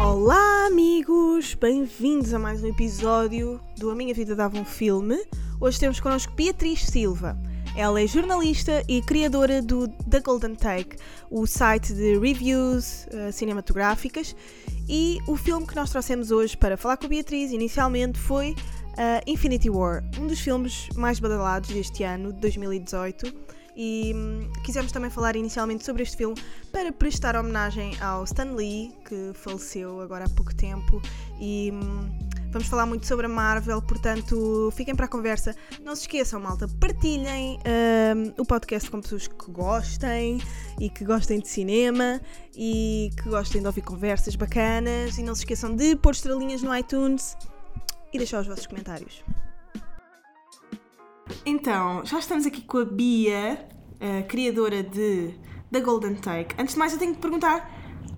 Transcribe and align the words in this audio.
Olá, 0.00 0.66
amigos! 0.66 1.54
Bem-vindos 1.54 2.32
a 2.32 2.38
mais 2.38 2.62
um 2.62 2.66
episódio 2.66 3.60
do 3.76 3.90
A 3.90 3.94
Minha 3.94 4.14
Vida 4.14 4.34
Dava 4.34 4.58
um 4.58 4.64
Filme. 4.64 5.18
Hoje 5.60 5.80
temos 5.80 6.00
connosco 6.00 6.32
Beatriz 6.34 6.84
Silva. 6.84 7.36
Ela 7.76 8.00
é 8.00 8.06
jornalista 8.06 8.82
e 8.88 9.00
criadora 9.02 9.62
do 9.62 9.86
The 9.88 10.20
Golden 10.20 10.54
Take, 10.54 10.96
o 11.30 11.46
site 11.46 11.92
de 11.92 12.18
reviews 12.18 13.06
eh, 13.10 13.30
cinematográficas. 13.30 14.34
E 14.88 15.20
o 15.26 15.36
filme 15.36 15.66
que 15.66 15.76
nós 15.76 15.90
trouxemos 15.90 16.30
hoje 16.30 16.56
para 16.56 16.76
falar 16.76 16.96
com 16.96 17.06
a 17.06 17.08
Beatriz 17.08 17.52
inicialmente 17.52 18.18
foi 18.18 18.56
eh, 18.96 19.22
Infinity 19.26 19.68
War, 19.68 20.02
um 20.18 20.26
dos 20.26 20.40
filmes 20.40 20.88
mais 20.96 21.20
badalados 21.20 21.68
deste 21.68 22.02
ano, 22.04 22.32
de 22.32 22.40
2018 22.40 23.58
e 23.78 24.12
hum, 24.12 24.50
quisemos 24.64 24.90
também 24.90 25.08
falar 25.08 25.36
inicialmente 25.36 25.84
sobre 25.84 26.02
este 26.02 26.16
filme 26.16 26.34
para 26.72 26.90
prestar 26.90 27.36
homenagem 27.36 27.96
ao 28.00 28.24
Stan 28.24 28.52
Lee, 28.52 28.92
que 29.08 29.30
faleceu 29.34 30.00
agora 30.00 30.24
há 30.24 30.28
pouco 30.28 30.52
tempo, 30.52 31.00
e 31.40 31.70
hum, 31.72 32.27
vamos 32.50 32.68
falar 32.68 32.86
muito 32.86 33.06
sobre 33.06 33.26
a 33.26 33.28
Marvel, 33.28 33.80
portanto 33.82 34.72
fiquem 34.74 34.94
para 34.94 35.06
a 35.06 35.08
conversa. 35.08 35.54
Não 35.82 35.94
se 35.94 36.02
esqueçam, 36.02 36.40
malta, 36.40 36.68
partilhem 36.80 37.58
hum, 37.58 38.32
o 38.38 38.44
podcast 38.44 38.90
com 38.90 39.00
pessoas 39.00 39.26
que 39.26 39.50
gostem 39.50 40.40
e 40.80 40.88
que 40.88 41.04
gostem 41.04 41.40
de 41.40 41.48
cinema 41.48 42.20
e 42.56 43.10
que 43.16 43.28
gostem 43.28 43.60
de 43.60 43.66
ouvir 43.66 43.82
conversas 43.82 44.36
bacanas, 44.36 45.18
e 45.18 45.22
não 45.22 45.34
se 45.34 45.42
esqueçam 45.42 45.74
de 45.74 45.96
pôr 45.96 46.12
estrelinhas 46.12 46.62
no 46.62 46.74
iTunes 46.76 47.36
e 48.12 48.18
deixar 48.18 48.40
os 48.40 48.46
vossos 48.46 48.66
comentários. 48.66 49.24
Então, 51.44 52.04
já 52.04 52.18
estamos 52.18 52.46
aqui 52.46 52.62
com 52.62 52.78
a 52.78 52.84
Bia, 52.84 53.68
a 54.00 54.22
criadora 54.22 54.82
de 54.82 55.34
The 55.70 55.80
Golden 55.80 56.14
Take. 56.14 56.54
Antes 56.58 56.74
de 56.74 56.78
mais, 56.78 56.92
eu 56.92 56.98
tenho 56.98 57.14
que 57.14 57.20
perguntar 57.20 57.70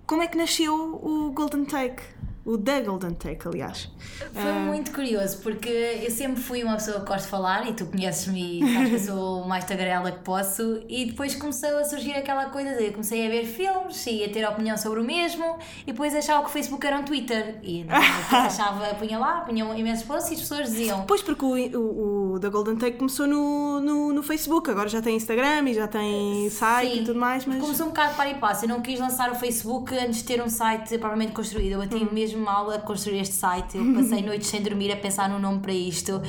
como 0.06 0.22
é 0.22 0.26
que 0.26 0.36
nasceu 0.36 0.74
o 0.74 1.32
Golden 1.32 1.64
Take? 1.64 2.02
O 2.44 2.56
The 2.56 2.80
Golden 2.80 3.12
Take, 3.14 3.46
aliás. 3.46 3.90
Foi 4.32 4.52
muito 4.52 4.92
curioso, 4.92 5.38
porque 5.42 5.68
eu 5.68 6.10
sempre 6.10 6.40
fui 6.40 6.64
uma 6.64 6.74
pessoa 6.76 7.00
que 7.00 7.06
gosta 7.06 7.22
de 7.22 7.28
falar 7.28 7.68
e 7.68 7.74
tu 7.74 7.84
conheces-me 7.84 8.62
e 8.62 8.74
sabes 8.74 8.90
que 8.90 8.98
sou 9.00 9.42
o 9.42 9.48
mais 9.48 9.64
tagarela 9.64 10.10
que 10.10 10.20
posso. 10.20 10.80
E 10.88 11.04
depois 11.04 11.34
começou 11.34 11.76
a 11.78 11.84
surgir 11.84 12.12
aquela 12.12 12.46
coisa 12.46 12.74
de 12.76 12.84
eu 12.86 12.92
comecei 12.92 13.26
a 13.26 13.30
ver 13.30 13.44
filmes 13.44 14.06
e 14.06 14.24
a 14.24 14.28
ter 14.30 14.46
opinião 14.48 14.76
sobre 14.78 15.00
o 15.00 15.04
mesmo 15.04 15.58
e 15.82 15.92
depois 15.92 16.14
achava 16.14 16.42
que 16.42 16.48
o 16.48 16.52
Facebook 16.52 16.84
era 16.86 16.98
um 16.98 17.02
Twitter. 17.04 17.58
E 17.62 17.84
achava, 18.32 18.86
punha 18.94 19.18
lá, 19.18 19.42
punha 19.42 19.64
imensos 19.76 20.06
posts 20.06 20.30
e 20.30 20.34
as 20.34 20.40
pessoas 20.40 20.70
diziam. 20.70 21.04
Pois, 21.06 21.22
porque 21.22 21.44
o, 21.44 21.78
o, 21.78 22.32
o 22.34 22.40
The 22.40 22.48
Golden 22.48 22.76
Take 22.76 22.96
começou 22.96 23.26
no, 23.26 23.80
no, 23.80 24.12
no 24.14 24.22
Facebook, 24.22 24.70
agora 24.70 24.88
já 24.88 25.02
tem 25.02 25.14
Instagram 25.14 25.68
e 25.68 25.74
já 25.74 25.86
tem 25.86 26.48
site 26.48 26.90
Sim, 26.90 27.00
e 27.02 27.04
tudo 27.04 27.20
mais, 27.20 27.44
mas. 27.44 27.60
Começou 27.60 27.86
um 27.86 27.90
bocado 27.90 28.14
para 28.14 28.30
e 28.30 28.34
passo. 28.36 28.64
Eu 28.64 28.70
não 28.70 28.80
quis 28.80 28.98
lançar 28.98 29.30
o 29.30 29.34
Facebook 29.34 29.94
antes 29.94 30.18
de 30.18 30.24
ter 30.24 30.42
um 30.42 30.48
site 30.48 30.96
propriamente 30.96 31.32
construído. 31.32 31.72
Eu 31.72 31.78
bati 31.80 31.96
Hum. 31.96 32.08
mesmo 32.12 32.29
mal 32.34 32.70
a 32.70 32.78
construir 32.78 33.20
este 33.20 33.34
site. 33.34 33.76
Eu 33.76 33.94
passei 33.94 34.22
noites 34.24 34.48
sem 34.48 34.62
dormir 34.62 34.92
a 34.92 34.96
pensar 34.96 35.28
no 35.28 35.38
nome 35.38 35.60
para 35.60 35.72
isto. 35.72 36.20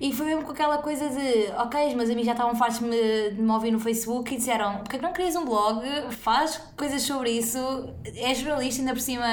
E 0.00 0.12
foi 0.12 0.26
mesmo 0.26 0.42
com 0.42 0.50
aquela 0.50 0.78
coisa 0.78 1.08
de, 1.08 1.52
ok, 1.56 1.88
os 1.88 1.94
meus 1.94 2.10
amigos 2.10 2.26
já 2.26 2.32
estavam 2.32 2.56
fartos 2.56 2.80
de 2.80 2.86
me, 2.86 3.30
de 3.30 3.40
me 3.40 3.52
ouvir 3.52 3.70
no 3.70 3.78
Facebook 3.78 4.34
e 4.34 4.36
disseram: 4.36 4.78
porque 4.78 4.96
é 4.96 4.98
que 4.98 5.04
não 5.04 5.12
crias 5.12 5.36
um 5.36 5.44
blog? 5.44 5.80
Faz 6.10 6.60
coisas 6.76 7.02
sobre 7.02 7.30
isso, 7.30 7.58
és 8.16 8.38
jornalista, 8.38 8.82
ainda 8.82 8.92
por 8.94 9.00
cima. 9.00 9.26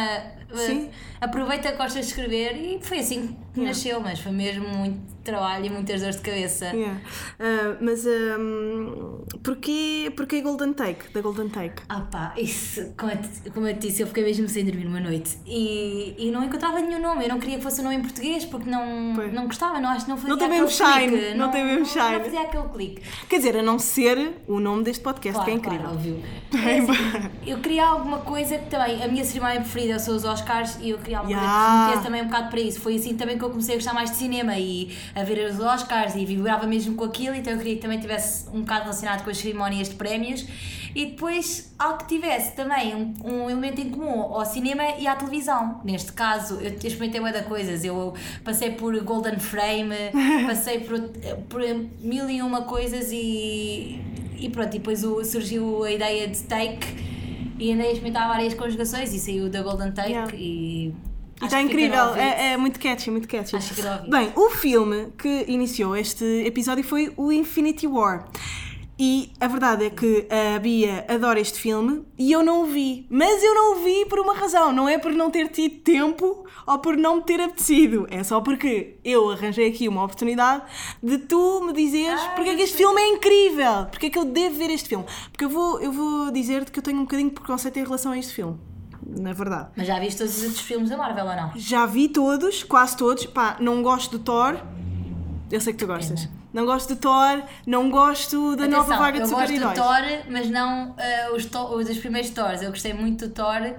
Sim. 0.56 0.90
Aproveita 1.22 1.72
que 1.72 1.78
gostas 1.78 2.06
de 2.06 2.12
escrever 2.12 2.56
e 2.56 2.80
foi 2.82 3.00
assim 3.00 3.28
que 3.54 3.60
Yeah. 3.60 3.68
nasceu, 3.76 4.00
mas 4.00 4.20
foi 4.20 4.32
mesmo 4.32 4.68
muito 4.70 5.00
trabalho 5.24 5.66
e 5.66 5.70
muitas 5.70 6.00
dores 6.00 6.16
de 6.16 6.22
cabeça. 6.22 6.66
Yeah. 6.68 7.02
Ah, 7.40 7.76
mas 7.82 8.06
um, 8.06 9.20
porquê, 9.44 10.12
porquê 10.16 10.42
Golden 10.42 10.74
Take? 10.74 11.10
The 11.12 11.22
Golden 11.22 11.50
Take? 11.50 11.84
Ah 11.90 12.02
pá, 12.02 12.34
isso, 12.38 12.94
como 12.98 13.12
eu, 13.12 13.18
te- 13.18 13.50
como 13.52 13.68
eu 13.68 13.74
te 13.74 13.88
disse, 13.88 14.02
eu 14.02 14.08
fiquei 14.08 14.24
mesmo 14.24 14.48
sem 14.48 14.64
dormir 14.64 14.86
uma 14.86 15.00
noite 15.00 15.38
e, 15.46 16.16
e 16.18 16.32
não 16.32 16.44
encontrava 16.44 16.80
nenhum 16.80 17.02
nome. 17.02 17.26
Eu 17.26 17.30
não 17.30 17.40
queria 17.40 17.58
que 17.58 17.64
fosse 17.64 17.82
um 17.82 17.86
nome 17.86 17.98
em 17.98 18.02
português 18.02 18.46
porque 18.46 18.70
não, 18.70 19.14
não 19.14 19.46
gostava, 19.46 19.80
não 19.80 19.90
acho 19.90 20.06
que 20.06 20.12
não 20.12 20.18
fazia 20.18 20.30
Não 20.30 20.38
tem 20.38 20.48
aquele 20.48 20.62
mesmo 20.62 20.86
shine, 20.86 21.08
clique. 21.18 21.38
não 21.38 21.52
tem 21.52 21.66
mesmo 21.66 21.86
shine. 21.86 22.12
Não 22.18 22.24
fazia 22.24 22.42
aquele 22.42 22.70
clique. 22.70 23.02
Quer 23.28 23.38
dizer, 23.38 23.58
a 23.58 23.64
não 23.64 23.78
ser 23.80 24.36
o 24.48 24.60
nome 24.60 24.84
deste 24.84 25.04
podcast, 25.04 25.34
Claro, 25.36 25.46
que 25.46 25.52
é 25.52 25.54
incrível. 25.60 25.80
claro, 25.90 25.96
óbvio. 25.98 26.24
É 26.70 26.80
assim, 26.80 27.30
eu 27.46 27.58
queria 27.60 27.86
alguma 27.86 28.20
coisa 28.20 28.58
que 28.58 28.70
também, 28.70 29.04
a 29.04 29.08
minha 29.08 29.24
cerimónia 29.26 29.62
preferida 29.62 30.00
são 30.00 30.16
os 30.16 30.24
Oscars 30.24 30.39
e 30.82 30.90
eu 30.92 30.98
queria 30.98 31.20
alguma 31.20 31.38
coisa 31.38 31.50
que 31.54 31.60
Yeah. 31.60 31.80
remetesse 31.86 32.04
também 32.04 32.22
um 32.22 32.26
bocado 32.26 32.50
para 32.50 32.60
isso. 32.60 32.80
Foi 32.82 32.96
assim 32.96 33.16
também 33.16 33.38
que 33.38 33.44
eu 33.44 33.50
comecei 33.50 33.76
a 33.76 33.78
gostar 33.78 33.94
mais 33.94 34.12
de 34.12 34.18
cinema 34.18 34.58
e 34.58 34.96
a 35.16 35.24
ver 35.24 35.50
os 35.50 35.60
Oscars 35.60 36.16
e 36.16 36.26
vibrava 36.26 36.66
mesmo 36.68 36.96
com 36.96 37.04
aquilo, 37.04 37.36
então 37.36 37.54
eu 37.54 37.60
queria 37.60 37.76
que 37.76 37.82
também 37.82 38.00
tivesse 38.00 38.48
um 38.50 38.62
bocado 38.62 38.82
relacionado 38.82 39.24
com 39.24 39.30
as 39.30 39.38
cerimónias 39.38 39.90
de 39.90 39.96
prémios 39.96 40.46
e 40.96 41.06
depois 41.08 41.72
algo 41.78 42.00
que 42.00 42.08
tivesse 42.08 42.56
também 42.56 42.96
um, 42.96 43.14
um 43.24 43.50
elemento 43.50 43.80
em 43.80 43.90
comum 43.90 44.22
ao 44.22 44.46
cinema 44.46 44.84
e 44.98 45.08
à 45.08 45.16
televisão. 45.16 45.80
Neste 45.84 46.12
caso, 46.14 46.56
eu 46.62 46.72
experimentei 46.72 47.20
uma 47.20 47.32
da 47.32 47.44
coisas, 47.44 47.84
eu 47.84 48.14
passei 48.44 48.72
por 48.72 49.00
Golden 49.04 49.38
Frame, 49.40 49.96
passei 50.48 50.80
por, 50.80 51.00
por 51.48 51.62
mil 52.02 52.30
e 52.30 52.42
uma 52.42 52.64
coisas 52.64 53.12
e, 53.12 54.02
e 54.40 54.50
pronto, 54.50 54.76
e 54.76 54.80
depois 54.80 55.02
surgiu 55.30 55.84
a 55.84 55.92
ideia 55.92 56.28
de 56.28 56.42
take 56.44 57.09
e 57.60 57.74
andei 57.74 57.88
a 57.88 57.92
experimentar 57.92 58.28
várias 58.28 58.54
conjugações 58.54 59.14
e 59.14 59.20
saiu 59.20 59.50
da 59.50 59.62
Golden 59.62 59.92
Take 59.92 60.10
Yeah. 60.10 60.36
e. 60.36 60.94
E 61.42 61.46
está 61.46 61.62
incrível, 61.62 62.16
é, 62.16 62.52
é 62.52 62.58
muito 62.58 62.78
catchy, 62.80 63.10
muito 63.10 63.26
catchy. 63.26 63.56
Acho 63.56 63.74
que. 63.74 64.10
Bem, 64.10 64.30
o 64.36 64.50
filme 64.50 65.08
que 65.18 65.46
iniciou 65.48 65.96
este 65.96 66.26
episódio 66.46 66.84
foi 66.84 67.14
o 67.16 67.32
Infinity 67.32 67.88
War. 67.88 68.28
E 69.02 69.32
a 69.40 69.48
verdade 69.48 69.86
é 69.86 69.90
que 69.90 70.28
a 70.30 70.60
Bia 70.60 71.06
adora 71.08 71.40
este 71.40 71.58
filme 71.58 72.04
e 72.18 72.34
eu 72.34 72.44
não 72.44 72.64
o 72.64 72.66
vi. 72.66 73.08
Mas 73.10 73.42
eu 73.42 73.56
não 73.56 73.72
o 73.78 73.84
vi 73.86 74.06
por 74.08 74.20
uma 74.20 74.34
razão. 74.34 74.74
Não 74.74 74.90
é 74.90 74.98
por 74.98 75.14
não 75.14 75.32
ter 75.32 75.48
tido 75.48 75.82
tempo 75.84 76.46
ou 76.68 76.80
por 76.80 76.98
não 76.98 77.16
me 77.16 77.22
ter 77.24 77.40
apetecido. 77.40 78.06
É 78.12 78.22
só 78.26 78.42
porque 78.42 78.98
eu 79.06 79.30
arranjei 79.32 79.70
aqui 79.70 79.88
uma 79.88 80.04
oportunidade 80.04 80.64
de 81.02 81.18
tu 81.18 81.64
me 81.66 81.72
dizeres 81.72 82.20
Ai, 82.20 82.36
porque 82.36 82.50
é 82.50 82.56
que 82.58 82.64
este 82.64 82.76
filme 82.76 83.02
é 83.02 83.08
incrível. 83.08 83.86
Porque 83.90 84.08
é 84.08 84.10
que 84.10 84.20
eu 84.20 84.26
devo 84.26 84.56
ver 84.56 84.70
este 84.70 84.90
filme. 84.90 85.06
Porque 85.32 85.46
eu 85.46 85.50
vou, 85.50 85.80
eu 85.80 85.94
vou 85.94 86.30
dizer-te 86.30 86.70
que 86.70 86.80
eu 86.80 86.84
tenho 86.84 86.98
um 86.98 87.04
bocadinho 87.04 87.30
de 87.30 87.36
preconceito 87.36 87.78
em 87.78 87.84
relação 87.84 88.12
a 88.12 88.18
este 88.18 88.34
filme. 88.34 88.60
Na 89.02 89.32
verdade. 89.32 89.70
Mas 89.78 89.88
já 89.88 89.98
viste 89.98 90.18
todos 90.18 90.38
os 90.38 90.44
outros 90.44 90.62
filmes 90.62 90.90
da 90.90 90.98
Marvel 90.98 91.26
ou 91.26 91.36
não? 91.38 91.52
Já 91.56 91.86
vi 91.86 92.10
todos, 92.10 92.66
quase 92.66 92.98
todos. 92.98 93.26
Pá, 93.28 93.56
não 93.62 93.82
gosto 93.82 94.18
do 94.18 94.20
Thor. 94.22 94.58
Eu 95.50 95.62
sei 95.62 95.72
que 95.72 95.80
tu 95.80 95.88
gostas. 95.88 96.28
Não 96.52 96.66
gosto 96.66 96.96
do 96.96 97.00
Thor, 97.00 97.44
não 97.68 97.90
gosto 97.92 98.56
da 98.56 98.68
nova 98.68 98.82
Atenção, 98.96 98.98
vaga 98.98 99.20
de 99.20 99.24
eu 99.24 99.30
gosto 99.30 99.48
do 99.48 99.54
super-heróis. 99.54 99.78
Thor, 99.78 100.32
mas 100.32 100.50
não 100.50 100.96
ah, 100.98 101.36
os, 101.36 101.46
to- 101.46 101.76
os 101.76 101.88
dos 101.88 101.98
primeiros 102.00 102.32
Thors. 102.32 102.62
Eu 102.62 102.70
gostei 102.72 102.94
muito 102.94 103.28
do 103.28 103.34
Thor. 103.34 103.76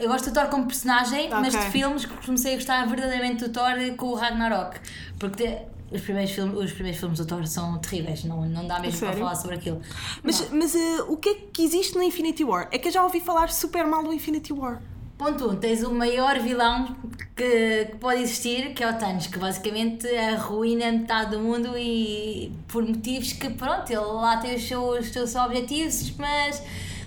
Eu 0.00 0.08
gosto 0.08 0.30
do 0.30 0.34
Thor 0.34 0.46
como 0.48 0.66
personagem, 0.66 1.30
mas 1.30 1.52
de 1.52 1.58
filmes 1.70 2.04
que 2.04 2.26
comecei 2.26 2.54
a 2.54 2.56
gostar 2.56 2.84
verdadeiramente 2.86 3.44
do 3.46 3.52
Thor 3.52 3.72
com 3.96 4.06
o 4.06 4.14
Ragnarok. 4.14 4.80
Porque 5.20 5.58
os 5.92 6.00
primeiros, 6.00 6.32
filmes, 6.32 6.58
os 6.58 6.72
primeiros 6.72 6.98
filmes 6.98 7.18
do 7.18 7.26
Thor 7.26 7.46
são 7.46 7.78
terríveis, 7.78 8.24
não, 8.24 8.44
não 8.44 8.66
dá 8.66 8.80
mesmo 8.80 8.98
para 8.98 9.12
falar 9.12 9.34
sobre 9.36 9.56
aquilo. 9.56 9.80
Mas, 10.22 10.50
mas 10.50 10.74
eh, 10.74 11.02
o 11.06 11.16
que 11.16 11.28
é 11.28 11.34
que 11.52 11.62
existe 11.62 11.94
no 11.94 12.02
Infinity 12.02 12.42
War? 12.42 12.68
É 12.72 12.78
que 12.78 12.88
eu 12.88 12.92
já 12.92 13.04
ouvi 13.04 13.20
falar 13.20 13.50
super 13.50 13.86
mal 13.86 14.02
do 14.02 14.12
Infinity 14.12 14.52
War. 14.52 14.80
Ponto 15.22 15.50
1, 15.50 15.50
um, 15.50 15.56
tens 15.56 15.84
o 15.84 15.94
maior 15.94 16.40
vilão 16.40 16.96
que, 17.36 17.84
que 17.84 17.96
pode 17.98 18.22
existir, 18.22 18.74
que 18.74 18.82
é 18.82 18.90
o 18.90 18.98
Thanos, 18.98 19.28
que 19.28 19.38
basicamente 19.38 20.08
arruína 20.08 20.90
metade 20.90 21.30
do 21.30 21.38
mundo 21.38 21.78
e 21.78 22.50
por 22.66 22.84
motivos 22.84 23.32
que, 23.32 23.48
pronto, 23.50 23.88
ele 23.88 24.00
lá 24.00 24.38
tem 24.38 24.56
os 24.56 24.66
seus, 24.66 25.06
os 25.06 25.12
seus 25.12 25.36
objetivos, 25.36 26.12
mas 26.18 26.60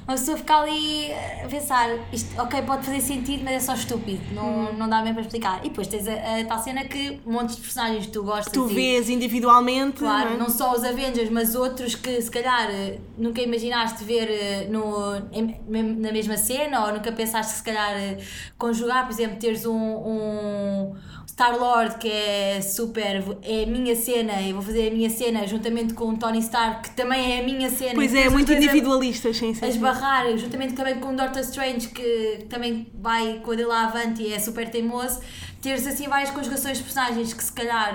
uma 0.07 0.15
pessoa 0.15 0.37
fica 0.37 0.55
ali 0.57 1.11
a 1.43 1.47
pensar, 1.47 1.89
isto, 2.13 2.39
ok, 2.39 2.61
pode 2.61 2.85
fazer 2.85 3.01
sentido, 3.01 3.43
mas 3.43 3.53
é 3.55 3.59
só 3.59 3.73
estúpido, 3.73 4.21
não, 4.33 4.71
não 4.73 4.87
dá 4.87 5.01
bem 5.01 5.13
para 5.13 5.21
explicar. 5.23 5.59
E 5.65 5.69
depois 5.69 5.87
tens 5.87 6.07
a, 6.07 6.13
a 6.13 6.45
tal 6.45 6.59
cena 6.59 6.83
que 6.85 7.19
montes 7.25 7.55
de 7.55 7.61
personagens 7.63 8.05
que 8.05 8.11
tu 8.11 8.23
gostas 8.23 8.53
Tu 8.53 8.69
e- 8.69 8.73
vês 8.75 9.09
individualmente. 9.09 9.97
Claro, 9.99 10.29
não 10.29 10.35
é? 10.35 10.39
não 10.39 10.49
só 10.49 10.73
os 10.73 10.83
Avengers, 10.83 11.29
mas 11.31 11.55
outros 11.55 11.95
que 11.95 12.21
se 12.21 12.29
calhar 12.29 12.69
eh, 12.69 12.99
nunca 13.17 13.41
imaginaste 13.41 14.03
ver 14.03 14.29
eh, 14.29 14.67
no, 14.69 15.15
em- 15.31 15.59
na 15.97 16.11
mesma 16.11 16.37
cena 16.37 16.85
ou 16.85 16.93
nunca 16.93 17.11
pensaste 17.11 17.53
se 17.53 17.63
calhar 17.63 17.91
eh, 17.97 18.17
conjugar, 18.57 19.05
por 19.05 19.11
exemplo, 19.11 19.37
teres 19.39 19.65
um, 19.65 19.73
um 19.75 20.93
Star-Lord 21.35 21.97
que 21.97 22.09
é 22.09 22.61
super, 22.61 23.21
é 23.43 23.63
a 23.63 23.67
minha 23.67 23.93
cena, 23.93 24.41
eu 24.41 24.53
vou 24.53 24.61
fazer 24.61 24.87
a 24.87 24.91
minha 24.91 25.09
cena 25.09 25.45
juntamente 25.45 25.93
com 25.93 26.05
o 26.05 26.17
Tony 26.17 26.39
Stark, 26.39 26.89
que 26.89 26.95
também 26.95 27.33
é 27.33 27.41
a 27.41 27.43
minha 27.43 27.69
cena. 27.69 27.93
Pois 27.93 28.15
é, 28.15 28.29
muito 28.29 28.53
individualista, 28.53 29.33
sim, 29.33 29.53
sim. 29.53 29.65
a 29.65 29.67
sim. 29.67 29.73
esbarrar, 29.73 30.37
juntamente 30.37 30.75
também 30.75 30.97
com 30.97 31.09
o 31.09 31.15
Doctor 31.15 31.41
Strange, 31.41 31.89
que 31.89 32.45
também 32.49 32.87
vai 32.93 33.41
com 33.43 33.51
a 33.51 33.55
dele 33.55 33.67
lá 33.67 33.83
avante 33.83 34.23
e 34.23 34.31
é 34.31 34.39
super 34.39 34.69
teimoso, 34.69 35.19
teres 35.61 35.85
assim 35.85 36.07
várias 36.07 36.31
conjugações 36.31 36.77
de 36.77 36.85
personagens 36.85 37.33
que 37.33 37.43
se 37.43 37.51
calhar 37.51 37.93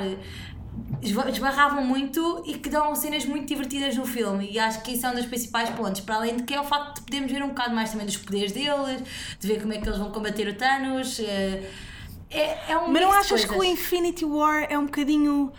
esba- 1.00 1.30
esbarravam 1.30 1.82
muito 1.82 2.42
e 2.46 2.58
que 2.58 2.68
dão 2.68 2.94
cenas 2.94 3.24
muito 3.24 3.46
divertidas 3.46 3.96
no 3.96 4.04
filme 4.04 4.50
e 4.52 4.58
acho 4.58 4.82
que 4.82 4.92
isso 4.92 5.06
é 5.06 5.10
um 5.10 5.14
dos 5.14 5.24
principais 5.24 5.70
pontos, 5.70 6.02
para 6.02 6.16
além 6.16 6.36
de 6.36 6.42
que 6.42 6.52
é 6.52 6.60
o 6.60 6.64
facto 6.64 6.96
de 6.96 7.02
podermos 7.06 7.32
ver 7.32 7.42
um 7.42 7.48
bocado 7.48 7.74
mais 7.74 7.90
também 7.90 8.04
dos 8.04 8.18
poderes 8.18 8.52
deles, 8.52 9.02
de 9.40 9.48
ver 9.48 9.62
como 9.62 9.72
é 9.72 9.78
que 9.78 9.88
eles 9.88 9.98
vão 9.98 10.10
combater 10.10 10.46
o 10.46 10.54
Thanos, 10.54 11.18
eh, 11.20 11.62
É, 12.30 12.72
é 12.72 12.78
um 12.78 12.90
Mas 12.90 13.02
não 13.02 13.12
achas 13.12 13.44
que 13.44 13.54
o. 13.54 13.64
Infinity 13.64 14.24
War 14.24 14.66
é 14.70 14.78
um 14.78 14.86
bocadinho 14.86 15.52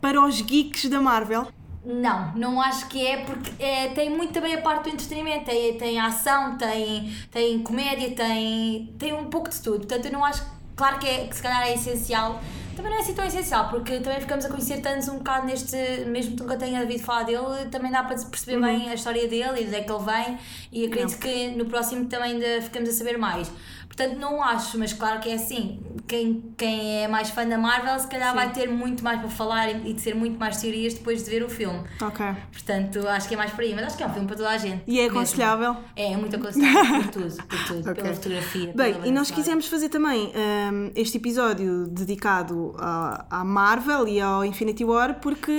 para 0.00 0.20
os 0.20 0.40
geeks 0.40 0.86
da 0.86 1.00
Marvel? 1.00 1.46
Não, 1.84 2.34
não 2.34 2.60
acho 2.60 2.86
que 2.88 3.06
é 3.06 3.24
porque 3.24 3.50
é, 3.62 3.88
tem 3.88 4.10
muito 4.10 4.32
também 4.32 4.54
a 4.54 4.60
parte 4.60 4.84
do 4.84 4.88
entretenimento, 4.90 5.46
tem, 5.46 5.78
tem 5.78 5.98
ação, 5.98 6.58
tem, 6.58 7.10
tem 7.30 7.62
comédia, 7.62 8.10
tem, 8.10 8.92
tem 8.98 9.12
um 9.14 9.26
pouco 9.26 9.48
de 9.48 9.60
tudo. 9.60 9.78
Portanto, 9.78 10.04
eu 10.06 10.12
não 10.12 10.24
acho, 10.24 10.44
claro 10.76 10.98
que, 10.98 11.08
é, 11.08 11.26
que 11.26 11.34
se 11.34 11.42
calhar 11.42 11.66
é 11.66 11.74
essencial, 11.74 12.40
também 12.78 12.92
não 12.92 12.98
é 12.98 13.02
assim 13.02 13.14
tão 13.14 13.24
essencial, 13.24 13.68
porque 13.70 13.98
também 13.98 14.20
ficamos 14.20 14.44
a 14.44 14.48
conhecer 14.48 14.80
tantos 14.80 15.08
um 15.08 15.18
bocado 15.18 15.46
neste, 15.46 15.76
mesmo 16.06 16.36
que 16.36 16.42
nunca 16.42 16.56
tenha 16.56 16.80
ouvido 16.80 17.02
falar 17.02 17.24
dele, 17.24 17.68
também 17.72 17.90
dá 17.90 18.04
para 18.04 18.16
perceber 18.16 18.60
bem 18.60 18.88
a 18.88 18.94
história 18.94 19.26
dele 19.26 19.62
e 19.62 19.64
de 19.64 19.66
onde 19.68 19.76
é 19.76 19.82
que 19.82 19.90
ele 19.90 20.04
vem 20.04 20.38
e 20.70 20.86
acredito 20.86 21.18
que 21.18 21.48
no 21.56 21.64
próximo 21.64 22.06
também 22.06 22.32
ainda 22.34 22.62
ficamos 22.62 22.88
a 22.88 22.92
saber 22.92 23.18
mais. 23.18 23.50
Portanto, 23.88 24.16
não 24.18 24.40
acho, 24.42 24.78
mas 24.78 24.92
claro 24.92 25.18
que 25.20 25.28
é 25.28 25.34
assim. 25.34 25.80
Quem, 26.06 26.54
quem 26.56 27.02
é 27.04 27.08
mais 27.08 27.28
fã 27.30 27.46
da 27.46 27.58
Marvel, 27.58 27.98
se 27.98 28.06
calhar 28.06 28.34
vai 28.34 28.50
ter 28.50 28.70
muito 28.70 29.02
mais 29.04 29.20
para 29.20 29.28
falar 29.28 29.68
e 29.70 29.90
e 29.90 29.92
de 29.92 30.00
ser 30.00 30.14
muito 30.14 30.38
mais 30.38 30.56
teorias 30.58 30.94
depois 30.94 31.22
de 31.24 31.30
ver 31.30 31.42
o 31.42 31.48
filme. 31.50 31.80
Ok. 32.00 32.24
Portanto, 32.52 33.06
acho 33.08 33.28
que 33.28 33.34
é 33.34 33.36
mais 33.36 33.50
por 33.52 33.60
aí, 33.60 33.74
mas 33.74 33.86
acho 33.86 33.96
que 33.96 34.02
é 34.02 34.06
um 34.06 34.12
filme 34.12 34.26
para 34.26 34.36
toda 34.36 34.48
a 34.50 34.56
gente. 34.56 34.82
E 34.86 34.98
é 34.98 35.02
mesmo. 35.02 35.18
aconselhável? 35.18 35.76
É, 35.96 36.12
é 36.12 36.16
muito 36.16 36.36
aconselhável 36.36 37.02
por 37.02 37.10
tudo, 37.10 37.36
por 37.46 37.64
tudo, 37.66 37.80
Ok. 37.90 37.94
pela 38.02 38.14
fotografia. 38.14 38.72
Bem, 38.74 38.94
pela 38.94 39.06
e 39.06 39.10
nós 39.10 39.30
quisemos 39.30 39.66
fazer 39.66 39.88
também 39.90 40.32
hum, 40.72 40.90
este 40.94 41.18
episódio 41.18 41.86
dedicado 41.88 42.74
à, 42.78 43.26
à 43.30 43.44
Marvel 43.44 44.06
e 44.08 44.20
ao 44.20 44.44
Infinity 44.44 44.84
War 44.84 45.18
porque 45.20 45.52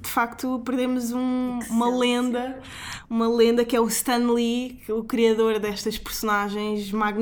de 0.00 0.08
facto 0.08 0.60
perdemos 0.64 1.12
um- 1.12 1.58
uma 1.70 1.88
lenda, 1.96 2.58
uma 3.08 3.28
lenda 3.28 3.64
que 3.64 3.76
é 3.76 3.80
o 3.80 3.86
Stan 3.88 4.18
Lee, 4.32 4.80
o 4.88 5.04
criador 5.04 5.58
destas 5.58 5.98
personagens 5.98 6.90
magníficas. 6.90 7.15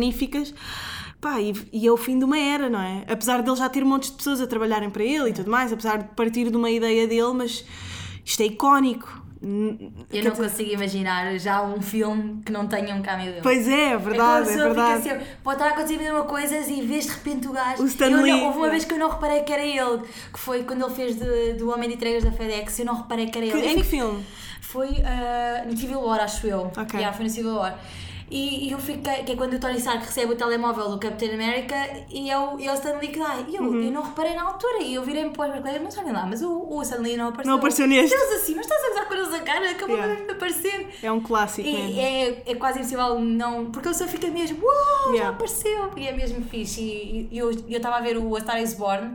Pá, 1.20 1.40
e, 1.40 1.54
e 1.72 1.86
é 1.86 1.90
o 1.90 1.96
fim 1.96 2.18
de 2.18 2.24
uma 2.24 2.38
era, 2.38 2.68
não 2.68 2.80
é? 2.80 3.04
Apesar 3.08 3.40
dele 3.42 3.56
já 3.56 3.68
ter 3.68 3.84
montes 3.84 4.10
de 4.10 4.16
pessoas 4.16 4.40
a 4.42 4.46
trabalharem 4.46 4.90
para 4.90 5.02
ele 5.02 5.30
e 5.30 5.32
tudo 5.32 5.50
mais, 5.50 5.72
apesar 5.72 5.96
de 5.98 6.04
partir 6.14 6.50
de 6.50 6.56
uma 6.56 6.70
ideia 6.70 7.06
dele, 7.08 7.32
mas 7.34 7.64
isto 8.24 8.42
é 8.42 8.46
icónico. 8.46 9.22
Eu 9.42 9.50
não 9.50 9.98
dizer, 10.10 10.30
consigo 10.36 10.70
imaginar 10.72 11.38
já 11.38 11.62
um 11.62 11.80
filme 11.82 12.42
que 12.46 12.50
não 12.50 12.66
tenha 12.66 12.94
um 12.94 13.02
cameo 13.02 13.26
dele. 13.26 13.40
Pois 13.42 13.68
é, 13.68 13.92
é 13.92 13.96
verdade, 13.98 14.48
é 14.48 14.52
É 14.52 14.56
que 14.56 14.62
verdade. 14.62 15.02
fica 15.02 15.14
sempre, 15.18 15.26
pode 15.42 15.56
estar 15.56 15.68
a 15.68 15.72
acontecer 15.74 15.94
a 15.96 16.02
mesma 16.02 16.22
coisa 16.24 16.56
e 16.58 16.80
vês 16.82 17.04
de 17.06 17.12
repente 17.12 17.48
o 17.48 17.52
gajo. 17.52 17.82
O 17.82 17.86
Stan 17.86 18.06
eu 18.10 18.22
Lee, 18.22 18.32
não, 18.32 18.46
houve 18.46 18.58
uma 18.58 18.70
vez 18.70 18.84
que 18.86 18.94
eu 18.94 18.98
não 18.98 19.10
reparei 19.10 19.42
que 19.42 19.52
era 19.52 19.62
ele, 19.64 20.02
que 20.32 20.38
foi 20.38 20.62
quando 20.64 20.84
ele 20.86 20.94
fez 20.94 21.16
de, 21.16 21.54
do 21.54 21.70
Homem 21.70 21.90
de 21.90 21.96
Entregas 21.96 22.24
da 22.24 22.32
FedEx, 22.32 22.78
eu 22.78 22.86
não 22.86 22.96
reparei 22.96 23.26
que 23.26 23.36
era 23.36 23.46
Que- 23.48 23.52
ele. 23.58 23.66
Eu 23.66 23.70
em 23.72 23.76
que 23.76 23.84
filme? 23.84 24.24
Foi 24.62 24.88
uh, 24.88 25.70
no 25.70 25.76
Civil 25.76 26.00
War, 26.00 26.20
acho 26.20 26.46
eu. 26.46 26.72
Ok. 26.76 26.98
Yeah, 26.98 27.12
foi 27.14 27.24
no 27.26 27.30
Civil 27.30 27.54
War. 27.54 27.78
E, 28.36 28.66
e 28.66 28.72
eu 28.72 28.78
fiquei, 28.78 29.22
que 29.22 29.30
é 29.32 29.36
quando 29.36 29.54
o 29.54 29.60
Tony 29.60 29.76
Stark 29.78 30.04
recebe 30.04 30.32
o 30.32 30.36
telemóvel 30.36 30.88
do 30.90 30.98
Capitão 30.98 31.32
América 31.34 31.76
e 32.10 32.28
é 32.28 32.36
o, 32.36 32.58
e 32.58 32.66
é 32.66 32.72
o 32.72 32.74
Stan 32.74 32.98
Lee 32.98 33.08
que 33.12 33.18
dá. 33.20 33.36
E 33.48 33.54
eu, 33.54 33.62
Uhum. 33.62 33.80
eu 33.84 33.92
não 33.92 34.02
reparei 34.02 34.34
na 34.34 34.42
altura. 34.42 34.82
E 34.82 34.92
eu 34.94 35.02
virei-me 35.04 35.30
para 35.30 35.44
os 35.44 35.50
meus 35.52 35.62
colegas, 35.62 35.82
mas 35.84 35.98
olhem 35.98 36.12
lá, 36.12 36.26
mas 36.26 36.42
o, 36.42 36.50
o 36.68 36.82
Stan 36.82 36.96
Lee 36.98 37.16
não 37.16 37.28
apareceu. 37.28 37.50
Não 37.52 37.58
apareceu 37.58 37.86
neste. 37.86 38.12
Eles 38.12 38.42
assim, 38.42 38.56
mas 38.56 38.66
estás 38.66 38.82
a 38.84 38.90
usar 38.90 39.04
com 39.04 39.14
eles 39.14 39.32
a 39.34 39.38
cara, 39.40 39.70
acabou 39.70 39.96
Yeah. 39.96 40.24
de 40.24 40.30
aparecer. 40.32 40.88
É 41.00 41.12
um 41.12 41.20
clássico 41.20 41.68
E 41.68 41.72
mesmo. 41.72 42.00
é, 42.00 42.42
é 42.46 42.54
quase 42.56 42.78
impossível 42.80 43.20
não. 43.20 43.66
Porque 43.70 43.86
ele 43.86 43.94
só 43.94 44.06
fica 44.08 44.26
mesmo, 44.26 44.58
uau, 44.64 44.74
já 45.10 45.12
Yeah. 45.12 45.28
apareceu! 45.36 45.90
E 45.96 46.08
é 46.08 46.12
mesmo 46.12 46.44
fixe. 46.44 46.80
E, 46.80 47.28
e 47.30 47.38
eu 47.38 47.52
eu 47.52 47.76
estava 47.76 47.96
a 47.98 48.00
ver 48.00 48.16
o 48.18 48.34
A 48.36 48.40
Star 48.40 48.60
is 48.60 48.74
Born, 48.74 49.14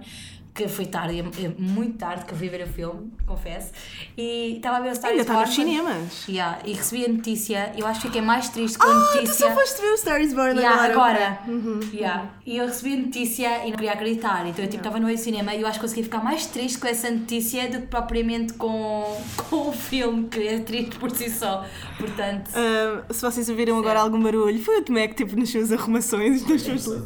que 0.64 0.68
foi 0.68 0.86
tarde, 0.88 1.20
é, 1.20 1.46
é 1.46 1.52
muito 1.58 1.98
tarde 1.98 2.26
que 2.26 2.34
eu 2.34 2.38
fui 2.38 2.50
ver 2.50 2.64
o 2.64 2.68
filme, 2.68 3.12
confesso. 3.26 3.72
E 4.18 4.58
estava 4.58 4.78
a 4.78 4.80
ver 4.82 4.92
o 4.92 4.96
Star 4.96 5.12
Ainda 5.12 5.22
is 5.22 5.28
está 5.28 5.34
Born. 5.34 5.48
nos 5.48 5.56
cinemas. 5.56 6.28
Yeah, 6.28 6.60
e 6.66 6.74
recebi 6.74 7.06
a 7.06 7.08
notícia, 7.08 7.72
eu 7.78 7.88
acho 7.88 8.02
que 8.02 8.08
fiquei 8.08 8.22
mais 8.22 8.50
triste 8.50 8.78
com 8.78 8.88
a 8.88 8.92
Ah, 8.92 9.10
tu 9.14 9.16
notícia. 9.22 9.48
só 9.48 9.52
foste 9.56 9.82
ver 9.82 9.94
o 9.94 9.98
Star 9.98 10.22
is 10.22 10.34
Born 10.34 10.60
Yeah, 10.60 10.84
agora. 10.92 11.40
agora. 11.48 11.90
Yeah. 11.94 12.30
E 12.46 12.58
eu 12.58 12.66
recebi 12.66 12.94
a 12.96 12.98
notícia 12.98 13.66
e 13.66 13.70
não 13.70 13.78
queria 13.78 13.94
acreditar. 13.94 14.46
Então 14.48 14.66
eu 14.66 14.70
tipo, 14.70 14.82
estava 14.82 15.00
no 15.00 15.06
meio 15.06 15.18
do 15.18 15.22
cinema 15.24 15.54
e 15.56 15.62
eu 15.62 15.68
acho 15.68 15.80
que 15.80 15.86
consegui 15.86 16.04
ficar 16.04 16.24
mais 16.24 16.46
triste 16.48 16.78
com 16.78 16.88
essa 16.88 17.10
notícia 17.10 17.70
do 17.70 17.82
que 17.82 17.88
propriamente 17.88 18.54
com, 18.54 19.18
com 19.50 19.70
o 19.70 19.72
filme, 19.72 20.28
que 20.28 20.40
é 20.48 20.60
triste 20.60 20.98
por 20.98 21.12
si 21.12 21.30
só. 21.30 21.64
Portanto. 21.98 22.52
Ah, 22.56 23.04
se 23.14 23.22
vocês 23.22 23.48
ouviram 23.50 23.78
agora 23.78 24.00
algum 24.02 24.22
barulho, 24.22 24.62
foi 24.62 24.80
o 24.80 24.82
Tomé 24.84 25.08
que 25.08 25.16
teve 25.16 25.36
nas 25.38 25.50
suas 25.50 25.72
arrumações, 25.72 26.46
nas 26.48 26.62
suas 26.64 26.88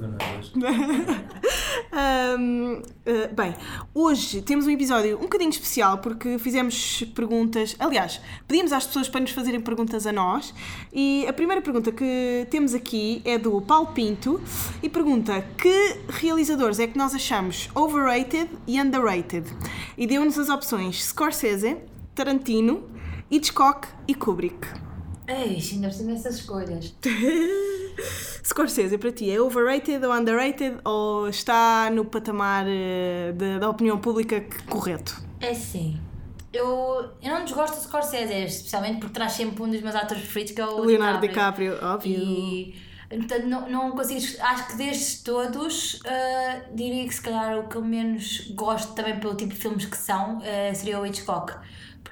Ahm, 1.92 2.82
ah, 3.06 3.28
bem, 3.36 3.43
hoje 3.94 4.42
temos 4.42 4.68
um 4.68 4.70
episódio 4.70 5.18
um 5.18 5.22
bocadinho 5.22 5.50
especial 5.50 5.98
porque 5.98 6.38
fizemos 6.38 7.04
perguntas. 7.16 7.76
Aliás, 7.80 8.22
pedimos 8.48 8.72
às 8.72 8.86
pessoas 8.86 9.10
para 9.10 9.22
nos 9.22 9.32
fazerem 9.32 9.60
perguntas 9.60 10.06
a 10.06 10.12
nós. 10.12 10.54
E 10.92 11.26
a 11.28 11.34
primeira 11.34 11.62
pergunta 11.62 11.92
que 11.92 12.48
temos 12.50 12.74
aqui 12.74 13.22
é 13.26 13.38
do 13.38 13.62
Paulo 13.62 13.88
Pinto 13.88 14.42
e 14.82 14.90
pergunta: 14.90 15.46
Que 15.58 16.00
realizadores 16.10 16.80
é 16.80 16.88
que 16.88 16.98
nós 16.98 17.14
achamos 17.16 17.70
overrated 17.76 18.50
e 18.68 18.80
underrated? 18.80 19.46
E 19.98 20.08
deu-nos 20.08 20.38
as 20.38 20.50
opções 20.50 21.04
Scorsese, 21.04 21.78
Tarantino, 22.14 22.84
Hitchcock 23.30 23.88
e 24.08 24.14
Kubrick. 24.14 24.68
Ei, 25.28 25.58
ainda 25.72 25.88
por 25.88 25.94
cima 25.94 26.12
essas 26.14 26.36
escolhas. 26.36 26.94
Scorsese, 28.44 28.98
para 28.98 29.12
ti, 29.12 29.32
é 29.32 29.42
overrated 29.42 30.06
ou 30.06 30.14
underrated 30.14 30.78
ou 30.84 31.30
está 31.30 31.90
no 31.90 32.06
patamar 32.06 32.66
eh, 32.68 33.34
da, 33.34 33.60
da 33.60 33.70
opinião 33.70 33.98
pública 33.98 34.44
correto? 34.70 35.22
É 35.40 35.52
assim. 35.52 36.00
Eu, 36.52 37.10
eu 37.22 37.32
não 37.32 37.44
desgosto 37.44 37.78
do 37.78 37.84
Scorsese, 37.84 38.34
especialmente 38.34 39.00
porque 39.00 39.14
traz 39.14 39.32
sempre 39.32 39.64
um 39.64 39.70
dos 39.70 39.82
meus 39.82 39.96
atores 39.96 40.22
preferidos 40.24 40.54
que 40.54 40.62
é 40.62 40.66
o 40.66 40.82
Leonardo 40.82 41.28
DiCaprio, 41.28 41.78
óbvio. 41.82 42.20
E 42.20 42.76
portanto, 43.18 43.46
não, 43.48 43.70
não 43.70 43.92
consigo. 43.92 44.22
Acho 44.42 44.68
que 44.68 44.76
destes 44.78 45.22
todos, 45.24 46.00
ah, 46.06 46.62
diria 46.74 47.08
que 47.08 47.14
se 47.14 47.22
calhar 47.22 47.60
o 47.60 47.68
que 47.68 47.76
eu 47.76 47.84
menos 47.84 48.48
gosto 48.56 48.94
também 48.94 49.20
pelo 49.20 49.36
tipo 49.36 49.54
de 49.54 49.60
filmes 49.60 49.86
que 49.86 49.98
são 49.98 50.40
ah, 50.42 50.74
seria 50.74 51.00
o 51.00 51.06
Hitchcock. 51.06 51.54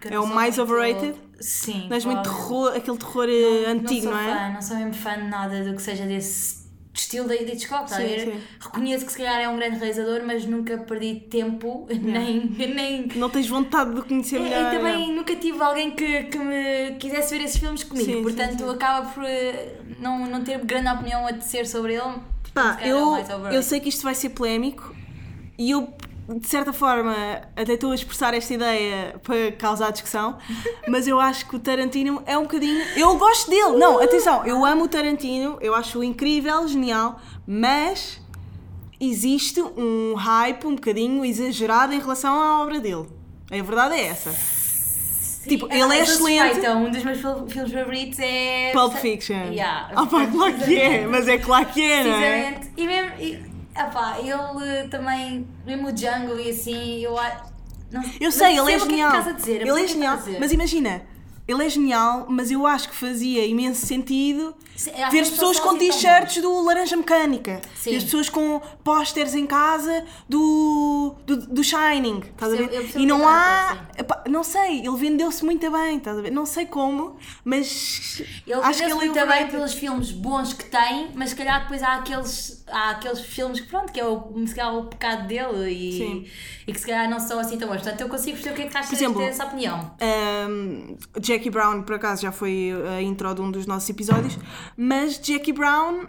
É 0.03 0.09
não 0.09 0.23
o 0.23 0.27
mais 0.27 0.57
muito- 0.57 0.71
overrated? 0.73 1.15
Sim. 1.39 1.87
Não 1.87 1.95
és 1.95 2.05
muito 2.05 2.23
terror, 2.23 2.73
aquele 2.75 2.97
terror 2.97 3.25
eh, 3.29 3.65
antigo, 3.69 4.05
não 4.07 4.13
não, 4.13 4.19
é? 4.19 4.33
Fã, 4.35 4.53
não 4.53 4.61
sou 4.61 4.77
mesmo 4.77 4.93
fã 4.95 5.13
de 5.15 5.23
nada 5.27 5.63
do 5.63 5.75
que 5.75 5.81
seja 5.81 6.05
desse 6.05 6.60
estilo 6.93 7.27
da 7.27 7.35
Hitchcock, 7.35 7.85
está 7.85 7.97
a 7.97 7.99
Sim. 7.99 8.33
Reconheço 8.59 9.05
que 9.05 9.11
se 9.11 9.17
calhar 9.17 9.39
é 9.39 9.47
um 9.47 9.55
grande 9.55 9.77
realizador, 9.77 10.21
mas 10.25 10.45
nunca 10.45 10.77
perdi 10.77 11.15
tempo, 11.29 11.87
nem, 12.01 12.45
nem 12.49 13.07
Não 13.15 13.29
tens 13.29 13.47
vontade 13.47 13.93
de 13.95 14.01
conhecer 14.01 14.39
melhor. 14.39 14.73
e 14.73 14.77
também 14.77 15.15
nunca 15.15 15.35
tive 15.35 15.61
alguém 15.61 15.91
que, 15.91 16.23
que 16.23 16.37
me 16.37 16.95
quisesse 16.99 17.37
ver 17.37 17.43
esses 17.45 17.57
filmes 17.57 17.83
comigo, 17.83 18.11
Sim, 18.11 18.21
portanto 18.23 18.59
sim. 18.63 18.69
acaba 18.69 19.07
por 19.09 19.23
eh, 19.23 19.77
não, 19.99 20.25
não 20.27 20.43
ter 20.43 20.57
grande 20.65 20.89
opinião 20.89 21.25
a 21.25 21.33
tecer 21.33 21.65
sobre 21.67 21.93
ele. 21.93 22.15
Pá, 22.53 22.77
é 22.81 22.89
eu, 22.89 23.15
eu 23.51 23.63
sei 23.63 23.79
que 23.79 23.87
isto 23.87 24.03
vai 24.03 24.13
ser 24.13 24.29
polémico 24.29 24.93
e 25.57 25.71
eu, 25.71 25.93
de 26.39 26.47
certa 26.47 26.71
forma, 26.73 27.13
até 27.55 27.73
estou 27.73 27.91
a 27.91 27.95
expressar 27.95 28.33
esta 28.33 28.53
ideia 28.53 29.15
para 29.23 29.51
causar 29.53 29.91
discussão, 29.91 30.37
mas 30.87 31.07
eu 31.07 31.19
acho 31.19 31.47
que 31.47 31.55
o 31.55 31.59
Tarantino 31.59 32.21
é 32.25 32.37
um 32.37 32.43
bocadinho. 32.43 32.81
Eu 32.95 33.17
gosto 33.17 33.49
dele! 33.49 33.77
Não, 33.77 33.99
atenção, 34.01 34.45
eu 34.45 34.63
amo 34.65 34.85
o 34.85 34.87
Tarantino, 34.87 35.57
eu 35.61 35.73
acho-o 35.75 36.03
incrível, 36.03 36.67
genial, 36.67 37.19
mas 37.47 38.19
existe 38.99 39.61
um 39.61 40.13
hype 40.15 40.65
um 40.67 40.75
bocadinho 40.75 41.25
exagerado 41.25 41.93
em 41.93 41.99
relação 41.99 42.39
à 42.39 42.61
obra 42.61 42.79
dele. 42.79 43.07
A 43.51 43.61
verdade 43.61 43.95
é 43.95 44.05
essa. 44.07 44.31
Sim, 44.31 45.49
tipo, 45.49 45.67
ah, 45.71 45.75
ele 45.75 45.97
é 45.97 46.05
sou 46.05 46.13
excelente. 46.29 46.53
suspeita, 46.53 46.75
um 46.75 46.91
dos 46.91 47.03
meus 47.03 47.19
fil- 47.19 47.47
filmes 47.49 47.71
favoritos 47.73 48.19
é. 48.19 48.71
Pulp 48.73 48.93
Fiction. 48.95 49.35
Yeah, 49.51 49.89
Ah, 49.95 50.05
pá, 50.05 50.27
claro 50.27 50.53
que 50.53 50.79
é, 50.79 51.07
mas 51.07 51.27
é 51.27 51.37
claro 51.39 51.65
que 51.65 51.81
é, 51.81 52.03
não 52.03 52.13
é? 52.13 52.59
E 52.77 52.85
mesmo. 52.85 53.11
E, 53.19 53.50
epá, 53.75 54.17
ele 54.19 54.87
também. 54.89 55.47
Mesmo 55.65 55.89
o 55.89 55.91
Django 55.91 56.37
e 56.39 56.49
assim, 56.49 56.99
eu 56.99 57.17
a- 57.17 57.45
não 57.91 58.01
Eu 58.19 58.31
sei, 58.31 58.57
ele 58.57 58.71
é 58.73 58.79
que 58.79 58.85
genial. 58.85 59.23
que 59.23 59.33
dizer, 59.33 59.65
eu 59.65 59.75
ele 59.75 59.83
é 59.83 59.87
que 59.87 59.93
genial. 59.93 60.19
Mas 60.39 60.51
imagina, 60.51 61.01
ele 61.47 61.65
é 61.65 61.69
genial, 61.69 62.25
mas 62.29 62.49
eu 62.51 62.65
acho 62.65 62.87
que 62.89 62.95
fazia 62.95 63.45
imenso 63.45 63.85
sentido 63.85 64.55
Sim, 64.75 64.91
ver 65.11 65.19
as 65.19 65.29
pessoas 65.29 65.59
com 65.59 65.77
t-shirts 65.77 66.41
do 66.41 66.61
Laranja 66.61 66.95
Mecânica. 66.95 67.61
Sim. 67.75 67.91
E 67.91 67.95
as 67.97 68.03
pessoas 68.05 68.29
com 68.29 68.61
pósteres 68.83 69.35
em 69.35 69.45
casa 69.45 70.05
do, 70.29 71.15
do, 71.25 71.35
do 71.47 71.63
Shining. 71.63 72.19
Estás 72.21 72.53
a 72.53 72.55
ver? 72.55 72.63
eu 72.71 72.81
percebo 72.81 72.99
E 72.99 73.05
não 73.05 73.27
há. 73.27 73.77
não 74.29 74.43
sei, 74.43 74.79
ele 74.79 74.95
vendeu-se 74.95 75.43
muito 75.43 75.69
bem, 75.69 75.97
estás 75.97 76.17
a 76.17 76.21
ver? 76.21 76.31
Não 76.31 76.45
sei 76.45 76.65
como, 76.65 77.17
mas. 77.43 78.21
Ele 78.47 78.53
acho 78.61 78.79
que 78.79 78.83
ele 78.85 78.91
é 78.91 78.95
muito 78.95 79.13
bem 79.13 79.23
overrated. 79.23 79.51
pelos 79.51 79.73
filmes 79.73 80.11
bons 80.11 80.53
que 80.53 80.65
tem, 80.65 81.11
mas 81.15 81.31
se 81.31 81.35
calhar 81.35 81.63
depois 81.63 81.83
há 81.83 81.95
aqueles, 81.95 82.60
há 82.71 82.91
aqueles 82.91 83.19
filmes 83.21 83.59
que 83.59 83.67
pronto, 83.67 83.91
que 83.91 83.99
é 83.99 84.05
o, 84.05 84.33
se 84.47 84.55
calhar, 84.55 84.75
o 84.75 84.85
pecado 84.85 85.27
dele 85.27 85.69
e, 85.71 85.97
Sim. 85.97 86.25
e 86.67 86.73
que 86.73 86.79
se 86.79 86.85
calhar 86.85 87.09
não 87.09 87.19
são 87.19 87.39
assim 87.39 87.57
tão 87.57 87.67
bons. 87.67 87.81
Portanto, 87.81 88.01
eu 88.01 88.09
consigo 88.09 88.37
perceber 88.37 88.53
o 88.53 88.55
que 88.55 88.61
é 88.61 88.65
que 88.65 88.69
estás 88.69 88.87
Por 88.87 89.11
a 89.11 89.17
ter 89.17 89.29
essa 89.29 89.45
opinião. 89.45 89.91
Um, 90.49 90.97
Jackie 91.21 91.49
Brown, 91.49 91.83
por 91.83 91.95
acaso, 91.95 92.21
já 92.21 92.31
foi 92.31 92.71
a 92.97 93.01
intro 93.01 93.33
de 93.33 93.41
um 93.41 93.51
dos 93.51 93.65
nossos 93.65 93.89
episódios, 93.89 94.37
mas 94.75 95.19
Jackie 95.21 95.53
Brown 95.53 96.07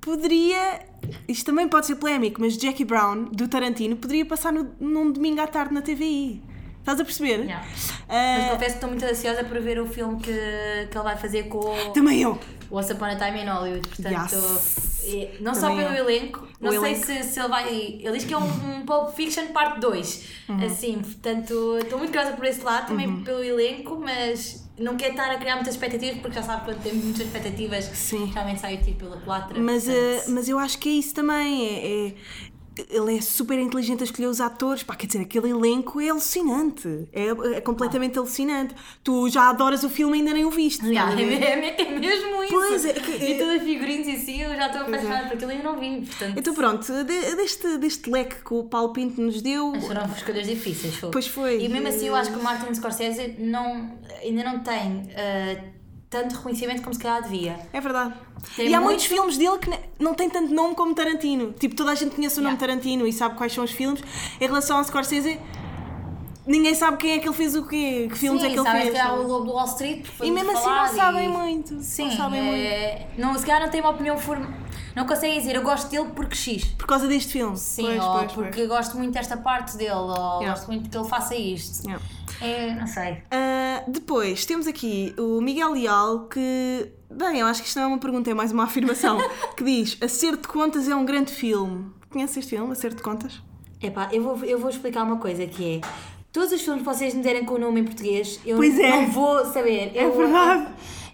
poderia. 0.00 0.80
Isto 1.28 1.46
também 1.46 1.68
pode 1.68 1.86
ser 1.86 1.96
polémico, 1.96 2.40
mas 2.40 2.56
Jackie 2.56 2.84
Brown, 2.84 3.24
do 3.24 3.48
Tarantino, 3.48 3.96
poderia 3.96 4.24
passar 4.24 4.52
no, 4.52 4.74
num 4.80 5.10
domingo 5.10 5.40
à 5.40 5.46
tarde 5.46 5.72
na 5.74 5.82
TVI. 5.82 6.42
Estás 6.80 6.98
a 6.98 7.04
perceber? 7.04 7.40
Yeah. 7.44 7.64
Ah, 8.08 8.36
Mas 8.38 8.50
confesso 8.52 8.70
que 8.70 8.76
estou 8.76 8.88
muito 8.88 9.04
ansiosa 9.04 9.44
para 9.44 9.60
ver 9.60 9.78
o 9.80 9.86
filme 9.86 10.18
que, 10.20 10.32
que 10.32 10.96
ele 10.96 11.04
vai 11.04 11.16
fazer 11.16 11.44
com 11.44 11.60
também 11.92 12.22
eu. 12.22 12.38
Once 12.70 12.92
Upon 12.92 13.06
a 13.06 13.16
Time 13.16 13.42
in 13.42 13.46
Hollywood. 13.48 13.86
Portanto, 13.88 14.34
Yes. 14.34 14.90
É, 15.02 15.36
não 15.40 15.54
só 15.54 15.62
Também 15.70 15.86
pelo 15.86 15.96
é. 15.96 15.98
elenco, 16.00 16.46
não 16.60 16.68
O 16.68 16.72
sei 16.80 16.92
elenco. 16.92 17.06
se, 17.06 17.22
se 17.24 17.40
ele 17.40 17.48
vai. 17.48 17.74
Ele 17.74 18.12
diz 18.12 18.24
que 18.24 18.34
é 18.34 18.38
um, 18.38 18.42
um 18.76 18.84
Pulp 18.84 19.14
Fiction 19.14 19.46
parte 19.46 19.80
2. 19.80 20.24
Uhum. 20.50 20.66
Assim, 20.66 20.98
portanto, 21.00 21.78
estou 21.82 21.98
muito 21.98 22.10
curiosa 22.12 22.36
por 22.36 22.44
esse 22.44 22.60
lado, 22.62 22.88
também 22.88 23.22
pelo 23.22 23.42
elenco, 23.42 23.96
mas 23.98 24.68
não 24.78 24.96
quero 24.96 25.12
estar 25.12 25.30
a 25.30 25.38
criar 25.38 25.56
muitas 25.56 25.74
expectativas 25.74 26.18
porque 26.20 26.34
já 26.36 26.42
sabe 26.42 26.64
quando 26.66 26.82
temos 26.82 27.02
muitas 27.04 27.22
expectativas, 27.26 27.84
Sim. 27.86 28.26
realmente 28.32 28.60
sai 28.60 28.74
o 28.76 28.82
tipo 28.82 28.98
pela 29.04 29.16
culatra. 29.18 29.58
Mas, 29.58 29.84
portanto, 29.84 30.04
eh, 30.04 30.24
mas 30.28 30.48
eu 30.48 30.58
acho 30.58 30.78
que 30.78 30.88
é 30.90 30.92
isso 30.92 31.14
também. 31.14 31.66
É, 31.66 32.08
é- 32.08 32.14
ele 32.88 33.18
é 33.18 33.20
super 33.20 33.58
inteligente 33.58 34.00
a 34.00 34.04
escolher 34.04 34.26
os 34.28 34.40
atores. 34.40 34.82
Pá, 34.82 34.94
quer 34.94 35.06
dizer, 35.06 35.20
aquele 35.20 35.50
elenco 35.50 36.00
é 36.00 36.08
alucinante. 36.08 37.08
É, 37.12 37.56
é 37.56 37.60
completamente 37.60 38.18
alucinante. 38.18 38.74
Tu 39.04 39.28
já 39.28 39.50
adoras 39.50 39.82
o 39.84 39.90
filme 39.90 40.16
e 40.16 40.20
ainda 40.20 40.32
nem 40.32 40.44
o 40.44 40.50
viste. 40.50 40.86
Yeah, 40.86 41.12
é, 41.20 41.24
é- 41.24 41.82
é 41.82 41.98
mesmo 41.98 42.42
isso. 42.44 42.52
Pois 42.54 42.84
é, 42.84 42.92
que- 42.94 43.10
E 43.12 43.38
todas 43.38 43.56
as 43.56 43.62
figurinhas 43.62 44.08
em 44.08 44.18
si, 44.18 44.40
eu 44.40 44.54
já 44.56 44.66
estou 44.66 44.82
é. 44.82 44.84
apaixonada 44.86 45.26
por 45.28 45.34
aquilo 45.34 45.50
e 45.50 45.54
ainda 45.56 45.64
não 45.72 45.78
vi. 45.78 46.06
Portanto, 46.06 46.38
Então 46.38 46.54
pronto, 46.54 47.04
de- 47.04 47.36
deste, 47.36 47.78
deste 47.78 48.10
leque 48.10 48.36
que 48.44 48.54
o 48.54 48.64
Paulo 48.64 48.92
Pinto 48.92 49.20
nos 49.20 49.42
deu. 49.42 49.72
foram 49.80 50.06
escolhas 50.16 50.46
difíceis. 50.46 50.94
foi. 50.96 51.10
Pois 51.10 51.26
foi. 51.26 51.62
E 51.62 51.68
mesmo 51.68 51.88
assim, 51.88 52.06
eu 52.08 52.14
acho 52.14 52.30
que 52.32 52.38
o 52.38 52.42
Martin 52.42 52.72
Scorsese 52.74 53.34
não, 53.38 53.98
ainda 54.22 54.44
não 54.44 54.60
tem 54.60 55.10
eh, 55.14 55.64
tanto 56.10 56.34
reconhecimento 56.36 56.82
como 56.82 56.92
se 56.92 57.00
calhar 57.00 57.22
devia. 57.22 57.56
É 57.72 57.80
verdade. 57.80 58.14
Tem 58.56 58.68
e 58.68 58.74
há 58.74 58.78
muito- 58.80 58.88
muitos 58.90 59.04
filmes 59.06 59.38
dele 59.38 59.58
que 59.58 59.70
não 60.02 60.12
têm 60.12 60.28
tanto 60.28 60.52
nome 60.52 60.74
como 60.74 60.92
Tarantino. 60.94 61.52
Tipo, 61.52 61.76
toda 61.76 61.92
a 61.92 61.94
gente 61.94 62.16
conhece 62.16 62.40
o 62.40 62.42
nome 62.42 62.56
Yeah. 62.56 62.66
Tarantino 62.66 63.06
e 63.06 63.12
sabe 63.12 63.36
quais 63.36 63.52
são 63.52 63.62
os 63.62 63.70
filmes. 63.70 64.02
Em 64.40 64.44
relação 64.46 64.78
ao 64.78 64.84
Scorsese, 64.84 65.38
ninguém 66.46 66.74
sabe 66.74 66.96
quem 66.96 67.12
é 67.12 67.18
que 67.20 67.28
ele 67.28 67.36
fez 67.36 67.54
o 67.54 67.64
quê, 67.66 68.08
que 68.10 68.18
filmes 68.18 68.40
Sim, 68.42 68.48
é 68.48 68.50
que 68.50 68.58
ele 68.58 68.70
fez. 68.70 68.90
que 68.94 68.98
há 68.98 69.12
o 69.12 69.26
Lobo 69.26 69.44
do 69.46 69.52
Wall 69.52 69.66
Street. 69.66 70.04
E 70.20 70.30
muito 70.30 70.34
mesmo 70.34 70.50
assim 70.58 70.68
não 70.68 70.88
sabem 70.88 71.24
e- 71.26 71.28
muito. 71.28 71.80
Sim, 71.82 72.06
não 72.06 72.16
sabem 72.16 72.42
muito. 72.42 72.58
é, 72.60 73.06
não, 73.16 73.38
se 73.38 73.46
calhar 73.46 73.60
não 73.62 73.68
tem 73.70 73.80
uma 73.80 73.90
opinião 73.90 74.18
formal. 74.18 74.50
Não 74.96 75.06
conseguem 75.06 75.38
dizer 75.38 75.54
eu 75.56 75.62
gosto 75.62 75.88
dele 75.88 76.08
porque 76.14 76.34
X. 76.34 76.64
Por 76.76 76.86
causa 76.86 77.06
deste 77.06 77.32
filme. 77.32 77.56
Sim, 77.56 77.82
Pois, 77.84 78.02
ou 78.04 78.12
pois, 78.18 78.32
porque 78.32 78.56
pois. 78.56 78.68
gosto 78.68 78.96
muito 78.96 79.12
desta 79.12 79.36
parte 79.36 79.76
dele, 79.76 79.90
ou 79.92 80.40
Yeah. 80.40 80.50
gosto 80.50 80.66
muito 80.66 80.88
que 80.90 80.96
ele 80.96 81.08
faça 81.08 81.34
isto. 81.34 81.84
Yeah. 81.86 82.04
É, 82.40 82.74
não 82.74 82.86
sei. 82.86 83.22
Ah, 83.30 83.82
depois 83.86 84.44
temos 84.46 84.66
aqui 84.66 85.14
o 85.18 85.40
Miguel 85.40 85.72
Leal 85.72 86.20
que. 86.28 86.90
Bem, 87.10 87.40
eu 87.40 87.46
acho 87.46 87.60
que 87.62 87.68
isto 87.68 87.76
não 87.76 87.84
é 87.84 87.86
uma 87.88 87.98
pergunta, 87.98 88.30
é 88.30 88.34
mais 88.34 88.52
uma 88.52 88.64
afirmação. 88.64 89.18
que 89.56 89.64
diz: 89.64 89.98
Acerto 90.02 90.42
de 90.42 90.48
Contas 90.48 90.88
é 90.88 90.94
um 90.94 91.04
grande 91.04 91.32
filme. 91.32 91.90
Conhece 92.08 92.38
este 92.38 92.50
filme, 92.56 92.72
Acerto 92.72 92.96
de 92.96 93.02
Contas? 93.02 93.42
Epá, 93.82 94.08
eu 94.12 94.22
vou, 94.22 94.44
eu 94.44 94.58
vou 94.58 94.70
explicar 94.70 95.02
uma 95.04 95.16
coisa 95.18 95.46
que 95.46 95.76
é. 95.76 95.80
Todos 96.32 96.52
os 96.52 96.60
filmes 96.62 96.82
que 96.82 96.86
vocês 96.88 97.12
me 97.14 97.22
derem 97.22 97.44
com 97.44 97.54
o 97.54 97.58
nome 97.58 97.80
em 97.80 97.84
português, 97.84 98.38
eu 98.46 98.56
Pois 98.56 98.78
é. 98.78 98.88
não 98.90 99.10
vou 99.10 99.44
saber. 99.46 99.90
É 99.94 100.04
eu, 100.04 100.16
verdade. 100.16 100.62
Eu, 100.62 100.70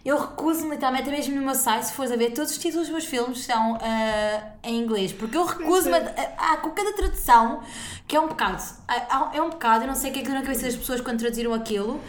eu 0.09 0.17
recuso-me 0.19 0.71
literalmente, 0.71 1.03
até 1.09 1.17
mesmo 1.17 1.35
no 1.37 1.43
meu 1.43 1.55
site, 1.55 1.87
se 1.87 1.93
fores 1.93 2.13
a 2.13 2.17
ver, 2.17 2.31
todos 2.33 2.53
os 2.53 2.59
títulos 2.59 2.87
dos 2.87 2.93
meus 2.93 3.05
filmes 3.07 3.45
são 3.45 3.77
ah, 3.83 4.41
em 4.63 4.79
inglês. 4.83 5.13
Porque 5.13 5.37
eu 5.37 5.45
recuso-me 5.45 5.97
a, 5.97 6.33
a, 6.39 6.53
a- 6.53 6.57
com 6.59 6.71
cada 6.71 6.93
tradução, 6.93 7.61
que 8.07 8.15
é 8.17 8.21
um 8.21 8.29
pecado. 8.29 8.63
Ah, 8.87 9.31
É 9.35 9.43
um 9.43 9.51
pecado, 9.51 9.83
eu 9.83 9.89
não 9.89 9.95
sei 9.95 10.11
o 10.11 10.13
que 10.15 10.21
é 10.21 10.23
que 10.23 10.29
deu 10.29 10.37
na 10.37 10.43
cabeça 10.43 10.63
das 10.63 10.77
pessoas 10.77 11.01
quando 11.01 11.19
traduziram 11.19 11.53
aquilo. 11.53 12.01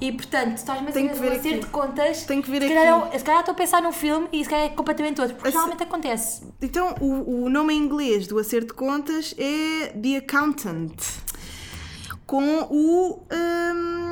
E 0.00 0.10
portanto, 0.10 0.56
estás-me 0.56 0.88
a 0.88 0.90
um 0.90 1.32
aqui. 1.32 1.58
de 1.60 1.66
contas. 1.66 2.24
Tenho 2.24 2.42
que 2.42 2.50
ver 2.50 2.58
se 2.60 2.66
aqui. 2.66 2.74
calhar, 2.74 3.00
eu- 3.12 3.18
se 3.18 3.24
calhar 3.24 3.40
estou 3.40 3.52
a 3.52 3.56
pensar 3.56 3.80
num 3.80 3.92
filme 3.92 4.28
e 4.32 4.42
se 4.42 4.50
calhar 4.50 4.66
é 4.66 4.68
completamente 4.70 5.20
outro. 5.20 5.36
Porque 5.36 5.50
realmente 5.50 5.82
acontece. 5.84 6.42
Então, 6.60 6.94
o, 7.00 7.44
o 7.44 7.48
nome 7.48 7.72
em 7.72 7.78
inglês 7.78 8.26
do 8.26 8.38
Acerto 8.38 8.66
de 8.68 8.74
Contas 8.74 9.32
é 9.38 9.88
The 9.96 10.16
Accountant. 10.16 10.92
Com 12.26 12.42
o. 12.70 13.22
hum, 13.32 14.03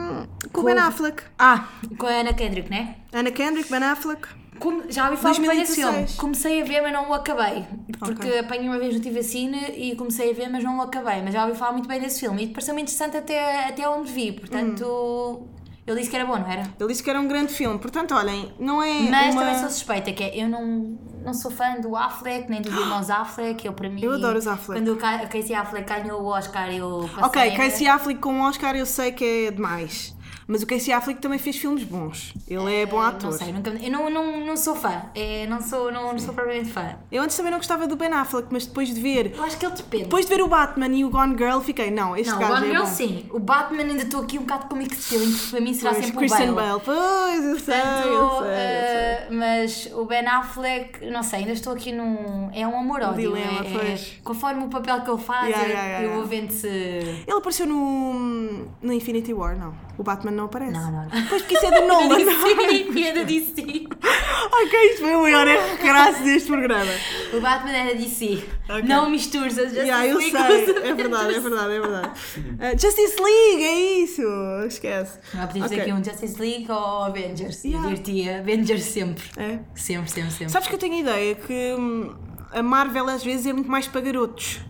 com 0.52 0.60
o 0.60 0.64
Ben 0.64 0.78
Affleck. 0.78 1.22
Ah, 1.38 1.68
com 1.98 2.06
a 2.06 2.10
Ana 2.10 2.32
Kendrick, 2.32 2.70
né? 2.70 2.96
Ana 3.12 3.30
Kendrick, 3.30 3.70
Ben 3.70 3.82
Affleck. 3.82 4.28
Como- 4.58 4.84
já 4.90 5.06
ouvi 5.10 5.16
falar 5.20 5.34
muito 5.34 5.48
bem 5.50 5.58
desse 5.60 5.80
2016. 5.80 6.10
filme. 6.10 6.20
Comecei 6.20 6.62
a 6.62 6.64
ver, 6.64 6.80
mas 6.82 6.92
não 6.92 7.10
o 7.10 7.14
acabei. 7.14 7.64
Porque 7.98 8.28
Ok. 8.28 8.38
apanhei 8.38 8.68
uma 8.68 8.78
vez 8.78 8.94
no 8.94 9.00
Tivacine 9.00 9.58
e 9.76 9.96
comecei 9.96 10.30
a 10.30 10.34
ver, 10.34 10.48
mas 10.48 10.62
não 10.62 10.78
o 10.78 10.82
acabei. 10.82 11.20
Mas 11.22 11.32
já 11.34 11.44
ouvi 11.46 11.58
falar 11.58 11.72
muito 11.72 11.88
bem 11.88 12.00
desse 12.00 12.20
filme. 12.20 12.44
E 12.44 12.48
pareceu-me 12.48 12.80
interessante 12.82 13.16
até, 13.16 13.66
até 13.68 13.88
onde 13.88 14.12
vi. 14.12 14.30
Portanto, 14.32 15.48
eu 15.86 15.96
disse 15.96 16.08
que 16.10 16.16
era 16.16 16.24
bom, 16.24 16.38
não 16.38 16.46
era? 16.50 16.62
Ele 16.78 16.88
disse 16.88 17.02
que 17.02 17.10
era 17.10 17.20
um 17.20 17.26
grande 17.26 17.52
filme. 17.52 17.78
Portanto, 17.78 18.14
olhem, 18.14 18.52
não 18.58 18.82
é. 18.82 19.00
Mas 19.10 19.34
uma... 19.34 19.42
também 19.44 19.58
sou 19.60 19.70
suspeita, 19.70 20.12
que 20.12 20.22
é, 20.22 20.42
eu 20.44 20.48
não, 20.48 20.96
não 21.24 21.34
sou 21.34 21.50
fã 21.50 21.74
do 21.80 21.96
Affleck, 21.96 22.48
nem 22.50 22.62
dos 22.62 22.72
irmãos 22.72 23.08
Affleck. 23.10 23.66
Eu, 23.66 23.72
para 23.72 23.88
mim, 23.88 24.02
Eu 24.02 24.12
adoro 24.12 24.38
os 24.38 24.46
Affleck. 24.46 24.80
Quando 24.80 24.92
o 24.92 24.96
Ca- 24.96 25.26
Casey 25.26 25.54
Affleck 25.54 25.88
ganhou 25.88 26.22
o 26.22 26.26
Oscar, 26.26 26.72
eu 26.72 27.08
passei... 27.14 27.24
Ok, 27.50 27.56
Casey 27.56 27.86
Affleck 27.88 28.20
com 28.20 28.40
o 28.40 28.48
Oscar 28.48 28.76
eu 28.76 28.86
sei 28.86 29.12
que 29.12 29.46
é 29.46 29.50
demais. 29.50 30.14
Mas 30.52 30.62
o 30.62 30.66
Casey 30.66 30.92
Affleck 30.92 31.18
também 31.18 31.38
fez 31.38 31.56
filmes 31.56 31.82
bons. 31.82 32.34
Ele 32.46 32.74
é 32.82 32.84
bom 32.84 33.00
ator. 33.00 33.30
Não 33.30 33.38
sei, 33.38 33.52
nunca, 33.52 33.70
eu 33.70 33.90
não, 33.90 34.10
não, 34.10 34.44
não 34.46 34.56
sou 34.56 34.74
fã. 34.76 35.02
É, 35.14 35.46
não, 35.46 35.62
sou, 35.62 35.90
não, 35.90 36.12
não 36.12 36.18
sou 36.18 36.34
propriamente 36.34 36.70
fã. 36.70 36.94
Eu 37.10 37.22
antes 37.22 37.34
também 37.36 37.50
não 37.50 37.58
gostava 37.58 37.86
do 37.86 37.96
Ben 37.96 38.12
Affleck, 38.12 38.48
mas 38.50 38.66
depois 38.66 38.94
de 38.94 39.00
ver. 39.00 39.32
Eu 39.34 39.42
acho 39.44 39.56
que 39.56 39.64
ele 39.64 39.74
depende. 39.74 40.04
Depois 40.04 40.26
de 40.26 40.34
ver 40.34 40.42
o 40.42 40.48
Batman 40.48 40.88
e 40.88 41.04
o 41.06 41.08
Gone 41.10 41.36
Girl, 41.38 41.60
fiquei, 41.60 41.90
não, 41.90 42.14
este 42.14 42.28
Não, 42.30 42.36
o 42.36 42.40
gajo 42.40 42.54
Gone 42.54 42.66
é 42.66 42.70
Girl 42.70 42.82
bom. 42.84 42.90
sim. 42.92 43.26
O 43.30 43.38
Batman 43.38 43.82
ainda 43.84 44.02
estou 44.02 44.20
aqui 44.22 44.38
um 44.38 44.42
bocado 44.42 44.66
com 44.68 44.76
mixed 44.76 45.02
feelings, 45.02 45.36
porque 45.40 45.50
para 45.56 45.60
mim 45.62 45.72
será 45.74 45.90
Pois, 45.92 46.04
sempre 46.04 46.18
Christian 46.18 46.52
o 46.52 46.54
Bale. 46.54 46.68
Bale. 46.68 46.82
Pois, 46.84 47.44
eu 47.44 47.58
sei, 47.58 47.74
eu 47.74 47.82
Portanto, 47.82 48.02
sei, 48.02 48.12
eu 48.12 48.30
sei. 48.40 48.48
eh, 48.50 49.28
mas 49.30 49.88
o 49.94 50.04
Ben 50.04 50.26
Affleck, 50.26 51.10
não 51.10 51.22
sei, 51.22 51.38
ainda 51.40 51.52
estou 51.52 51.72
aqui 51.72 51.92
num. 51.92 52.50
É 52.52 52.66
um 52.68 52.78
amor-ódio. 52.78 53.32
dilema, 53.32 53.60
é, 53.66 53.70
pois. 53.72 54.00
é, 54.18 54.22
conforme 54.22 54.64
o 54.64 54.68
papel 54.68 55.00
que 55.00 55.10
ele 55.10 55.22
faz, 55.22 55.48
Yeah, 55.48 55.62
eu, 55.64 55.68
yeah, 55.70 55.88
yeah, 55.88 56.06
eu 56.08 56.14
vou 56.16 56.26
vendo 56.26 56.50
se. 56.50 56.66
Ele 56.68 57.24
apareceu 57.38 57.66
no, 57.66 58.66
no 58.82 58.92
Infinity 58.92 59.32
War, 59.32 59.56
não. 59.58 59.74
O 59.98 60.02
Batman 60.02 60.30
não 60.32 60.41
aparece. 60.46 60.72
Não, 60.72 60.90
não, 60.90 61.02
não. 61.04 61.26
Pois 61.28 61.42
porque 61.42 61.54
isso 61.54 61.66
é 61.66 61.80
do 61.80 61.86
Nolan. 61.88 62.18
Sim, 62.18 63.04
era 63.04 63.24
DC. 63.24 63.62
ok, 63.62 64.90
isto 64.90 65.00
foi 65.00 65.14
o 65.14 65.22
maior 65.22 65.46
erro 65.46 65.78
crasso 65.78 66.22
deste 66.22 66.48
programa. 66.48 66.90
O 67.32 67.40
Batman 67.40 67.72
era 67.72 67.94
DC. 67.94 68.42
Ok. 68.68 68.82
Não 68.84 69.10
mistures 69.10 69.58
a 69.58 69.62
Justice 69.62 69.80
Yeah, 69.80 70.06
eu 70.06 70.16
League 70.18 70.36
sei, 70.36 70.62
os 70.62 70.84
é 70.84 70.94
verdade, 70.94 71.34
é 71.34 71.40
verdade, 71.40 71.72
é 71.74 71.80
verdade. 71.80 72.08
Uh, 72.38 72.80
Justice 72.80 73.22
League, 73.22 73.64
é 73.64 74.00
isso! 74.02 74.22
Esquece. 74.66 75.18
Não, 75.34 75.46
podíamos 75.46 75.70
Ok. 75.72 75.76
ter 75.84 75.90
aqui 75.90 75.92
um 76.00 76.04
Justice 76.04 76.40
League 76.40 76.66
ou 76.70 77.04
Avengers. 77.04 77.64
Yeah. 77.64 77.90
Eu 77.90 77.96
diria 77.96 78.38
Avengers 78.38 78.84
sempre. 78.84 79.24
É. 79.36 79.58
Sempre, 79.74 80.10
sempre, 80.10 80.30
sempre. 80.30 80.48
Sabes 80.50 80.68
que 80.68 80.74
eu 80.74 80.78
tenho 80.78 80.94
a 80.94 80.98
ideia 80.98 81.34
que 81.34 81.74
hum, 81.78 82.14
a 82.52 82.62
Marvel 82.62 83.08
às 83.08 83.24
vezes 83.24 83.46
é 83.46 83.52
muito 83.52 83.70
mais 83.70 83.86
para 83.88 84.00
garotos 84.00 84.60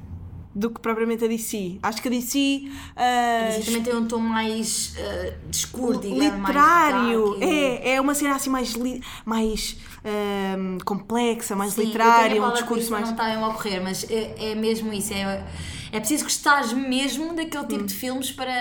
do 0.55 0.71
que 0.71 0.81
propriamente 0.81 1.25
a 1.25 1.29
DC. 1.29 1.79
Acho 1.83 2.03
que 2.03 2.09
a 2.09 2.11
DC. 2.11 2.65
uh, 2.67 2.71
Mas 2.97 3.65
também 3.65 3.83
tem 3.83 3.97
um 3.97 4.07
tom 4.07 4.19
mais 4.19 4.95
uh, 4.99 5.35
escuro, 5.51 5.99
digamos. 5.99 6.23
literário. 6.49 7.31
Mais 7.39 7.43
é, 7.43 7.95
é 7.95 8.01
uma 8.01 8.15
cena 8.15 8.37
assim 8.37 8.51
mais, 8.51 8.73
li- 8.75 9.03
mais 9.25 9.77
hum, 10.05 10.79
complexa, 10.85 11.57
mais 11.57 11.73
Sim, 11.73 11.81
eu 11.83 11.87
literária, 11.87 12.43
um 12.45 12.53
discurso 12.53 12.91
mais. 12.91 13.05
Não 13.05 13.13
está 13.13 13.35
a 13.35 13.49
ocorrer, 13.49 13.83
mas 13.83 14.05
é, 14.11 14.51
é 14.51 14.55
mesmo 14.55 14.93
isso. 14.93 15.15
É, 15.15 15.45
é 15.91 15.99
preciso 16.01 16.25
gostares 16.25 16.73
mesmo 16.73 17.35
daquele 17.35 17.67
tipo 17.67 17.85
de 17.85 17.95
filmes 17.95 18.31
para, 18.31 18.53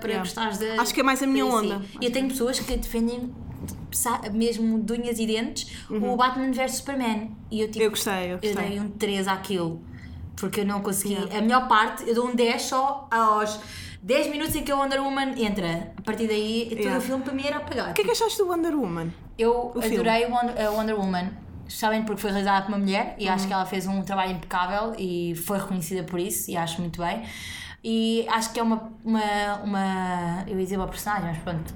para 0.00 0.08
Hum. 0.08 0.10
Yeah. 0.10 0.20
gostares 0.20 0.58
de. 0.58 0.70
Acho 0.78 0.92
que 0.94 1.00
é 1.00 1.04
mais 1.04 1.22
a 1.22 1.26
minha 1.26 1.46
onda. 1.46 1.82
E 2.00 2.04
eu 2.06 2.10
tenho 2.12 2.28
pessoas 2.28 2.58
que 2.58 2.76
defendem 2.76 3.32
mesmo 4.32 4.80
de 4.82 4.92
unhas 4.92 5.18
e 5.18 5.26
dentes 5.26 5.70
o 5.90 6.16
Batman 6.16 6.50
vs 6.52 6.76
Superman. 6.76 7.30
E 7.50 7.60
eu, 7.60 7.66
tipo, 7.68 7.78
Uhum. 7.80 7.84
Eu 7.84 7.90
gostei, 7.90 8.12
eu 8.26 8.28
eu 8.30 8.38
gostei. 8.38 8.68
dei 8.68 8.80
um 8.80 8.88
3 8.88 9.26
àquilo. 9.28 9.82
Porque 10.40 10.60
eu 10.60 10.66
não 10.66 10.80
consegui. 10.80 11.14
Yeah. 11.14 11.38
A 11.38 11.40
melhor 11.42 11.68
parte, 11.68 12.08
eu 12.08 12.14
dou 12.14 12.26
um 12.28 12.34
10 12.34 12.62
só 12.62 13.06
aos 13.10 13.60
10 14.02 14.28
minutos 14.30 14.54
em 14.56 14.62
que 14.64 14.72
a 14.72 14.76
Wonder 14.76 15.02
Woman 15.02 15.34
entra. 15.36 15.92
A 15.96 16.02
partir 16.02 16.26
daí, 16.26 16.66
todo 16.70 16.78
Yeah. 16.78 16.98
o 16.98 17.00
filme 17.02 17.22
para 17.22 17.32
mim 17.34 17.44
era 17.46 17.56
apagado. 17.58 17.90
O 17.90 17.94
que 17.94 18.00
é 18.02 18.04
que 18.04 18.10
achaste 18.10 18.38
do 18.38 18.48
Wonder 18.48 18.74
Woman? 18.74 19.10
Eu 19.38 19.72
O 19.74 19.78
adorei 19.78 20.24
o 20.26 20.30
Wonder, 20.32 20.66
a 20.66 20.70
Wonder 20.70 20.98
Woman, 20.98 21.30
sabem 21.68 22.02
porque 22.04 22.20
foi 22.20 22.30
realizada 22.30 22.62
por 22.66 22.72
uma 22.72 22.78
mulher 22.78 23.14
e 23.18 23.26
Uhum. 23.26 23.32
acho 23.34 23.46
que 23.46 23.52
ela 23.52 23.64
fez 23.66 23.86
um 23.86 24.02
trabalho 24.02 24.32
impecável 24.32 24.94
e 24.98 25.34
foi 25.46 25.58
reconhecida 25.58 26.02
por 26.02 26.18
isso 26.18 26.50
e 26.50 26.56
acho 26.56 26.80
muito 26.80 27.00
bem. 27.00 27.22
E 27.82 28.26
acho 28.28 28.52
que 28.52 28.60
é 28.60 28.62
uma, 28.62 28.90
uma, 29.04 29.20
uma 29.64 30.44
eu 30.46 30.58
ia 30.58 30.64
dizer 30.64 30.76
uma 30.76 30.88
personagem, 30.88 31.28
mas 31.30 31.38
pronto, 31.38 31.72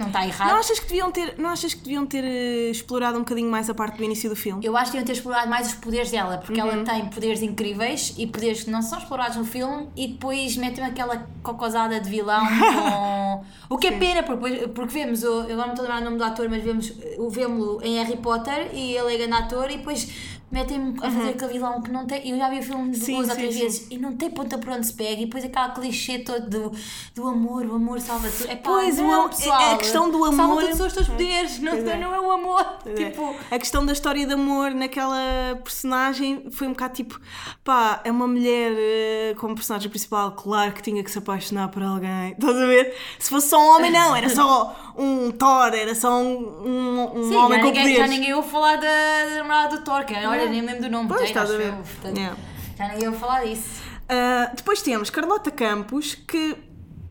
não 0.00 0.08
está 0.08 0.26
errado. 0.26 0.48
Não 0.48 0.56
achas 0.56 0.78
que 0.80 0.86
deviam 0.86 1.10
ter, 1.12 1.34
não 1.38 1.50
achas 1.50 1.74
que 1.74 1.80
deviam 1.82 2.06
ter 2.06 2.24
eh, 2.24 2.70
explorado 2.70 3.16
um 3.16 3.20
bocadinho 3.20 3.50
mais 3.50 3.68
a 3.70 3.74
parte 3.74 3.96
do 3.98 4.04
início 4.04 4.28
do 4.28 4.34
filme? 4.36 4.64
Eu 4.64 4.76
acho 4.76 4.90
que 4.90 4.96
iam 4.96 5.04
ter 5.04 5.12
explorado 5.12 5.48
mais 5.48 5.68
os 5.68 5.74
poderes 5.74 6.10
dela, 6.10 6.38
porque 6.38 6.60
Uhum. 6.60 6.68
ela 6.70 6.84
tem 6.84 7.06
poderes 7.06 7.42
incríveis 7.42 8.14
e 8.18 8.26
poderes 8.26 8.64
que 8.64 8.70
não 8.70 8.82
são 8.82 8.98
explorados 8.98 9.36
no 9.36 9.44
filme 9.44 9.88
e 9.96 10.08
depois 10.08 10.56
metem 10.56 10.84
aquela 10.84 11.26
cocosada 11.42 12.00
de 12.00 12.08
vilão 12.10 12.40
com. 12.58 13.44
O 13.74 13.78
que 13.78 13.86
é 13.88 13.92
pena, 13.92 14.22
porque, 14.22 14.68
porque 14.68 14.92
vemos, 14.94 15.22
o- 15.22 15.26
eu 15.44 15.52
agora 15.52 15.66
não 15.66 15.74
estou 15.74 15.84
a 15.84 15.88
lembrar 15.88 16.00
o 16.00 16.04
nome 16.04 16.16
do 16.18 16.24
ator, 16.24 16.48
mas 16.48 16.62
vemos 16.62 16.92
o 17.18 17.28
vemos 17.30 17.82
em 17.82 17.96
Harry 18.02 18.16
Potter 18.16 18.70
e 18.72 18.96
ele 18.96 19.14
é 19.14 19.18
grande 19.18 19.34
ator 19.34 19.70
e 19.70 19.76
depois 19.76 20.08
metem-me 20.50 20.96
a 21.02 21.10
fazer 21.10 21.28
aquele 21.30 21.52
vilão 21.52 21.80
que 21.82 21.90
não 21.90 22.06
tem. 22.06 22.28
Eu 22.28 22.36
já 22.36 22.48
vi 22.48 22.58
o 22.58 22.62
filme 22.62 22.80
Uhum. 22.88 22.94
Sim, 22.94 23.14
duas 23.16 23.28
ou 23.28 23.34
sim, 23.34 23.40
três 23.40 23.54
sim. 23.54 23.60
vezes 23.60 23.86
e 23.90 23.98
não 23.98 24.12
tem 24.16 24.30
ponta 24.30 24.58
por 24.58 24.70
onde 24.72 24.86
se 24.86 24.92
pega 24.94 25.20
e 25.22 25.26
depois 25.26 25.44
aquela 25.44 25.70
clichê 25.70 26.18
todo 26.20 26.48
do, 26.48 26.72
do 27.14 27.28
amor, 27.28 27.64
o 27.66 27.74
amor 27.76 28.00
salva 28.00 28.28
tudo. 28.30 28.50
É 28.50 28.56
pá, 28.56 28.70
Pois, 28.70 28.98
o 28.98 29.02
não, 29.02 29.22
am- 29.24 29.28
pessoal, 29.28 29.74
a 29.74 29.76
questão 29.78 30.10
do 30.10 30.18
Salva 30.26 30.42
amor- 30.42 30.62
todos 30.62 30.80
os 30.80 30.92
teus 30.92 31.08
poderes, 31.08 31.58
não, 31.60 31.72
é. 31.72 31.96
não 31.98 32.14
é 32.14 32.20
o 32.20 32.30
amor. 32.30 32.64
Pois 32.82 32.98
é. 32.98 33.10
Tipo. 33.10 33.36
A 33.50 33.58
questão 33.58 33.84
da 33.86 33.92
história 33.92 34.26
de 34.26 34.32
amor 34.32 34.70
naquela 34.72 35.16
personagem 35.62 36.46
foi 36.50 36.66
um 36.66 36.70
bocado 36.72 36.94
tipo, 36.94 37.20
pá, 37.64 38.00
é 38.04 38.10
uma 38.10 38.26
mulher 38.26 38.72
eh, 38.76 39.34
como 39.38 39.54
personagem 39.54 39.88
principal, 39.88 40.32
claro 40.32 40.72
que 40.72 40.82
tinha 40.82 41.02
que 41.04 41.10
se 41.10 41.18
apaixonar 41.18 41.68
por 41.68 41.82
alguém. 41.82 42.32
Estás 42.38 42.56
a 42.56 42.66
ver? 42.66 42.94
Se 43.18 43.30
fosse 43.30 43.48
só 43.48 43.58
um 43.58 43.76
homem, 43.76 43.90
não, 43.90 44.14
era 44.16 44.28
só 44.28 44.74
um 44.96 45.30
Thor, 45.30 45.72
era 45.74 45.94
só 45.94 46.10
um, 46.20 46.34
um, 46.66 47.18
um 47.20 47.28
Sim, 47.30 47.36
homem 47.36 47.58
já 47.58 47.64
com 47.64 47.66
ninguém, 47.70 47.82
já 47.88 47.90
poderes. 47.92 48.10
ninguém 48.10 48.34
ouve 48.34 48.48
falar 48.50 48.76
da, 48.76 49.24
da 49.28 49.34
namorada 49.36 49.76
do 49.78 49.84
Thor, 49.84 50.04
que 50.04 50.14
é, 50.14 50.26
olha, 50.42 50.50
nem 50.50 50.62
mesmo 50.62 50.82
do 50.82 50.90
nome 50.90 51.08
Pois, 51.08 51.20
tem, 51.20 51.28
estás 51.28 51.50
a 51.50 51.56
ver. 51.56 51.68
eu, 51.68 51.76
portanto, 51.76 52.16
Yeah. 52.18 52.36
Já 52.78 52.88
nem 52.88 53.02
ia 53.02 53.12
falar 53.12 53.44
disso. 53.44 53.82
Ah, 54.08 54.50
depois 54.54 54.82
temos 54.82 55.10
Carlota 55.10 55.50
Campos 55.50 56.14
que 56.14 56.56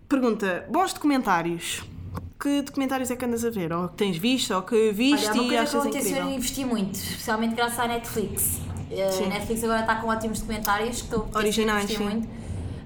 pergunta: 0.08 0.66
bons 0.70 0.94
documentários. 0.94 1.84
Que 2.42 2.62
documentários 2.62 3.12
é 3.12 3.16
que 3.18 3.26
andas 3.26 3.44
a 3.44 3.50
ver? 3.50 3.72
Ou 3.74 3.90
que 3.90 3.96
tens 3.98 4.18
visto, 4.18 4.54
ou 4.54 4.62
que 4.62 4.92
viste 4.94 5.28
Olha, 5.30 5.40
é 5.40 5.44
e 5.44 5.48
que 5.50 5.56
eu 5.56 5.62
achas 5.62 5.84
ter 5.84 5.90
incrível? 6.00 6.30
investir 6.30 6.66
muito, 6.66 6.96
especialmente 6.96 7.54
graças 7.56 7.78
à 7.80 7.88
Netflix. 7.88 8.62
A 9.08 9.12
Sim. 9.12 9.28
Netflix 9.28 9.64
agora 9.64 9.82
está 9.82 9.96
com 9.96 10.08
ótimos 10.08 10.40
documentários 10.40 10.98
que 11.02 11.04
estou 11.04 11.28
a 11.34 11.38
Originais, 11.38 11.90
sim. 11.92 11.98
muito. 12.04 12.30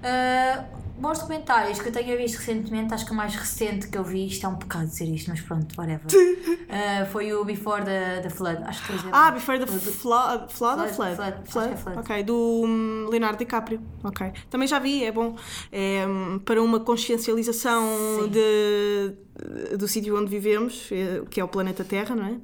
Ah, 0.03 0.63
bons 0.97 1.19
documentários 1.19 1.79
que 1.79 1.87
eu 1.89 1.91
tenho 1.91 2.17
visto 2.17 2.37
recentemente, 2.37 2.93
acho 2.93 3.05
que 3.05 3.11
o 3.11 3.15
mais 3.15 3.35
recente 3.35 3.87
que 3.87 3.97
eu 3.97 4.03
vi, 4.03 4.27
isto 4.27 4.45
é 4.45 4.49
um 4.49 4.55
pecado 4.55 4.85
dizer 4.85 5.05
isto, 5.05 5.29
mas 5.29 5.41
pronto, 5.41 5.73
whatever. 5.77 6.01
Ah, 6.75 7.05
foi 7.05 7.31
o 7.31 7.45
Before 7.45 7.83
the, 7.83 8.21
the 8.23 8.31
Flood, 8.31 8.63
acho 8.65 8.83
que 8.87 8.93
Ah. 9.11 9.29
Before 9.29 9.59
the 9.59 9.67
Flood, 9.67 10.51
flood, 10.51 10.81
ou 10.81 10.87
Flood, 10.87 11.15
Flood? 11.15 11.35
Flood, 11.45 11.73
é 11.73 11.77
Flood. 11.77 11.99
Ok, 11.99 12.23
do 12.23 12.63
hum, 12.65 13.07
Leonardo 13.11 13.37
DiCaprio. 13.37 13.79
Ok. 14.03 14.31
Também 14.49 14.67
já 14.67 14.79
vi, 14.79 15.03
é 15.03 15.11
bom. 15.11 15.35
É, 15.71 16.03
hum, 16.07 16.39
para 16.43 16.59
uma 16.63 16.79
consciencialização 16.79 17.83
Sim. 18.23 18.29
de, 18.29 19.77
do 19.77 19.87
sítio 19.87 20.17
onde 20.19 20.31
vivemos, 20.31 20.89
eh, 20.91 21.21
que 21.29 21.39
é 21.39 21.43
o 21.43 21.47
planeta 21.47 21.83
Terra, 21.83 22.15
não 22.15 22.25
é? 22.25 22.35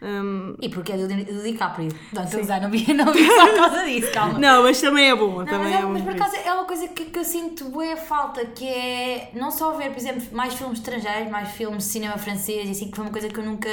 Hum, 0.00 0.56
E 0.60 0.68
porque 0.68 0.92
é 0.92 0.96
do, 0.96 1.06
do 1.08 1.42
DiCaprio. 1.42 1.88
Não, 2.12 2.24
estou 2.24 2.40
a 2.40 2.42
usar, 2.42 2.60
não 2.60 2.70
vi, 2.70 2.92
não 2.94 3.12
vi 3.12 3.26
por 3.26 3.54
causa 3.56 3.84
disso, 3.84 4.12
calma. 4.12 4.38
não, 4.38 4.62
mas 4.62 4.80
também 4.80 5.10
é 5.10 5.14
bom. 5.16 5.38
Não, 5.38 5.44
também 5.44 5.72
mas, 5.72 5.74
é, 5.74 5.78
é 5.78 5.86
mas 5.86 6.02
por 6.02 6.12
acaso 6.12 6.36
é 6.36 6.52
uma 6.52 6.64
coisa 6.64 6.88
que, 6.88 7.04
que 7.06 7.18
eu 7.18 7.24
sinto 7.24 7.64
boa 7.66 7.84
falta, 7.98 8.44
que 8.46 8.66
é 8.66 9.30
não 9.34 9.50
só 9.50 9.72
ver, 9.72 9.90
por 9.90 9.98
exemplo, 9.98 10.22
mais 10.32 10.54
filmes 10.54 10.78
estrangeiros, 10.78 11.30
mais 11.30 11.50
filmes 11.50 11.84
de 11.84 11.90
cinema 11.90 12.16
francês, 12.16 12.68
e 12.68 12.72
assim, 12.72 12.90
que 12.90 12.96
foi 12.96 13.04
uma 13.04 13.12
coisa 13.12 13.28
que 13.28 13.38
eu 13.38 13.44
nunca, 13.44 13.68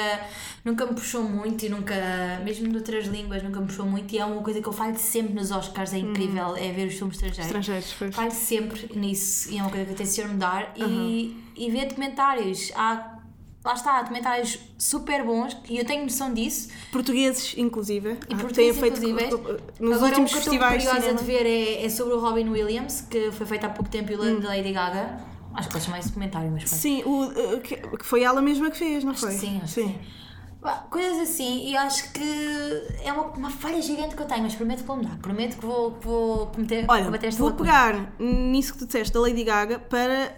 nunca 0.64 0.86
me 0.86 0.94
puxou 0.94 1.24
muito 1.24 1.66
e 1.66 1.70
nunca, 1.70 1.96
mesmo 2.44 2.68
de 2.68 2.76
outras 2.76 3.06
línguas, 3.06 3.42
nunca 3.44 3.60
me 3.60 3.68
puxou 3.68 3.86
muito, 3.86 4.14
e 4.14 4.18
é 4.18 4.26
uma 4.26 4.42
coisa 4.42 4.62
que 4.62 4.68
eu 4.68 4.74
falho 4.74 4.98
sempre 4.98 5.34
nos 5.34 5.52
Oscars, 5.52 5.94
é 5.94 5.98
incrível, 5.98 6.56
é 6.56 6.72
ver 6.72 6.88
os 6.88 6.96
filmes 6.96 7.16
estrangeiros. 7.16 7.46
Estrangeiros, 7.46 7.96
pois. 7.98 8.16
Falho 8.16 8.32
sempre 8.32 8.90
nisso, 8.98 9.52
e 9.52 9.58
é 9.58 9.62
uma 9.62 9.70
coisa 9.70 9.86
que 9.86 9.92
eu 10.02 10.08
tenho 10.08 10.28
mudar, 10.30 10.74
e, 10.76 11.38
e 11.56 11.72
ver 11.72 11.88
documentários. 11.88 12.72
Há, 12.76 13.15
lá 13.66 13.74
está, 13.74 13.98
há 13.98 14.02
documentários 14.02 14.60
super 14.78 15.24
bons, 15.24 15.58
e 15.70 15.78
eu 15.78 15.86
tenho 15.86 16.04
noção 16.04 16.34
disso, 16.34 16.70
Portugueses, 16.92 17.54
inclusive. 17.58 18.10
e 18.12 18.14
ah, 18.14 18.18
têm 18.28 18.38
portugueses, 18.38 18.80
feito 18.80 19.02
nos 19.80 19.96
Agora, 19.98 20.06
últimos 20.10 20.32
o 20.32 20.36
que 20.36 20.42
festivais 20.42 20.86
eu 20.86 20.92
estou 20.92 21.02
curiosa 21.02 21.18
de 21.20 21.32
ver 21.32 21.46
é, 21.46 21.86
é 21.86 21.90
sobre 21.90 22.14
o 22.14 22.20
Robin 22.20 22.50
Williams, 22.50 23.02
que 23.10 23.32
foi 23.32 23.46
feito 23.46 23.66
há 23.66 23.70
pouco 23.70 23.90
tempo 23.90 24.12
e 24.12 24.16
Hum. 24.16 24.40
da 24.40 24.50
Lady 24.50 24.72
Gaga. 24.72 25.18
Acho 25.54 25.68
que 25.70 25.74
pode 25.74 25.86
chamar 25.86 26.00
esse 26.00 26.10
documentário, 26.10 26.52
mas 26.52 26.64
pronto. 26.66 26.80
Sim, 26.82 27.04
o, 27.06 27.60
que 27.62 27.76
que 27.78 28.06
foi 28.06 28.24
ela 28.24 28.42
mesma 28.42 28.70
que 28.70 28.78
fez, 28.78 29.04
não 29.04 29.12
Acho 29.12 29.22
foi? 29.22 29.30
que 29.34 29.40
sim, 29.40 29.60
acho 29.64 29.74
que 29.76 29.82
sim. 29.84 29.96
Bah, 30.62 30.86
Coisas 30.90 31.20
assim, 31.30 31.70
e 31.70 31.78
acho 31.78 32.12
que 32.12 32.84
é 33.04 33.14
uma, 33.14 33.24
uma 33.28 33.50
falha 33.50 33.82
gigante 33.82 34.16
que 34.16 34.22
eu 34.22 34.26
tenho, 34.26 34.42
mas 34.44 34.56
prometo 34.56 34.82
que 34.82 34.88
vou 34.88 34.98
mudar. 34.98 35.18
Prometo 35.20 35.58
que 35.58 35.66
vou, 35.66 35.92
que 35.92 36.06
vou 36.08 36.48
cometer, 36.48 36.86
Olha, 36.88 37.10
vou 37.38 37.52
pegar 37.54 38.14
nisso 38.20 38.74
que 38.74 38.80
tu 38.80 38.86
disseste 38.86 39.14
da 39.14 39.20
Lady 39.22 39.44
Gaga 39.44 39.80
para 39.80 40.36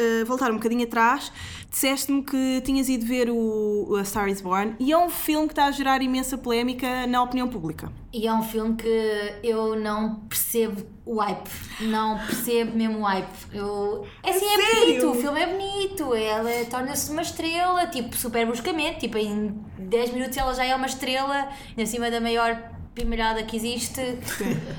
uh, 0.00 0.26
voltar 0.26 0.50
um 0.50 0.54
bocadinho 0.54 0.84
atrás. 0.84 1.30
Disseste-me 1.68 2.22
que 2.22 2.60
tinhas 2.62 2.88
ido 2.88 3.06
ver 3.06 3.30
o, 3.30 3.96
A 3.96 4.04
Star 4.04 4.28
is 4.28 4.40
Born 4.40 4.74
e 4.80 4.90
é 4.90 4.98
um 4.98 5.08
filme 5.08 5.46
que 5.46 5.52
está 5.52 5.66
a 5.66 5.70
gerar 5.70 6.02
imensa 6.02 6.36
polémica 6.36 7.06
na 7.06 7.22
opinião 7.22 7.48
pública. 7.48 7.92
E 8.12 8.26
é 8.26 8.32
um 8.32 8.42
filme 8.42 8.74
que 8.74 9.34
eu 9.42 9.76
não 9.76 10.16
percebo 10.28 10.84
o 11.06 11.20
hype. 11.20 11.48
Não 11.82 12.18
percebo 12.18 12.76
mesmo 12.76 12.98
o 12.98 13.02
hype. 13.02 13.28
Eu... 13.52 14.04
É 14.24 14.30
assim, 14.30 14.46
é 14.46 14.80
bonito, 14.80 15.10
o 15.10 15.14
filme 15.14 15.40
é 15.40 15.46
bonito. 15.46 16.14
Ela 16.14 16.64
torna-se 16.68 17.12
uma 17.12 17.22
estrela, 17.22 17.86
tipo, 17.86 18.16
super 18.16 18.44
bruscamente. 18.46 19.00
Tipo, 19.00 19.18
em 19.18 19.54
10 19.78 20.12
minutos 20.12 20.36
ela 20.36 20.52
já 20.54 20.64
é 20.64 20.74
uma 20.74 20.86
estrela, 20.86 21.50
em 21.76 21.86
cima 21.86 22.10
da 22.10 22.20
maior 22.20 22.79
primeirada 22.94 23.42
que 23.44 23.56
existe. 23.56 24.00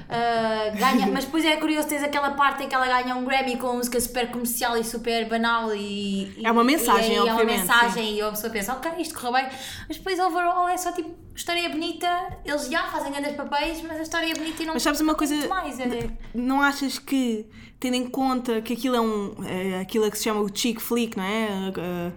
Ah, 0.09 0.69
ganha, 0.77 1.07
mas 1.07 1.25
depois 1.25 1.45
é 1.45 1.55
curioso, 1.57 1.87
tens 1.87 2.03
aquela 2.03 2.31
parte 2.31 2.63
em 2.63 2.67
que 2.67 2.75
ela 2.75 2.85
ganha 2.87 3.15
um 3.15 3.23
Grammy 3.25 3.57
com 3.57 3.67
uma 3.67 3.75
música 3.75 3.99
super 3.99 4.29
comercial 4.29 4.77
e 4.77 4.83
super 4.83 5.27
banal 5.29 5.73
e... 5.73 6.23
e- 6.37 6.45
É 6.45 6.51
uma 6.51 6.63
mensagem, 6.63 7.11
e, 7.11 7.11
aí 7.11 7.17
É 7.17 7.21
uma 7.23 7.31
obviamente, 7.33 7.59
mensagem 7.61 8.15
e 8.15 8.21
a 8.21 8.29
pessoa 8.29 8.51
pensa, 8.51 8.73
ok, 8.73 8.91
isto 8.99 9.13
correu 9.15 9.33
bem. 9.33 9.47
Mas 9.87 9.97
depois, 9.97 10.19
overall, 10.19 10.67
é 10.67 10.77
só 10.77 10.91
tipo, 10.91 11.15
história 11.35 11.67
bonita. 11.69 12.07
Eles 12.45 12.67
já 12.69 12.83
fazem 12.83 13.11
grandes 13.11 13.35
papéis, 13.35 13.81
mas 13.81 13.99
a 13.99 14.01
história 14.03 14.31
é 14.31 14.33
bonita 14.33 14.61
e 14.61 14.65
não 14.65 14.73
Mas 14.73 14.83
sabes 14.83 14.99
uma 15.01 15.15
coisa? 15.15 15.47
mais. 15.47 15.79
É... 15.79 16.09
Não 16.33 16.61
achas 16.61 16.99
que, 16.99 17.45
tendo 17.79 17.95
em 17.95 18.09
conta 18.09 18.61
que 18.61 18.73
aquilo 18.73 18.95
é 18.95 19.01
um. 19.01 19.33
É 19.45 19.79
aquilo 19.79 20.09
que 20.11 20.17
se 20.17 20.25
chama 20.25 20.41
o 20.41 20.49
chick 20.53 20.81
flick, 20.81 21.17
não 21.17 21.23
é? 21.23 21.47
Uh, 21.47 22.09
uh, 22.09 22.13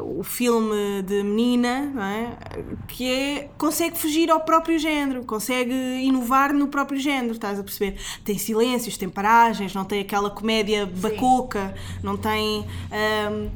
o 0.00 0.22
filme 0.22 1.02
de 1.02 1.22
menina, 1.22 1.92
é? 1.98 2.62
Que 2.88 3.10
é, 3.10 3.50
consegue 3.58 3.98
fugir 3.98 4.30
ao 4.30 4.40
próprio 4.40 4.78
género, 4.78 5.24
consegue 5.24 5.72
inovar 5.74 6.52
no 6.52 6.68
próprio 6.68 6.98
género, 6.98 7.32
estás 7.34 7.58
a 7.58 7.62
perceber? 7.62 7.98
Tem 8.24 8.38
silêncios, 8.38 8.96
tem 8.96 9.08
paragens, 9.08 9.74
não 9.74 9.84
tem 9.84 10.00
aquela 10.00 10.30
comédia 10.30 10.86
bacoca, 10.86 11.74
não 12.02 12.16
tem. 12.16 12.66
ah, 12.92 13.50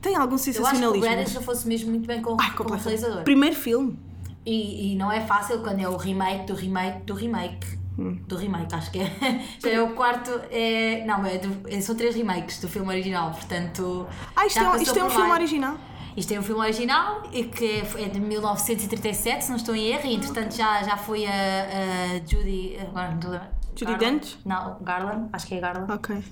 tem 0.00 0.16
algum 0.16 0.32
Eu 0.32 0.34
acho 0.36 0.44
que 0.44 0.50
o 0.50 0.54
sensacionalismo. 0.54 1.00
Brandon 1.08 1.30
já 1.30 1.40
fosse 1.40 1.68
mesmo 1.68 1.90
muito 1.90 2.06
bem 2.06 2.20
com, 2.20 2.32
Ah, 2.32 2.50
como 2.50 2.70
completamente. 2.70 2.84
realizador. 2.86 3.22
Primeiro 3.24 3.54
filme. 3.56 3.96
E, 4.44 4.92
e 4.92 4.96
não 4.96 5.12
é 5.12 5.20
fácil 5.20 5.60
quando 5.60 5.78
é 5.80 5.88
o 5.88 5.96
remake 5.96 6.46
do 6.46 6.54
remake 6.54 7.04
do 7.04 7.14
remake. 7.14 7.78
Hum. 7.98 8.18
Do 8.26 8.36
remake, 8.36 8.74
acho 8.74 8.90
que 8.90 9.00
é. 9.00 9.10
Já 9.62 9.70
é 9.70 9.80
o 9.82 9.94
quarto. 9.94 10.30
É, 10.50 11.04
não, 11.04 11.24
é 11.26 11.38
do- 11.38 11.68
é- 11.68 11.80
são 11.80 11.94
três 11.94 12.14
remakes 12.14 12.60
do 12.60 12.68
filme 12.68 12.88
original, 12.88 13.30
portanto. 13.32 14.06
Ah, 14.34 14.46
isto, 14.46 14.58
é, 14.58 14.62
um- 14.68 14.76
isto 14.76 14.98
é 14.98 15.04
um 15.04 15.10
filme 15.10 15.28
lá. 15.28 15.34
original. 15.34 15.76
Isto 16.16 16.34
é 16.34 16.38
um 16.38 16.42
filme 16.42 16.60
original 16.60 17.22
que 17.22 17.82
é 17.98 18.08
de 18.08 18.20
1937, 18.20 19.44
se 19.44 19.50
não 19.50 19.56
estou 19.56 19.74
em 19.74 19.86
erro, 19.88 20.06
e 20.06 20.14
entretanto 20.14 20.54
já, 20.54 20.82
já 20.82 20.96
foi 20.96 21.24
a, 21.26 21.30
a 21.32 22.18
Judy. 22.26 22.76
Agora 22.80 23.08
não 23.10 23.16
estou 23.16 23.34
a. 23.34 23.48
Judy 23.74 23.92
Garland? 23.92 24.20
Dench? 24.20 24.38
Não, 24.44 24.76
Garland, 24.82 25.28
acho 25.32 25.46
que 25.46 25.54
é 25.54 25.60
Garland. 25.60 25.90
Ok. 25.92 26.22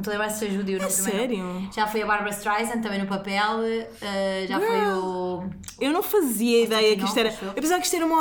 Não 0.00 0.12
estou 0.12 0.14
a 0.14 0.16
lembrar 0.16 0.30
se 0.30 0.38
foi 0.46 0.48
não. 0.48 0.60
É 0.86 0.88
também 0.88 1.38
não. 1.38 1.52
sério? 1.60 1.68
Já 1.74 1.86
foi 1.86 2.02
a 2.02 2.06
Barbara 2.06 2.30
Streisand 2.30 2.80
também 2.80 2.98
no 3.00 3.06
papel, 3.06 3.60
eh, 4.00 4.46
já 4.48 4.58
foi 4.58 4.78
o. 4.98 5.44
Eu 5.78 5.92
não 5.92 6.02
fazia 6.02 6.64
ideia 6.64 6.96
que 6.96 7.04
isto 7.04 7.18
era. 7.18 7.30
pensava 7.30 7.80
que 7.80 7.84
isto 7.86 7.96
era 7.96 8.06
uma 8.06 8.20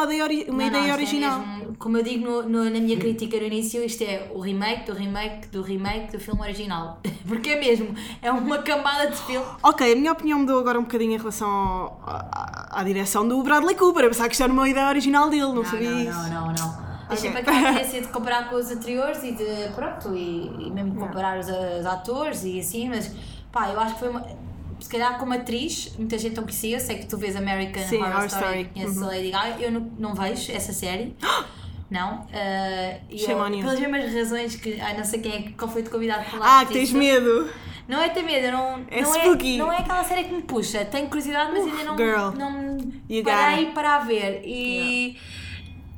uma 0.49 0.57
Não, 0.57 0.59
não, 0.59 0.67
ideia 0.67 0.81
isto 0.81 0.89
é 0.89 0.93
original. 0.93 1.39
mesmo- 1.39 1.75
como 1.77 1.97
eu 1.97 2.03
digo 2.03 2.25
no- 2.29 2.43
no- 2.43 2.63
na 2.65 2.79
minha 2.79 2.97
crítica 2.97 3.37
no 3.37 3.43
início, 3.45 3.83
isto 3.83 4.03
é 4.03 4.29
o 4.33 4.39
remake 4.41 4.85
do 4.91 4.93
remake 4.97 5.47
do 5.47 5.61
remake 5.61 6.11
do 6.11 6.19
filme 6.19 6.41
original. 6.41 6.99
Porque 7.27 7.51
é 7.51 7.59
mesmo, 7.59 7.93
é 8.21 8.29
uma 8.31 8.57
camada 8.59 9.07
de 9.07 9.17
filme. 9.17 9.45
Ok, 9.63 9.91
a 9.91 9.95
minha 9.95 10.11
opinião 10.11 10.39
mudou 10.39 10.59
agora 10.59 10.77
um 10.79 10.83
bocadinho 10.83 11.13
em 11.13 11.17
relação 11.17 11.49
ao- 11.49 12.01
à, 12.05 12.79
à 12.79 12.83
direção 12.83 13.25
do 13.27 13.41
Bradley 13.43 13.75
Cooper. 13.75 14.05
Pensava 14.07 14.27
que 14.27 14.33
isto 14.35 14.43
era 14.43 14.51
uma 14.51 14.67
ideia 14.67 14.87
original 14.87 15.29
dele, 15.29 15.43
não, 15.43 15.55
Não, 15.55 15.65
sabia 15.65 15.89
não, 15.91 15.99
isso. 16.01 16.29
não, 16.33 16.47
não, 16.47 16.53
não. 16.53 16.88
É 17.09 17.13
Ok. 17.13 17.17
sempre 17.17 17.39
aquela 17.39 17.73
tendência 17.73 18.01
de 18.01 18.07
comparar 18.09 18.49
com 18.49 18.55
os 18.55 18.69
anteriores 18.69 19.23
e 19.23 19.31
de, 19.31 19.69
pronto, 19.73 20.15
e, 20.15 20.67
e 20.67 20.71
mesmo 20.71 20.95
comparar 20.95 21.39
os, 21.39 21.47
os 21.47 21.85
atores 21.85 22.43
e 22.43 22.59
assim, 22.59 22.87
mas 22.89 23.11
pá, 23.51 23.69
eu 23.69 23.79
acho 23.79 23.93
que 23.95 23.99
foi 23.99 24.09
uma, 24.09 24.25
se 24.79 24.89
calhar 24.89 25.17
como 25.17 25.33
atriz, 25.33 25.93
muita 25.97 26.17
gente 26.17 26.35
não 26.35 26.43
conhecia, 26.43 26.79
sei 26.79 26.99
que 26.99 27.07
tu 27.07 27.17
vês 27.17 27.35
American 27.35 27.81
Sim, 27.83 27.97
Horror, 27.97 28.09
Horror 28.11 28.25
Story, 28.27 28.45
Story, 28.45 28.65
conheces 28.73 28.97
uhum. 28.97 29.03
a 29.03 29.07
Lady 29.07 29.31
Gaga, 29.31 29.59
eu 29.63 29.71
não, 29.71 29.81
não 29.97 30.13
vejo 30.13 30.51
essa 30.51 30.71
série. 30.73 31.15
Não, 31.89 32.19
uh, 32.19 33.01
e 33.09 33.23
eu, 33.23 33.35
pelas 33.35 33.79
mesmas 33.79 34.13
razões 34.13 34.55
que, 34.55 34.79
ai, 34.79 34.95
não 34.95 35.03
sei 35.03 35.21
quem 35.21 35.33
é, 35.33 35.41
que- 35.41 35.53
qual 35.53 35.71
foi 35.71 35.81
o 35.81 35.89
convidado 35.89 36.21
para 36.21 36.31
falar 36.33 36.59
Ah, 36.59 36.63
que 36.63 36.73
tens 36.73 36.91
medo. 36.93 37.49
Não 37.87 37.99
é 37.99 38.09
ter 38.09 38.21
medo, 38.21 38.51
não, 38.51 38.85
É 38.91 39.01
não, 39.01 39.11
spooky. 39.11 39.55
é, 39.55 39.57
não 39.57 39.73
é 39.73 39.77
aquela 39.77 40.03
série 40.03 40.25
que 40.25 40.35
me 40.35 40.43
puxa. 40.43 40.85
Tenho 40.85 41.07
curiosidade, 41.07 41.51
mas 41.51 41.65
ainda 41.65 41.83
não, 41.85 41.97
girl. 41.97 42.29
não 42.37 43.23
parei 43.23 43.71
para 43.71 43.95
a 43.95 43.99
ver. 44.01 44.43
E, 44.45 45.17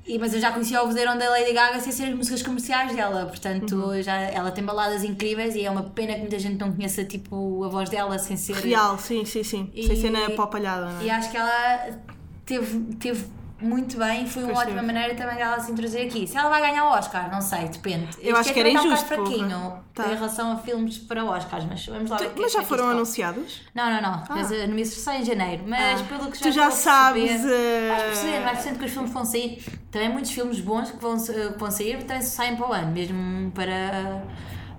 e, 0.06 0.18
mas 0.18 0.34
eu 0.34 0.40
já 0.40 0.52
conhecia 0.52 0.82
o 0.84 0.88
vozeirão 0.88 1.18
da 1.18 1.30
Lady 1.30 1.54
Gaga 1.54 1.80
sem 1.80 1.92
ser 1.92 2.06
as 2.06 2.16
músicas 2.16 2.42
comerciais 2.42 2.96
dela. 2.96 3.26
Portanto, 3.26 3.76
Uhum. 3.76 4.02
já, 4.02 4.16
ela 4.18 4.52
tem 4.52 4.64
baladas 4.64 5.04
incríveis 5.04 5.56
e 5.56 5.64
é 5.64 5.70
uma 5.72 5.84
pena 5.84 6.14
que 6.16 6.20
muita 6.22 6.40
gente 6.40 6.58
não 6.60 6.72
conheça 6.72 7.04
tipo, 7.06 7.64
a 7.64 7.70
voz 7.70 7.90
dela 7.90 8.18
sem 8.20 8.36
ser. 8.36 8.56
Real, 8.56 8.98
sim, 8.98 9.24
sim, 9.26 9.44
sim. 9.44 9.70
E- 9.74 9.86
Sem 9.88 9.96
ser 9.96 10.10
na 10.10 10.30
popalhada, 10.32 10.90
não 10.92 11.02
E 11.02 11.10
é? 11.10 11.12
acho 11.14 11.30
que 11.30 11.38
ela 11.38 11.98
teve, 12.46 12.80
teve 12.96 13.26
muito 13.62 13.97
bem 13.97 14.26
foi 14.28 14.43
uma 14.43 14.60
ótima 14.60 14.82
maneira 14.82 15.13
também 15.15 15.36
dela 15.38 15.60
se 15.60 15.71
introduzir 15.71 16.06
aqui. 16.08 16.28
Se 16.28 16.38
ela 16.38 16.50
vai 16.50 16.62
ganhar 16.62 16.86
o 16.86 16.89
Oscar, 16.91 17.32
não 17.32 17.41
sei, 17.41 17.67
depende. 17.69 18.08
Eu 18.19 18.30
Este 18.36 18.39
acho 18.39 18.54
que 18.54 18.60
era 18.60 18.69
injusto, 18.69 18.91
um 18.91 19.08
fraquinho 19.08 19.74
Tá. 19.93 20.08
em 20.12 20.15
relação 20.15 20.52
a 20.54 20.56
filmes 20.58 20.97
para 20.97 21.24
Oscars, 21.26 21.65
mas 21.65 21.86
vamos 21.86 22.10
lá 22.10 22.17
ver. 22.17 22.28
o 22.28 22.30
que 22.32 22.39
é 22.39 22.43
Mas 22.43 22.52
já 22.54 22.62
é 22.62 22.65
foram 22.65 22.89
anunciados? 22.89 23.62
não, 23.76 23.89
não, 23.91 24.02
não. 24.02 24.24
Mas 24.30 24.52
a 24.52 24.67
nomeação 24.67 25.04
sai 25.04 25.21
em 25.21 25.26
janeiro. 25.26 25.63
Mas 25.67 26.02
Ah. 26.02 26.04
pelo 26.06 26.32
que 26.32 26.38
já 26.38 26.45
Tu 26.45 26.52
já 26.52 26.71
sabes, 26.71 27.24
perceber- 27.30 27.54
eh, 27.54 27.88
Vais 27.89 28.04
perceber, 28.04 28.39
vais 28.41 28.52
perceber 28.52 28.80
que 28.80 28.86
os 28.86 28.91
filmes 28.91 29.12
vão 29.12 29.26
sair. 29.26 29.63
Também 29.91 30.10
muitos 30.10 30.32
filmes 30.32 30.60
bons 30.62 30.91
que 30.91 30.97
vão, 30.97 31.17
que 31.17 31.60
vão 31.60 31.69
sair 31.71 32.04
também 32.04 32.21
saem 32.21 32.56
para 32.56 32.69
o 32.69 32.74
ano, 32.74 32.91
mesmo 32.91 33.52
para, 33.52 34.24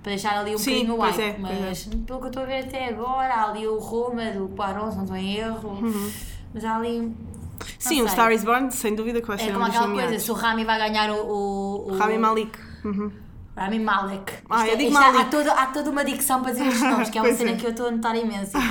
para 0.01 0.09
deixar 0.11 0.37
ali 0.39 0.55
um 0.55 0.57
Sim, 0.57 0.85
bocadinho 0.87 0.97
o 0.97 1.01
hype. 1.01 1.21
é, 1.21 1.33
pois 1.39 1.59
mas 1.61 1.83
pelo 2.05 2.19
que 2.19 2.25
eu 2.25 2.27
estou 2.27 2.43
a 2.43 2.45
ver 2.45 2.63
até 2.65 2.89
agora, 2.89 3.33
há 3.33 3.49
ali 3.49 3.67
o 3.67 3.77
Roma 3.77 4.25
do 4.31 4.47
Quaron, 4.49 4.89
se 4.89 4.97
não 4.97 5.03
estou 5.03 5.17
em 5.17 5.35
erro. 5.37 5.77
Mas 6.53 6.65
há 6.65 6.75
ali. 6.75 7.15
Sim, 7.79 7.95
sei. 7.95 8.01
o 8.03 8.07
Star 8.09 8.31
is 8.31 8.43
Born, 8.43 8.71
sem 8.71 8.95
dúvida 8.95 9.21
que 9.21 9.27
vai 9.27 9.37
É 9.37 9.39
ser 9.39 9.53
como 9.53 9.59
um 9.65 9.67
dos 9.67 9.75
aquela 9.75 9.85
coisa, 9.87 10.01
nomeados. 10.03 10.23
se 10.25 10.31
o 10.31 10.33
Rami 10.33 10.65
vai 10.65 10.79
ganhar 10.79 11.09
o. 11.11 11.15
o, 11.15 11.91
o 11.91 11.97
Rami 11.97 12.17
Malik. 12.17 12.57
Uhum. 12.85 13.11
Rami 13.55 13.77
Malek. 13.79 14.33
Ah, 14.49 14.65
Isto 14.67 14.79
é- 14.79 14.83
isto 14.83 14.97
é- 14.97 14.99
Malik. 14.99 15.21
Há, 15.21 15.25
toda, 15.25 15.53
há 15.53 15.65
toda 15.67 15.89
uma 15.91 16.03
dicção 16.03 16.41
para 16.41 16.53
dizer 16.53 16.65
estes 16.65 16.81
nomes, 16.89 17.09
que 17.11 17.19
é 17.19 17.21
uma 17.21 17.33
cena 17.33 17.51
é. 17.51 17.55
que 17.55 17.63
eu 17.65 17.69
estou 17.69 17.87
a 17.87 17.91
notar 17.91 18.15
imenso. 18.15 18.51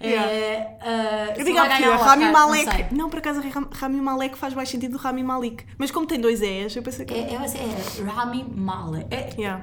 É, 0.00 0.76
ah, 0.80 1.34
Eu 1.36 1.44
digo 1.44 1.58
o 1.58 1.96
Rami 1.96 2.30
Malek. 2.30 2.86
Não. 2.92 2.98
Não, 2.98 3.10
por 3.10 3.18
acaso 3.18 3.40
Ram- 3.40 3.68
Rami 3.72 4.00
Malek 4.00 4.38
faz 4.38 4.54
mais 4.54 4.68
sentido 4.68 4.92
do 4.92 4.98
Rami 4.98 5.24
Malik. 5.24 5.64
Mas 5.76 5.90
como 5.90 6.06
tem 6.06 6.20
dois 6.20 6.40
E's, 6.40 6.76
eu 6.76 6.82
pensei 6.84 7.04
que. 7.04 7.14
É, 7.14 7.18
é, 7.18 7.34
é 7.34 8.10
Rami 8.10 8.44
Malek. 8.54 9.06
É, 9.10 9.30
Yeah. 9.36 9.62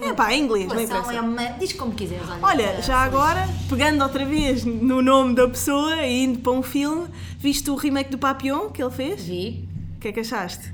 É 0.00 0.12
pá, 0.12 0.30
é 0.32 0.36
inglês, 0.36 0.66
não 0.66 0.80
interessa. 0.80 1.12
é 1.14 1.20
uma- 1.20 1.42
Diz 1.58 1.72
como 1.72 1.92
quiseres. 1.92 2.28
Olha, 2.28 2.38
Olha, 2.42 2.74
ah, 2.78 2.80
já 2.82 2.96
agora, 2.98 3.48
pegando 3.68 4.02
outra 4.02 4.24
vez 4.24 4.64
no 4.64 5.00
nome 5.02 5.34
da 5.34 5.48
pessoa 5.48 5.96
e 6.04 6.24
indo 6.24 6.38
para 6.40 6.52
um 6.52 6.62
filme, 6.62 7.06
viste 7.38 7.70
o 7.70 7.74
remake 7.76 8.10
do 8.10 8.18
Papillon 8.18 8.68
que 8.70 8.82
ele 8.82 8.90
fez? 8.90 9.24
Vi. 9.24 9.68
O 9.96 10.00
que 10.00 10.08
é 10.08 10.12
que 10.12 10.20
achaste? 10.20 10.72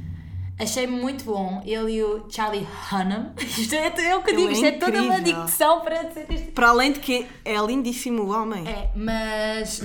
Achei 0.58 0.86
muito 0.86 1.24
bom. 1.24 1.62
Ele 1.66 1.92
e 1.94 2.02
o 2.04 2.26
Charlie 2.30 2.66
Hunnam. 2.92 3.32
Isto 3.40 3.74
é, 3.74 3.86
é 3.86 4.16
o 4.16 4.22
que 4.22 4.30
eu 4.30 4.36
digo, 4.36 4.48
é 4.48 4.52
isto 4.52 4.64
é 4.66 4.72
toda 4.72 5.02
uma 5.02 5.20
dicção 5.20 5.80
para 5.80 6.02
dizer 6.04 6.26
isto. 6.30 6.52
Para 6.52 6.68
além 6.68 6.92
de 6.92 7.00
que 7.00 7.26
é 7.44 7.56
lindíssimo 7.58 8.22
o 8.22 8.30
homem. 8.30 8.66
É, 8.68 8.90
mas 8.94 9.80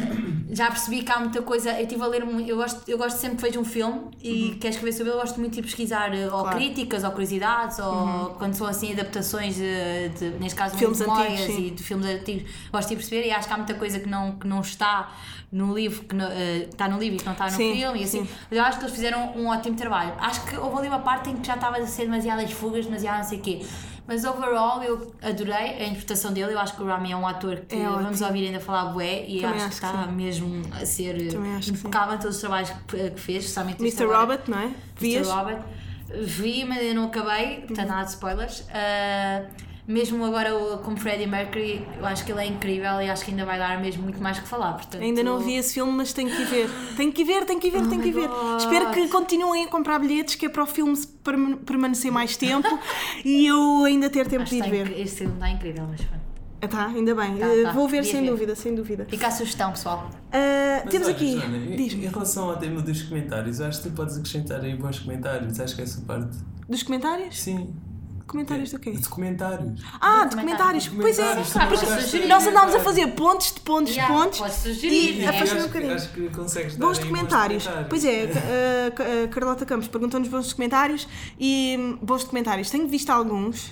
já 0.51 0.67
percebi 0.67 1.01
que 1.03 1.11
há 1.11 1.19
muita 1.19 1.41
coisa. 1.41 1.71
Eu 1.71 1.83
estive 1.83 2.01
a 2.03 2.07
ler. 2.07 2.23
Eu 2.47 2.57
gosto, 2.57 2.81
eu 2.87 2.97
gosto 2.97 3.17
sempre 3.17 3.37
que 3.37 3.43
vejo 3.43 3.59
um 3.59 3.65
filme 3.65 4.01
e 4.21 4.57
quero 4.59 4.73
escrever 4.73 4.91
sobre 4.93 5.09
ele. 5.11 5.17
Eu 5.17 5.21
gosto 5.21 5.39
muito 5.39 5.53
de 5.53 5.59
ir 5.59 5.63
pesquisar 5.63 6.13
eh, 6.13 6.27
ou 6.27 6.37
Uhum. 6.37 6.43
Claro. 6.43 6.57
Uhum. 6.59 6.65
críticas 6.65 7.03
ou 7.03 7.11
curiosidades 7.11 7.79
ou 7.79 8.35
quando 8.37 8.53
são 8.53 8.67
assim 8.67 8.91
adaptações 8.93 9.55
de, 9.55 10.09
de 10.09 10.29
neste 10.39 10.55
caso, 10.57 10.77
Filmes 10.77 10.97
de 10.99 11.03
memórias 11.05 11.41
antigos, 11.41 11.55
sim. 11.55 11.67
e 11.67 11.71
de 11.71 11.83
filmes 11.83 12.05
antigos. 12.07 12.51
Gosto 12.71 12.87
de 12.89 12.93
ir 12.93 12.97
perceber 12.97 13.27
e 13.27 13.31
acho 13.31 13.47
que 13.47 13.53
há 13.53 13.57
muita 13.57 13.73
coisa 13.73 13.99
que 13.99 14.07
não, 14.07 14.33
que 14.33 14.47
não 14.47 14.61
está 14.61 15.11
no 15.51 15.73
livro, 15.73 16.03
que, 16.03 16.13
não, 16.15 16.27
eh, 16.27 16.67
está 16.69 16.87
no 16.89 16.99
livro 16.99 17.15
e 17.15 17.19
que 17.19 17.25
não 17.25 17.31
está 17.33 17.45
no 17.45 17.51
Sim, 17.51 17.73
filme 17.75 17.99
e 18.01 18.03
assim. 18.03 18.25
sim. 18.25 18.29
Mas 18.49 18.59
eu 18.59 18.65
acho 18.65 18.77
que 18.79 18.85
eles 18.85 18.95
fizeram 18.95 19.31
um 19.35 19.47
ótimo 19.47 19.75
trabalho. 19.77 20.13
Acho 20.19 20.45
que 20.45 20.55
houve 20.67 20.79
ali 20.79 20.87
uma 20.87 20.99
parte 20.99 21.29
em 21.29 21.37
que 21.37 21.47
já 21.47 21.55
estava 21.55 21.77
a 21.77 21.87
ser 21.87 22.03
demasiadas 22.03 22.51
fugas, 22.51 22.85
demasiado 22.85 23.17
não 23.17 23.23
sei 23.23 23.39
o 23.39 23.41
quê. 23.41 23.65
Mas 24.07 24.23
overall 24.23 24.81
eu 24.81 25.11
adorei 25.21 25.53
a 25.53 25.83
interpretação 25.85 26.31
dele. 26.31 26.53
Eu 26.53 26.59
acho 26.59 26.75
que 26.75 26.81
o 26.81 26.85
Rami 26.85 27.11
é 27.11 27.17
um 27.17 27.27
ator 27.27 27.57
que 27.67 27.75
É 27.75 27.89
vamos 27.89 28.21
ouvir 28.21 28.45
ainda 28.47 28.59
falar 28.59 28.85
bué 28.93 29.25
e 29.27 29.41
Também 29.41 29.57
acho, 29.57 29.65
acho 29.65 29.75
que 29.75 29.81
que 29.81 29.85
está 29.85 30.03
sim. 30.05 30.11
mesmo 30.13 30.61
a 30.73 30.85
ser 30.85 31.31
sim. 31.31 31.71
impecável 31.71 32.15
em 32.15 32.17
todos 32.17 32.35
os 32.35 32.41
trabalhos 32.41 32.69
que, 32.87 33.09
que 33.11 33.19
fez, 33.19 33.39
especialmente 33.43 33.81
Mr. 33.81 34.05
Robert, 34.05 34.43
não 34.47 34.59
é? 34.59 34.63
Mr. 34.63 34.75
Vias? 34.97 35.27
Robert. 35.27 35.61
Vi, 36.21 36.63
mas 36.63 36.77
ainda 36.77 36.93
não 36.93 37.07
acabei, 37.07 37.57
portanto 37.67 37.87
nada 37.89 38.03
de 38.05 38.11
spoilers. 38.11 38.63
Ah, 38.73 39.43
mesmo 39.87 40.23
agora 40.25 40.53
o- 40.55 40.79
como 40.79 40.97
Freddie 40.97 41.25
Mercury, 41.27 41.87
eu 41.97 42.05
acho 42.05 42.25
que 42.25 42.31
ele 42.31 42.41
é 42.41 42.45
incrível 42.45 43.01
e 43.01 43.09
acho 43.09 43.23
que 43.23 43.31
ainda 43.31 43.45
vai 43.45 43.57
dar 43.57 43.79
mesmo 43.81 44.03
muito 44.03 44.21
mais 44.21 44.37
que 44.37 44.47
falar. 44.47 44.73
Portanto, 44.73 45.01
Ainda 45.01 45.23
não 45.23 45.39
vi 45.39 45.55
esse 45.55 45.75
filme, 45.75 45.91
mas 45.93 46.11
tenho 46.11 46.29
que 46.29 46.41
ir 46.41 46.45
ver. 46.45 46.69
Tenho 46.97 47.13
que 47.13 47.23
ver, 47.23 47.45
tenho 47.45 47.59
que 47.59 47.67
ir 47.67 47.71
ver, 47.71 47.87
tenho 47.87 48.01
que 48.01 48.09
ir 48.09 48.11
ver. 48.13 48.29
Oh 48.29 48.51
God. 48.51 48.59
Espero 48.59 48.91
que 48.91 49.07
continuem 49.07 49.63
a 49.65 49.67
comprar 49.69 49.97
bilhetes, 49.99 50.35
que 50.35 50.45
é 50.45 50.49
para 50.49 50.63
o 50.63 50.67
filme 50.67 50.93
permanecer 51.65 52.11
mais 52.11 52.35
tempo 52.35 52.67
e 53.23 53.45
eu 53.47 53.85
ainda 53.85 54.09
ter 54.09 54.27
tempo 54.27 54.43
Acho 54.43 54.51
de 54.51 54.57
ir 54.57 54.59
está 54.65 54.71
ver. 54.71 54.99
Este 54.99 55.17
filme 55.19 55.33
está 55.35 55.49
incrível, 55.49 55.85
mas 55.89 56.01
pronto. 56.01 56.27
Ah, 56.59 56.67
tá, 56.67 56.87
ainda 56.87 57.13
bem. 57.15 57.37
Tá, 57.37 57.45
Eh, 57.47 57.63
tá. 57.63 57.71
Vou 57.71 57.87
ver 57.87 57.97
Devia 58.01 58.11
sem 58.13 58.21
ver. 58.25 58.31
dúvida, 58.31 58.55
sem 58.55 58.73
dúvida. 58.75 59.05
Fica 59.07 59.27
a 59.27 59.31
sugestão, 59.31 59.71
pessoal. 59.71 60.09
Mas 60.33 60.91
temos 60.91 61.07
olha, 61.07 61.15
aqui. 61.15 61.33
Joana, 61.39 61.57
em, 61.57 61.75
Diz-me. 61.75 62.05
em 62.05 62.09
relação 62.09 62.49
ao 62.49 62.57
tema 62.57 62.81
dos 62.81 63.03
comentários, 63.03 63.61
acho 63.61 63.83
que 63.83 63.89
tu 63.89 63.95
podes 63.95 64.17
acrescentar 64.17 64.61
aí 64.61 64.75
bons 64.75 64.99
comentários. 64.99 65.59
Acho 65.59 65.75
que 65.75 65.83
essa 65.83 66.01
parte. 66.01 66.35
Dos 66.67 66.81
comentários? 66.83 67.39
Sim. 67.39 67.73
Comentários 68.27 68.71
do 68.71 68.79
quê? 68.79 68.91
De 68.91 69.07
comentários. 69.09 69.81
Ah, 70.01 70.27
comentários. 70.29 70.87
comentários. 70.87 70.87
Pois 70.89 71.17
é. 71.19 71.21
Comentários, 71.23 71.49
porque 71.53 71.69
gostaste 71.69 71.95
de 71.95 72.09
sugerir. 72.11 72.27
Nós 72.27 72.43
andámos 72.47 72.75
a 72.75 72.77
comentários. 72.79 72.83
fazer 72.83 73.07
pontos 73.15 73.53
de 73.53 73.59
pontos 73.61 73.93
de 73.93 73.99
Yeah, 73.99 74.15
pontos. 74.15 74.53
sugerir, 74.53 75.15
e 75.15 75.17
né? 75.21 75.27
afasta-me 75.29 75.61
um 75.61 75.67
bocadinho. 75.67 75.93
acho 75.95 76.09
que 76.09 76.29
consegues 76.29 76.75
dar 76.75 76.85
Bons 76.85 76.97
aí 76.97 77.03
documentários. 77.05 77.69
Pois 77.89 78.03
é, 78.05 78.23
a 78.87 78.91
Ca- 78.91 79.03
a 79.23 79.27
Carlota 79.29 79.65
Campos 79.65 79.87
perguntou-nos 79.87 80.27
bons 80.29 80.47
documentários 80.49 81.07
e 81.39 81.77
hum, 81.79 81.97
bons 82.01 82.23
documentários. 82.23 82.69
Tenho 82.69 82.87
visto 82.87 83.09
alguns. 83.09 83.71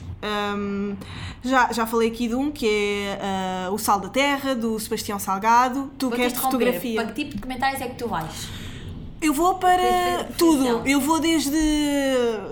Hum, 0.57 0.95
já, 1.43 1.71
já 1.71 1.85
falei 1.85 2.07
aqui 2.07 2.27
de 2.29 2.35
um 2.35 2.49
que 2.49 2.65
é 2.67 3.19
ah, 3.67 3.69
O 3.71 3.77
Sal 3.77 3.99
da 3.99 4.09
Terra, 4.09 4.55
do 4.55 4.79
Sebastião 4.79 5.19
Salgado. 5.19 5.91
Tu 5.97 6.09
queres 6.09 6.31
de 6.33 6.39
interromper. 6.39 6.57
fotografia? 6.65 6.95
Para 7.03 7.11
que 7.11 7.23
tipo 7.23 7.35
de 7.35 7.41
comentários 7.41 7.81
é 7.81 7.87
que 7.89 7.95
tu 7.95 8.07
vais? 8.07 8.47
Eu 9.25 9.33
vou 9.33 9.55
para 9.55 10.25
tudo. 10.38 10.83
Eu 10.85 11.01
vou 11.01 11.19
desde, 11.19 11.57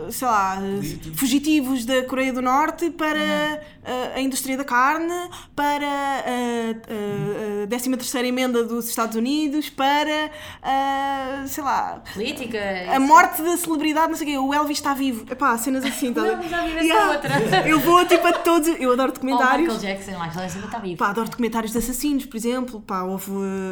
sei 0.09 0.27
lá, 0.27 0.55
Políticos. 0.57 1.19
fugitivos 1.19 1.85
da 1.85 2.03
Coreia 2.03 2.33
do 2.33 2.41
Norte 2.41 2.89
para 2.89 3.19
uh, 3.19 4.15
a 4.17 4.19
indústria 4.19 4.57
da 4.57 4.63
carne, 4.63 5.13
para 5.55 5.85
a, 5.85 7.63
a, 7.63 7.63
a 7.63 7.67
13 7.67 8.27
emenda 8.27 8.63
dos 8.63 8.89
Estados 8.89 9.15
Unidos, 9.15 9.69
para, 9.69 10.31
uh, 10.63 11.47
sei 11.47 11.63
lá, 11.63 12.01
Política? 12.11 12.59
a 12.91 12.99
morte 12.99 13.43
da 13.43 13.55
celebridade, 13.55 14.07
não 14.09 14.15
sei 14.17 14.27
o 14.27 14.29
quê. 14.31 14.37
O 14.39 14.53
Elvis 14.53 14.77
está 14.77 14.95
vivo. 14.95 15.25
Epá, 15.31 15.55
cenas 15.59 15.85
assim, 15.85 16.11
tá 16.11 16.21
a? 16.23 16.27
Elvis 16.27 16.51
essa 16.51 17.11
outra. 17.11 17.33
Eu 17.69 17.79
vou 17.79 18.03
tipo 18.05 18.25
a 18.25 18.33
todos. 18.33 18.67
Eu 18.79 18.93
adoro 18.93 19.09
Ou 19.09 19.13
documentários. 19.13 19.73
Michael 19.75 19.95
Jackson, 19.95 20.11
Michael 20.11 20.47
Jackson 20.47 20.59
está 20.65 20.79
vivo. 20.79 20.97
Pá, 20.97 21.09
adoro 21.09 21.29
documentários 21.29 21.71
de 21.71 21.77
assassinos, 21.77 22.25
por 22.25 22.35
exemplo. 22.35 22.81
Pá, 22.81 23.03
houve 23.03 23.31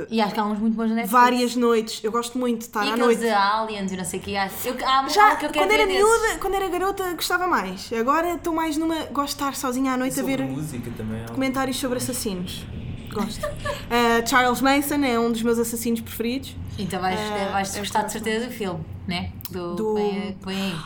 E 0.09 0.21
acho 0.21 0.33
que 0.33 0.39
há 0.39 0.45
uns 0.45 0.59
muito 0.59 0.75
bons 0.75 0.89
na 0.89 0.95
Netflix. 0.95 1.11
várias 1.11 1.55
noites. 1.55 2.03
Eu 2.03 2.11
gosto 2.11 2.37
muito 2.37 2.59
de 2.59 2.65
estar 2.65 2.85
E 2.85 2.90
à 2.91 2.95
aqueles 2.95 3.17
noite. 3.19 3.19
de 3.21 3.29
aliens 3.29 3.91
e 3.91 3.97
não 3.97 4.05
sei 4.05 4.19
o 4.19 4.23
que. 4.23 4.35
acho- 4.37 4.67
Eu, 4.67 4.75
há, 4.85 5.07
Já, 5.07 5.35
que 5.35 5.45
eu 5.45 5.49
quero 5.49 5.65
quando 5.65 5.71
era 5.71 5.85
ver 5.85 5.93
desses. 5.93 6.03
miúda, 6.21 6.37
quando 6.39 6.53
era 6.55 6.67
garota, 6.69 7.13
gostava 7.13 7.47
mais. 7.47 7.91
Agora 7.93 8.33
estou 8.35 8.53
mais 8.53 8.77
numa. 8.77 8.95
Gosto 9.05 9.37
de 9.37 9.43
estar 9.43 9.55
sozinha 9.55 9.93
à 9.93 9.97
noite 9.97 10.19
a 10.19 10.23
ver 10.23 10.37
também. 10.37 11.23
um- 11.23 11.25
comentários 11.33 11.77
sobre 11.77 11.97
assassinos. 11.97 12.65
Gosto. 13.13 13.45
Uh, 13.45 13.49
Charles 14.29 14.61
Manson 14.61 15.03
é 15.03 15.19
um 15.19 15.31
dos 15.31 15.41
meus 15.43 15.59
assassinos 15.59 15.99
preferidos. 15.99 16.55
Então 16.79 17.01
vais, 17.01 17.19
Ah, 17.19 17.49
vais 17.51 17.75
é 17.75 17.79
gostar 17.79 18.03
de 18.03 18.11
certeza 18.13 18.47
do 18.47 18.51
filme, 18.53 18.79
né? 19.05 19.31
Do, 19.51 19.75
Do- 19.75 19.97
aí. 19.97 20.33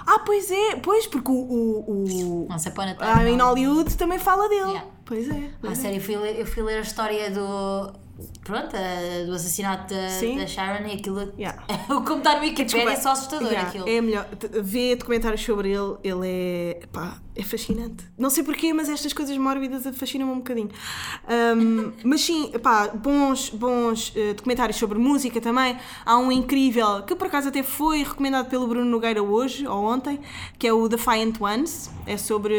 Ah, 0.07 0.19
pois 0.25 0.49
é, 0.49 0.75
pois, 0.77 1.05
porque 1.05 1.31
o. 1.31 1.35
o, 1.35 2.45
o 2.45 2.47
Não 2.49 2.57
sei 2.57 2.71
para 2.71 2.95
ah, 2.99 3.23
em 3.29 3.37
Hollywood 3.39 3.95
também 3.95 4.17
fala 4.17 4.49
dele. 4.49 4.61
Yeah. 4.71 4.85
Pois 5.05 5.29
é. 5.29 5.33
A 5.33 5.49
Pois 5.61 5.77
é. 5.77 5.81
sério, 5.83 5.97
eu 5.97 6.01
fui, 6.01 6.15
eu 6.15 6.45
fui 6.47 6.63
ler 6.63 6.79
a 6.79 6.81
história 6.81 7.29
do. 7.29 7.93
Pronto, 8.43 8.75
a- 8.75 9.25
do 9.25 9.33
assassinato 9.33 9.93
da, 9.93 10.07
da 10.37 10.47
Sharon 10.47 10.87
e 10.87 10.93
aquilo. 10.93 11.33
Yeah. 11.37 11.63
o 11.89 12.01
como 12.03 12.19
está 12.19 12.35
no 12.35 12.41
Wikipedia 12.41 12.89
é 12.89 12.95
só 12.95 13.11
assustador 13.11 13.47
yeah, 13.47 13.67
aquilo. 13.67 13.89
É 13.89 14.01
melhor. 14.01 14.27
Vê 14.61 14.95
documentários 14.95 15.43
sobre 15.43 15.71
ele, 15.71 15.97
ele 16.03 16.27
é. 16.27 16.79
pá, 16.91 17.17
é 17.35 17.43
fascinante. 17.43 18.05
Não 18.17 18.29
sei 18.29 18.43
porquê, 18.43 18.73
mas 18.73 18.87
estas 18.87 19.11
coisas 19.11 19.37
mórbidas 19.37 19.83
fascinam-me 19.95 20.31
um 20.31 20.37
bocadinho. 20.37 20.69
Um, 21.57 21.91
mas 22.03 22.21
sim, 22.21 22.51
pá, 22.63 22.87
bons, 22.87 23.49
bons 23.49 24.13
eh, 24.15 24.33
documentários 24.33 24.77
sobre 24.77 24.97
música 24.97 25.41
também. 25.41 25.77
Há 26.05 26.17
um 26.17 26.31
incrível, 26.31 27.03
que 27.03 27.13
por 27.13 27.27
acaso 27.27 27.49
até 27.49 27.61
foi 27.61 28.03
recomendado 28.03 28.49
pelo 28.49 28.65
Bruno 28.67 28.89
Nogueira 28.89 29.21
hoje, 29.21 29.67
ou 29.67 29.83
ontem, 29.83 30.19
que 30.57 30.65
é 30.65 30.73
o 30.73 30.87
Defiant 30.87 31.39
Ones. 31.39 31.91
É 32.07 32.17
sobre 32.17 32.55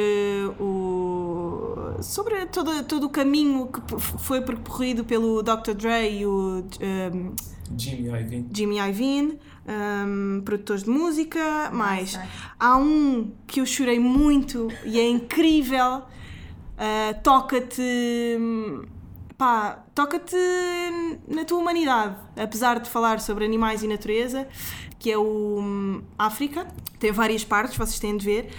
o. 0.61 1.97
sobre 2.03 2.47
todo, 2.47 2.85
todo 2.85 3.05
o 3.05 3.09
caminho 3.09 3.69
que 3.69 3.81
foi 3.99 4.43
percorrido 4.43 5.05
pelo 5.05 5.43
Dr. 5.43 5.73
Dre 5.75 6.11
e 6.11 6.27
o. 6.27 6.65
um, 6.83 7.35
Jimmy 7.77 8.09
Iovine. 8.09 8.49
Jimmy 8.53 8.77
Iovine, 8.79 9.39
um, 9.67 10.43
produtores 10.45 10.85
de 10.85 10.91
música, 10.91 11.71
mais. 11.73 12.19
Há 12.59 12.77
um 12.77 13.33
que 13.47 13.61
eu 13.61 13.67
chorei 13.67 13.99
muito 13.99 14.69
e 14.85 14.99
é 14.99 15.09
incrível. 15.09 15.99
uh, 15.99 17.23
toca-te. 17.23 18.39
Pá, 19.37 19.85
toca-te 19.95 20.37
na 21.29 21.45
tua 21.45 21.59
humanidade, 21.59 22.17
apesar 22.37 22.81
de 22.81 22.89
falar 22.89 23.21
sobre 23.21 23.45
animais 23.45 23.83
e 23.83 23.87
natureza, 23.87 24.49
que 24.99 25.13
é 25.13 25.19
o 25.19 25.59
hum, 25.61 26.03
África. 26.19 26.67
Tem 26.99 27.13
várias 27.13 27.45
partes, 27.45 27.77
vocês 27.77 27.99
têm 27.99 28.17
de 28.17 28.25
ver. 28.25 28.51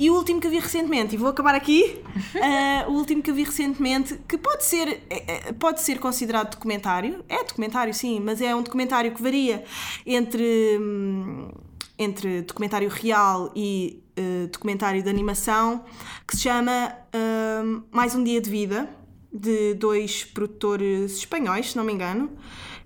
E 0.00 0.08
o 0.08 0.14
último 0.14 0.40
que 0.40 0.46
eu 0.46 0.50
vi 0.50 0.58
recentemente, 0.58 1.14
e 1.14 1.18
vou 1.18 1.28
acabar 1.28 1.54
aqui, 1.54 2.00
ah, 2.42 2.86
o 2.88 2.92
último 2.92 3.22
que 3.22 3.30
eu 3.30 3.34
vi 3.34 3.44
recentemente, 3.44 4.18
que 4.26 4.38
pode 4.38 4.64
ser, 4.64 5.02
é- 5.10 5.48
é- 5.48 5.52
pode 5.52 5.82
ser 5.82 5.98
considerado 5.98 6.52
documentário, 6.52 7.22
é 7.28 7.44
documentário 7.44 7.92
sim, 7.92 8.18
mas 8.18 8.40
é 8.40 8.54
um 8.56 8.62
documentário 8.62 9.12
que 9.12 9.22
varia 9.22 9.62
entre, 10.06 10.78
hum, 10.80 11.50
entre 11.98 12.40
documentário 12.40 12.88
real 12.88 13.52
e 13.54 14.02
eh, 14.16 14.46
documentário 14.50 15.02
de 15.02 15.10
animação, 15.10 15.84
que 16.26 16.34
se 16.34 16.44
chama 16.44 16.94
hum, 17.62 17.82
Mais 17.90 18.14
um 18.14 18.24
Dia 18.24 18.40
de 18.40 18.48
Vida, 18.48 18.88
de 19.30 19.74
dois 19.74 20.24
produtores 20.24 21.18
espanhóis, 21.18 21.72
se 21.72 21.76
não 21.76 21.84
me 21.84 21.92
engano. 21.92 22.30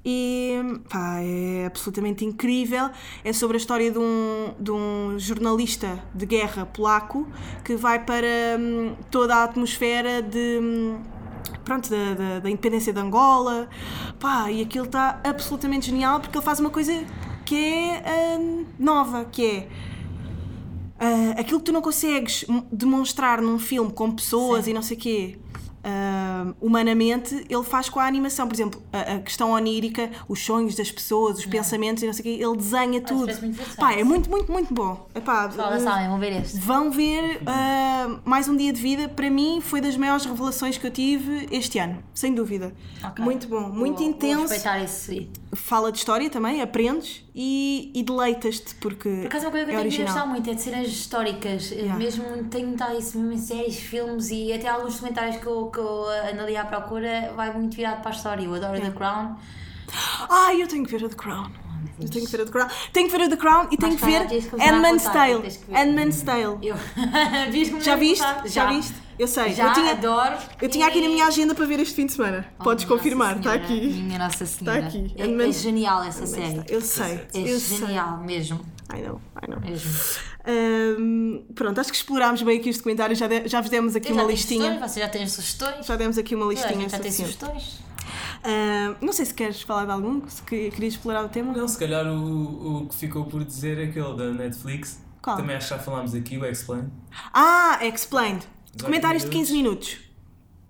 E 0.04 0.60
pá, 0.88 1.20
é 1.20 1.64
absolutamente 1.66 2.24
incrível. 2.24 2.90
É 3.24 3.32
sobre 3.32 3.56
a 3.56 3.58
história 3.58 3.90
de 3.90 3.98
um, 3.98 4.54
de 4.60 4.70
um 4.70 5.18
jornalista 5.18 6.02
de 6.14 6.26
guerra 6.26 6.66
polaco 6.66 7.26
que 7.64 7.74
vai 7.74 8.04
para 8.04 8.58
hum, 8.58 8.94
toda 9.10 9.36
a 9.36 9.44
atmosfera 9.44 10.20
de. 10.22 10.58
hum, 10.60 11.02
Pronto, 11.64 11.88
da, 11.88 12.14
da, 12.14 12.38
da 12.40 12.50
independência 12.50 12.92
de 12.92 13.00
Angola, 13.00 13.70
pá, 14.20 14.50
e 14.50 14.60
aquilo 14.60 14.84
está 14.84 15.18
absolutamente 15.24 15.86
genial 15.86 16.20
porque 16.20 16.36
ele 16.36 16.44
faz 16.44 16.60
uma 16.60 16.68
coisa 16.68 16.92
que 17.46 17.54
é 17.56 18.36
hum, 18.38 18.66
nova, 18.78 19.24
que 19.24 19.46
é 19.46 19.68
ah, 20.98 21.40
aquilo 21.40 21.58
que 21.58 21.66
tu 21.66 21.72
não 21.72 21.82
consegues 21.82 22.44
demonstrar 22.70 23.40
num 23.40 23.58
filme 23.58 23.92
com 23.92 24.10
pessoas 24.12 24.64
Sim. 24.64 24.70
e 24.70 24.74
não 24.74 24.82
sei 24.82 24.96
o 24.96 25.00
quê, 25.00 25.38
humanamente, 26.60 27.46
ele 27.48 27.62
faz 27.62 27.88
com 27.88 28.00
a 28.00 28.06
animação. 28.06 28.46
Por 28.48 28.54
exemplo, 28.54 28.82
a, 28.92 29.14
a 29.14 29.18
questão 29.20 29.50
onírica, 29.52 30.10
os 30.28 30.40
sonhos 30.44 30.74
das 30.74 30.90
pessoas, 30.90 31.38
os 31.38 31.46
pensamentos 31.46 32.02
e 32.02 32.06
não 32.06 32.12
sei 32.12 32.20
o 32.20 32.24
quê, 32.38 32.44
ele 32.44 32.56
desenha 32.56 33.00
tudo. 33.00 33.32
muito. 33.40 33.76
Pá, 33.76 33.92
é 33.92 34.04
muito, 34.04 34.30
muito, 34.30 34.50
muito 34.50 34.72
bom. 34.74 35.06
Epá, 35.14 35.48
Fala, 35.50 35.76
eh, 35.76 35.80
sabem, 35.80 36.08
vão 36.08 36.18
ver 36.18 36.32
este. 36.42 36.58
Vão 36.58 36.90
ver 36.90 37.40
ah, 37.46 38.18
mais 38.24 38.48
um 38.48 38.56
dia 38.56 38.72
de 38.72 38.80
vida. 38.80 39.08
Para 39.08 39.30
mim, 39.30 39.60
foi 39.60 39.80
das 39.80 39.96
maiores 39.96 40.24
revelações 40.24 40.78
que 40.78 40.86
eu 40.86 40.90
tive 40.90 41.48
este 41.50 41.78
ano, 41.78 42.02
sem 42.14 42.34
dúvida. 42.34 42.72
Ok. 43.04 43.24
Muito 43.24 43.48
bom, 43.48 43.68
muito 43.70 43.98
Vou- 43.98 44.08
intenso. 44.08 44.34
Vou 44.40 44.48
respeitar 44.48 44.82
esse. 44.82 45.28
Fala 45.52 45.92
de 45.92 45.98
história 45.98 46.28
também, 46.28 46.60
aprendes 46.60 47.24
e, 47.32 47.92
e 47.94 48.02
deleitas-te, 48.02 48.74
porque 48.76 49.08
Por 49.08 49.26
acaso, 49.26 49.44
uma 49.44 49.50
coisa 49.52 49.66
que 49.66 49.72
é 49.72 49.74
eu 49.76 49.78
tenho 49.82 49.90
que 49.92 49.96
original. 49.98 50.06
gostar 50.14 50.26
muito 50.26 50.50
é 50.50 50.54
de 50.54 50.62
cenas 50.62 50.88
históricas. 50.88 51.70
Yeah. 51.70 51.96
Mesmo 51.96 52.24
tenho 52.50 52.70
notado 52.70 52.98
isso 52.98 53.16
mesmo 53.18 53.32
em 53.32 53.38
séries, 53.38 53.76
filmes 53.78 54.30
e 54.30 54.52
até 54.52 54.68
alguns 54.68 54.94
documentários 54.94 55.36
que 55.36 55.46
eu, 55.46 55.66
que 55.74 55.80
eu 55.80 56.06
ando 56.30 56.42
ali 56.42 56.56
à 56.56 56.64
procura, 56.64 57.32
vai 57.34 57.52
muito 57.52 57.76
virado 57.76 58.00
para 58.00 58.12
a 58.12 58.14
história. 58.14 58.44
Eu 58.44 58.54
adoro 58.54 58.80
The 58.80 58.90
Crown. 58.90 59.36
Ai, 60.30 60.62
eu 60.62 60.68
tenho 60.68 60.84
que 60.84 60.96
ver 60.96 61.04
a 61.04 61.08
The 61.08 61.16
Crown. 61.16 61.50
Eu 62.00 62.08
tenho 62.08 62.24
que 62.24 62.30
ver 62.30 62.42
a 62.42 62.44
The 62.46 62.52
Crown. 62.52 62.68
Tenho 62.92 63.10
que 63.10 63.16
ver 63.16 63.24
a 63.24 63.28
The 63.28 63.36
Crown 63.36 63.68
e 63.70 63.76
tenho 63.76 63.96
que 63.96 64.04
ver 64.04 64.42
contar, 64.50 65.12
Tale. 65.12 65.58
Handmaid's 65.72 66.22
Tale. 66.22 66.58
Eu... 66.62 66.76
Já 67.82 67.96
viste? 67.96 68.24
Já 68.46 68.66
viste? 68.66 68.94
Eu 69.18 69.28
sei. 69.28 69.52
Já 69.52 69.68
eu 69.68 69.72
tinha, 69.74 69.92
adoro. 69.92 70.36
eu 70.60 70.68
tinha 70.68 70.86
aqui 70.88 71.00
na 71.00 71.08
minha 71.08 71.26
agenda 71.26 71.54
para 71.54 71.64
ver 71.66 71.78
este 71.78 71.94
fim 71.94 72.06
de 72.06 72.12
semana. 72.12 72.44
Oh, 72.58 72.64
Podes 72.64 72.84
confirmar, 72.84 73.36
está 73.36 73.52
aqui. 73.52 74.02
Minha 74.02 74.18
Nossa 74.18 74.44
Senhora. 74.44 74.86
aqui. 74.86 75.14
É, 75.16 75.48
é 75.48 75.52
genial 75.52 76.02
essa 76.02 76.26
série. 76.26 76.64
Eu 76.68 76.80
sei. 76.80 77.20
É 77.32 77.38
eu 77.38 77.60
sei. 77.60 77.78
genial 77.78 78.18
mesmo. 78.18 78.60
I 78.96 79.00
know, 79.02 79.20
I 79.42 79.50
know. 79.50 79.60
Ahm, 80.46 81.44
pronto, 81.54 81.80
acho 81.80 81.90
que 81.90 81.96
explorámos 81.96 82.42
bem 82.42 82.58
aqui 82.58 82.70
os 82.70 82.76
documentários. 82.76 83.18
Já, 83.18 83.26
de- 83.26 83.48
já 83.48 83.60
vos 83.60 83.70
demos 83.70 83.96
aqui 83.96 84.10
Eu 84.10 84.14
uma 84.14 84.24
listinha. 84.24 84.60
sugestões, 84.64 84.90
vocês 84.92 85.04
já 85.06 85.10
têm 85.10 85.26
sugestões. 85.28 85.86
Já 85.86 85.96
demos 85.96 86.18
aqui 86.18 86.34
uma 86.34 86.46
listinha 86.46 86.88
já 86.88 86.98
tem 86.98 87.10
sugestões. 87.12 87.80
Ahm, 88.44 88.96
não 89.00 89.12
sei 89.12 89.24
se 89.24 89.34
queres 89.34 89.62
falar 89.62 89.86
de 89.86 89.90
algum, 89.92 90.26
se 90.28 90.42
que- 90.42 90.70
querias 90.70 90.94
explorar 90.94 91.24
o 91.24 91.28
tema. 91.28 91.52
Não, 91.52 91.66
se 91.66 91.78
calhar 91.78 92.06
o, 92.06 92.82
o 92.82 92.88
que 92.88 92.94
ficou 92.94 93.24
por 93.24 93.42
dizer 93.44 93.78
é 93.78 93.84
aquele 93.84 94.14
da 94.16 94.30
Netflix. 94.32 95.02
Qual? 95.22 95.36
Também 95.36 95.56
acho 95.56 95.68
que 95.68 95.74
já 95.74 95.80
falámos 95.80 96.14
aqui, 96.14 96.36
o 96.36 96.44
Explain. 96.44 96.90
Ah, 97.32 97.78
Explained. 97.82 98.46
Documentários 98.76 99.24
de 99.24 99.30
15 99.30 99.52
minutos. 99.52 99.96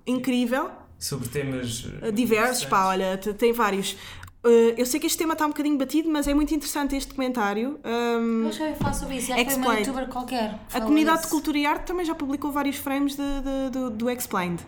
Incrível. 0.06 0.70
Sobre 0.98 1.28
temas 1.28 1.86
eh, 2.02 2.12
diversos, 2.12 2.64
pá, 2.66 2.86
olha, 2.86 3.18
te- 3.18 3.34
tem 3.34 3.52
vários. 3.52 3.96
Uh, 4.44 4.74
eu 4.76 4.84
sei 4.84 5.00
que 5.00 5.06
este 5.06 5.16
tema 5.16 5.32
está 5.32 5.46
um 5.46 5.48
bocadinho 5.48 5.78
batido, 5.78 6.10
mas 6.10 6.28
é 6.28 6.34
muito 6.34 6.54
interessante 6.54 6.94
este 6.94 7.08
documentário. 7.08 7.78
Um, 7.84 8.46
eu 8.48 8.68
ia 8.68 8.74
falar 8.76 8.92
sobre 8.92 9.16
isso. 9.16 9.28
Já 9.28 9.34
foi 9.36 9.44
uma 9.44 9.50
Explained. 9.52 9.86
youtuber 9.88 10.08
qualquer. 10.08 10.58
a 10.72 10.80
comunidade 10.82 11.18
de 11.18 11.22
isso. 11.24 11.30
cultura 11.30 11.58
e 11.58 11.64
arte 11.66 11.84
também 11.86 12.04
já 12.04 12.14
publicou 12.14 12.52
vários 12.52 12.76
frames 12.76 13.16
de, 13.16 13.22
de- 13.22 13.70
do, 13.70 13.90
do 13.90 14.10
Explained. 14.10 14.62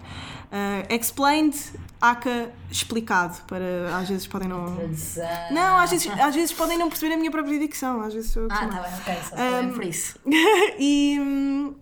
Uh, 0.47 0.95
explained, 0.95 1.57
aca 2.01 2.51
explicado, 2.71 3.37
para 3.49 3.97
às 3.99 4.09
vezes 4.09 4.27
podem 4.29 4.49
não. 4.49 4.65
Não, 5.51 5.77
às 5.77 5.91
vezes, 5.91 6.09
às 6.21 6.35
vezes 6.35 6.53
podem 6.53 6.79
não 6.79 6.89
perceber 6.89 7.15
a 7.15 7.17
minha 7.17 7.31
própria 7.31 7.59
dicção, 7.59 8.01
às 8.01 8.15
vezes 8.15 8.33
que 8.33 8.39
Ah, 8.49 8.67
tá 8.69 8.81
bem, 8.81 8.95
ok. 9.01 9.15
Só 9.29 9.37
Um, 9.37 9.69
um, 9.69 9.73
por 9.75 9.85
isso. 9.85 10.19
e 10.79 11.19
hum, 11.21 11.75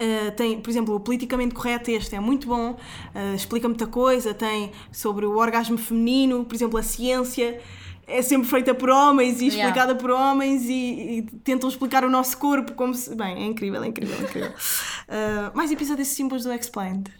uh, 0.00 0.30
tem, 0.36 0.60
por 0.60 0.70
exemplo, 0.70 0.94
o 0.94 1.00
politicamente 1.00 1.54
correto 1.54 1.90
este 1.90 2.14
é 2.14 2.20
muito 2.20 2.46
bom, 2.46 2.72
uh, 2.72 3.34
explica 3.34 3.68
muita 3.68 3.86
coisa, 3.86 4.34
tem 4.34 4.72
sobre 4.92 5.26
o 5.26 5.36
orgasmo 5.36 5.78
feminino, 5.78 6.44
por 6.44 6.54
exemplo, 6.54 6.78
a 6.78 6.82
ciência 6.82 7.60
é 8.06 8.22
sempre 8.22 8.48
feita 8.48 8.74
por 8.74 8.88
homens 8.88 9.40
e 9.40 9.46
Yeah. 9.46 9.64
explicada 9.64 9.94
por 9.94 10.10
homens 10.10 10.64
e, 10.64 10.74
e 10.74 11.22
tentam 11.42 11.68
explicar 11.68 12.04
o 12.04 12.10
nosso 12.10 12.38
corpo 12.38 12.72
como 12.74 12.94
se... 12.94 13.14
Bem, 13.14 13.42
é 13.42 13.46
incrível, 13.46 13.82
é 13.82 13.86
incrível, 13.86 14.16
é 14.16 14.22
incrível. 14.22 14.50
Uh, 14.50 15.50
mais 15.56 15.72
episódios 15.72 16.08
simples 16.08 16.44
do 16.44 16.52
Explained. 16.52 17.10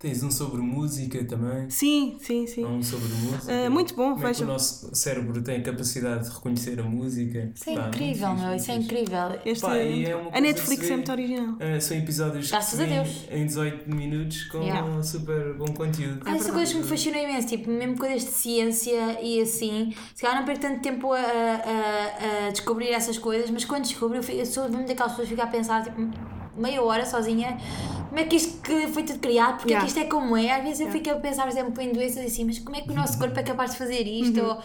Tens 0.00 0.22
um 0.22 0.30
sobre 0.30 0.62
música 0.62 1.22
também. 1.26 1.68
Sim, 1.68 2.16
sim, 2.22 2.46
sim. 2.46 2.64
Há 2.64 2.68
um 2.68 2.82
sobre 2.82 3.06
música. 3.06 3.52
Eh, 3.52 3.68
muito 3.68 3.94
bom, 3.94 4.14
Como 4.14 4.26
é 4.26 4.28
que 4.32 4.38
vejam. 4.38 4.48
o 4.48 4.52
nosso 4.52 4.88
cérebro 4.94 5.42
tem 5.42 5.58
a 5.58 5.62
capacidade 5.62 6.26
de 6.26 6.34
reconhecer 6.34 6.80
a 6.80 6.82
música. 6.84 7.52
Isso 7.54 7.68
é 7.68 7.74
Pá, 7.76 7.88
incrível, 7.88 8.34
meu. 8.34 8.54
Isso 8.56 8.70
é 8.70 8.74
incrível. 8.76 9.38
Este, 9.44 9.60
Pá, 9.60 9.76
é 9.76 10.16
uma 10.16 10.30
a 10.34 10.40
Netflix 10.40 10.88
é 10.90 10.94
muito 10.96 11.12
original. 11.12 11.54
Eh, 11.60 11.78
são 11.80 11.98
episódios 11.98 12.46
que 12.46 12.50
Graças 12.52 12.80
a 12.80 12.84
Deus. 12.84 13.26
em 13.30 13.44
18 13.44 13.94
minutos 13.94 14.44
com 14.44 14.62
Yeah. 14.62 14.88
um 14.88 15.02
super 15.02 15.52
bom 15.52 15.66
conteúdo. 15.66 16.22
Ah, 16.24 16.34
é 16.34 16.38
coisas 16.50 16.72
que 16.72 16.78
me 16.78 16.84
fascinam 16.84 17.20
imenso, 17.22 17.48
tipo, 17.48 17.70
mesmo 17.70 17.98
coisas 17.98 18.24
de 18.24 18.30
ciência 18.30 19.20
e 19.22 19.42
assim. 19.42 19.94
Se 20.14 20.22
calhar 20.22 20.38
não 20.38 20.46
perco 20.46 20.62
tanto 20.62 20.80
tempo 20.80 21.12
a, 21.12 21.18
a, 21.18 22.46
a 22.46 22.50
descobrir 22.50 22.88
essas 22.88 23.18
coisas, 23.18 23.50
mas 23.50 23.66
quando 23.66 23.82
descubro, 23.82 24.16
eu, 24.16 24.22
fico, 24.22 24.38
eu 24.38 24.46
sou 24.46 24.66
mesmo 24.66 24.86
daquelas 24.86 25.12
pessoas 25.12 25.28
que 25.28 25.34
ficam 25.34 25.46
a 25.46 25.52
pensar, 25.52 25.84
tipo, 25.84 26.00
meia 26.56 26.82
hora 26.82 27.04
sozinha, 27.06 27.56
como 28.10 28.20
é 28.20 28.24
que 28.24 28.36
isto 28.36 28.60
que 28.60 28.88
foi 28.88 29.02
tudo 29.04 29.18
criado, 29.20 29.56
porque 29.58 29.70
Yeah. 29.72 29.78
é 29.78 29.90
que 29.90 29.98
isto 29.98 30.04
é 30.04 30.10
como 30.10 30.36
é. 30.36 30.50
Às 30.52 30.62
vezes 30.64 30.80
eu 30.80 30.90
fico 30.90 31.08
a 31.10 31.14
pensar, 31.14 31.44
por 31.44 31.50
exemplo, 31.50 31.80
em 31.82 31.92
doenças 31.92 32.24
assim, 32.26 32.44
mas 32.44 32.58
como 32.58 32.76
é 32.76 32.80
que 32.82 32.90
o 32.90 32.94
nosso 32.94 33.16
corpo 33.18 33.38
é 33.38 33.42
capaz 33.42 33.70
de 33.72 33.78
fazer 33.78 34.02
isto? 34.06 34.40
Ou, 34.40 34.58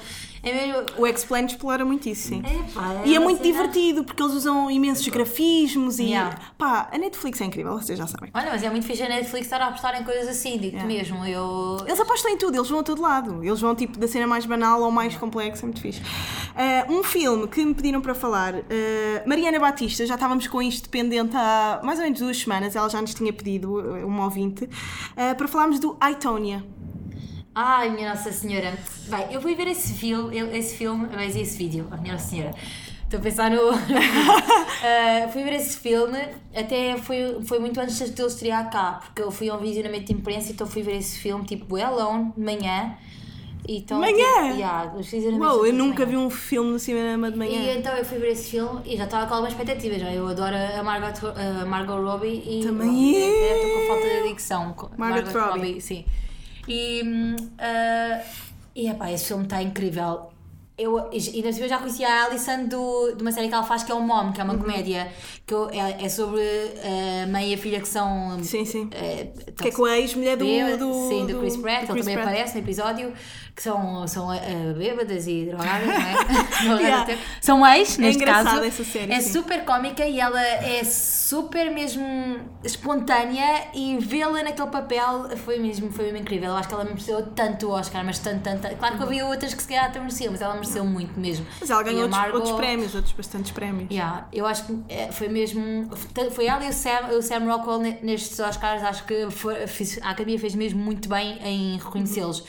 é 0.43 0.53
mesmo. 0.53 0.83
O 0.97 1.07
Explained 1.07 1.51
explora 1.53 1.85
muito 1.85 2.09
isso, 2.09 2.27
sim. 2.29 2.41
É, 2.43 2.73
pá, 2.73 3.01
E 3.05 3.15
é 3.15 3.19
muito 3.19 3.41
divertido 3.41 4.03
porque 4.03 4.21
eles 4.21 4.33
usam 4.33 4.69
imensos 4.69 5.07
grafismos 5.07 5.99
e. 5.99 6.05
Yeah. 6.05 6.37
Pá, 6.57 6.89
a 6.91 6.97
Netflix 6.97 7.39
é 7.41 7.45
incrível, 7.45 7.73
vocês 7.73 7.97
já 7.97 8.07
sabem. 8.07 8.29
Olha, 8.33 8.49
mas 8.51 8.63
é 8.63 8.69
muito 8.69 8.85
fixe 8.85 9.03
a 9.03 9.09
Netflix 9.09 9.45
estar 9.45 9.61
a 9.61 9.67
apostar 9.67 9.99
em 9.99 10.03
coisas 10.03 10.27
assim, 10.27 10.57
digo-te 10.57 10.83
Yeah. 10.83 10.87
mesmo. 10.87 11.25
Eu. 11.25 11.77
Eles 11.85 11.99
apostam 11.99 12.31
em 12.31 12.37
tudo, 12.37 12.57
eles 12.57 12.69
vão 12.69 12.79
a 12.79 12.83
todo 12.83 13.01
lado. 13.01 13.43
Eles 13.43 13.61
vão 13.61 13.75
tipo 13.75 13.97
da 13.99 14.07
cena 14.07 14.25
mais 14.27 14.45
banal 14.45 14.83
ao 14.83 14.91
mais 14.91 15.15
complexo, 15.15 15.63
é 15.63 15.65
muito 15.67 15.81
fixe. 15.81 16.01
Ah, 16.55 16.85
um 16.89 17.03
filme 17.03 17.47
que 17.47 17.63
me 17.63 17.73
pediram 17.75 18.01
para 18.01 18.15
falar, 18.15 18.55
ah, 18.55 19.23
Mariana 19.25 19.59
Batista, 19.59 20.05
já 20.05 20.15
estávamos 20.15 20.47
com 20.47 20.61
isto 20.61 20.89
pendente 20.89 21.35
há 21.35 21.79
mais 21.83 21.99
ou 21.99 22.05
menos 22.05 22.19
duas 22.19 22.37
semanas, 22.37 22.75
ela 22.75 22.89
já 22.89 23.01
nos 23.01 23.13
tinha 23.13 23.31
pedido, 23.35 23.79
ah, 23.79 24.05
uma 24.05 24.23
ouvinte, 24.25 24.67
ah, 25.15 25.35
para 25.35 25.47
falarmos 25.47 25.79
do 25.79 25.95
Aitonia. 25.99 26.63
Ai, 27.53 27.89
minha 27.89 28.09
Nossa 28.09 28.31
Senhora. 28.31 28.77
Bem, 29.07 29.27
eu 29.31 29.41
fui 29.41 29.55
ver 29.55 29.67
esse 29.67 29.93
filme, 29.93 30.37
eu- 30.37 30.53
esse 30.53 30.75
filme, 30.75 31.07
mas 31.13 31.35
esse 31.35 31.57
vídeo, 31.57 31.87
oh, 31.91 32.01
minha 32.01 32.13
Nossa 32.13 32.27
Senhora. 32.29 32.53
Estou 33.03 33.19
a 33.19 33.21
pensar 33.23 33.49
no. 33.51 33.69
Ah, 34.83 35.27
fui 35.31 35.43
ver 35.43 35.53
esse 35.53 35.77
filme, 35.77 36.17
até 36.53 36.97
foi, 36.97 37.39
foi 37.45 37.59
muito 37.59 37.79
antes 37.79 37.97
de 37.97 38.21
ele 38.21 38.27
estrear 38.27 38.69
cá, 38.69 38.99
porque 39.05 39.21
eu 39.21 39.31
fui 39.31 39.49
a 39.49 39.55
um 39.55 39.59
visionamento 39.59 40.05
de 40.05 40.13
imprensa, 40.13 40.51
então 40.51 40.67
fui 40.67 40.81
ver 40.81 40.97
esse 40.97 41.17
filme, 41.19 41.45
tipo, 41.45 41.77
alone, 41.77 42.33
de 42.35 42.43
manhã. 42.43 42.97
E 43.67 43.77
então, 43.79 43.99
Manhã? 43.99 44.13
Tipo, 44.13 44.55
yeah, 44.59 44.91
são 45.03 45.65
eu 45.65 45.73
nunca 45.73 46.05
vi 46.05 46.15
um 46.15 46.29
filme 46.29 46.71
no 46.71 46.79
cinema 46.79 47.29
de 47.31 47.35
E 47.35 47.39
manhã. 47.39 47.73
então 47.75 47.93
eu 47.97 48.05
fui 48.05 48.19
ver 48.19 48.31
esse 48.33 48.51
filme 48.51 48.81
e 48.85 48.95
já 48.95 49.05
estava 49.05 49.25
com 49.25 49.33
algumas 49.33 49.53
expectativas. 49.53 49.99
já. 49.99 50.13
Eu 50.13 50.27
adoro 50.27 50.55
a 50.55 50.83
Margot, 50.83 51.27
a 51.61 51.65
Margot 51.65 51.99
Robbie 52.01 52.43
e. 52.45 52.63
Também 52.63 53.13
eu. 53.15 53.27
eu. 53.27 53.55
Estou 53.55 53.71
com 53.81 53.87
falta 53.87 54.21
de 54.23 54.29
dicção. 54.29 54.73
com- 54.73 54.89
Margot 54.97 55.31
Robbie. 55.39 55.81
sim. 55.81 56.05
E. 56.67 57.01
ah, 57.57 58.21
e 58.75 58.87
epá, 58.89 59.11
esse 59.11 59.25
filme 59.27 59.43
está 59.45 59.61
incrível. 59.63 60.29
Eu, 60.77 61.09
e 61.11 61.17
ainda 61.35 61.57
eu 61.57 61.69
já 61.69 61.77
conhecia 61.77 62.05
a 62.07 62.25
Alison 62.25 62.65
do, 62.65 63.13
de 63.15 63.21
uma 63.21 63.31
série 63.31 63.47
que 63.47 63.53
ela 63.53 63.63
faz 63.63 63.81
que 63.83 63.91
é 63.91 63.95
o 63.95 64.01
Mom, 64.01 64.33
que 64.33 64.41
é 64.41 64.43
uma 64.43 64.53
Uhum. 64.55 64.59
comédia 64.59 65.07
que 65.47 65.53
eu- 65.53 65.69
é, 65.69 66.03
é 66.03 66.09
sobre 66.09 66.41
a 67.23 67.27
mãe 67.27 67.51
e 67.51 67.53
a 67.53 67.57
filha 67.57 67.79
que 67.79 67.87
são. 67.87 68.37
Sim, 68.43 68.65
sim. 68.65 68.89
eh, 68.93 69.27
Que 69.57 69.69
é 69.69 69.71
com 69.71 69.85
a 69.85 69.97
ex-mulher 69.97 70.35
do, 70.35 70.43
do, 70.77 71.07
sim, 71.09 71.25
do, 71.27 71.39
Chris 71.39 71.55
Pratt, 71.55 71.81
do 71.81 71.83
ele 71.85 71.91
Chris 71.93 72.05
também 72.05 72.15
Pratt. 72.15 72.27
aparece 72.27 72.55
no 72.55 72.59
episódio, 72.65 73.13
que 73.55 73.63
são, 73.63 74.05
são 74.05 74.33
eh, 74.33 74.73
bêbadas 74.77 75.27
e 75.27 75.45
drogadas, 75.45 75.87
não 75.87 75.93
é? 75.95 76.81
Yeah. 76.85 77.17
São 77.39 77.65
ex, 77.65 77.97
neste 77.97 78.21
engraçada 78.21 78.49
caso. 78.57 78.63
essa 78.65 78.83
série, 78.83 79.13
é 79.13 79.21
sim. 79.21 79.31
super 79.31 79.63
cómica 79.63 80.05
e 80.05 80.19
ela 80.19 80.41
é 80.43 80.83
super 80.83 81.71
mesmo 81.71 82.03
espontânea 82.63 83.67
e 83.73 83.97
vê-la 83.99 84.43
naquele 84.43 84.69
papel 84.69 85.29
foi 85.37 85.57
mesmo, 85.57 85.89
foi 85.91 86.05
mesmo 86.05 86.17
incrível. 86.19 86.49
Eu 86.49 86.55
acho 86.57 86.67
que 86.67 86.73
ela 86.73 86.83
mereceu 86.83 87.25
tanto 87.33 87.67
o 87.67 87.71
Oscar, 87.71 88.03
mas 88.03 88.19
tanto, 88.19 88.41
tanto, 88.43 88.61
tanto. 88.61 88.75
Claro 88.75 88.97
que 88.97 89.03
havia 89.03 89.25
outras 89.25 89.53
que 89.53 89.61
se 89.61 89.67
calhar 89.69 89.85
até 89.85 89.99
mereciam, 89.99 90.31
mas 90.31 90.41
ela 90.41 90.53
mereceu 90.53 90.64
muito 90.85 91.19
mesmo. 91.19 91.45
Mas 91.59 91.69
ela 91.69 91.83
ganhou 91.83 92.01
outros, 92.03 92.17
Margot- 92.19 92.37
outros 92.37 92.55
prémios, 92.55 92.95
outros 92.95 93.13
bastantes 93.13 93.51
prémios. 93.51 93.89
Yeah, 93.91 94.27
eu 94.33 94.45
acho 94.45 94.65
que 94.65 94.79
é, 94.89 95.11
foi 95.11 95.27
mesmo. 95.27 95.89
Foi 96.31 96.45
ela 96.47 96.63
e 96.65 96.69
o 96.69 96.73
Sam, 96.73 97.07
o 97.17 97.21
Sam 97.21 97.39
Rockwell 97.45 97.79
ne- 97.79 97.99
nestes 98.01 98.39
Oscars. 98.39 98.83
Acho 98.83 99.03
que 99.05 99.29
foi- 99.31 99.55
a 100.01 100.09
Academia 100.09 100.39
fez 100.39 100.55
mesmo 100.55 100.79
muito 100.83 101.07
bem 101.09 101.37
em 101.43 101.77
reconhecê-los. 101.77 102.43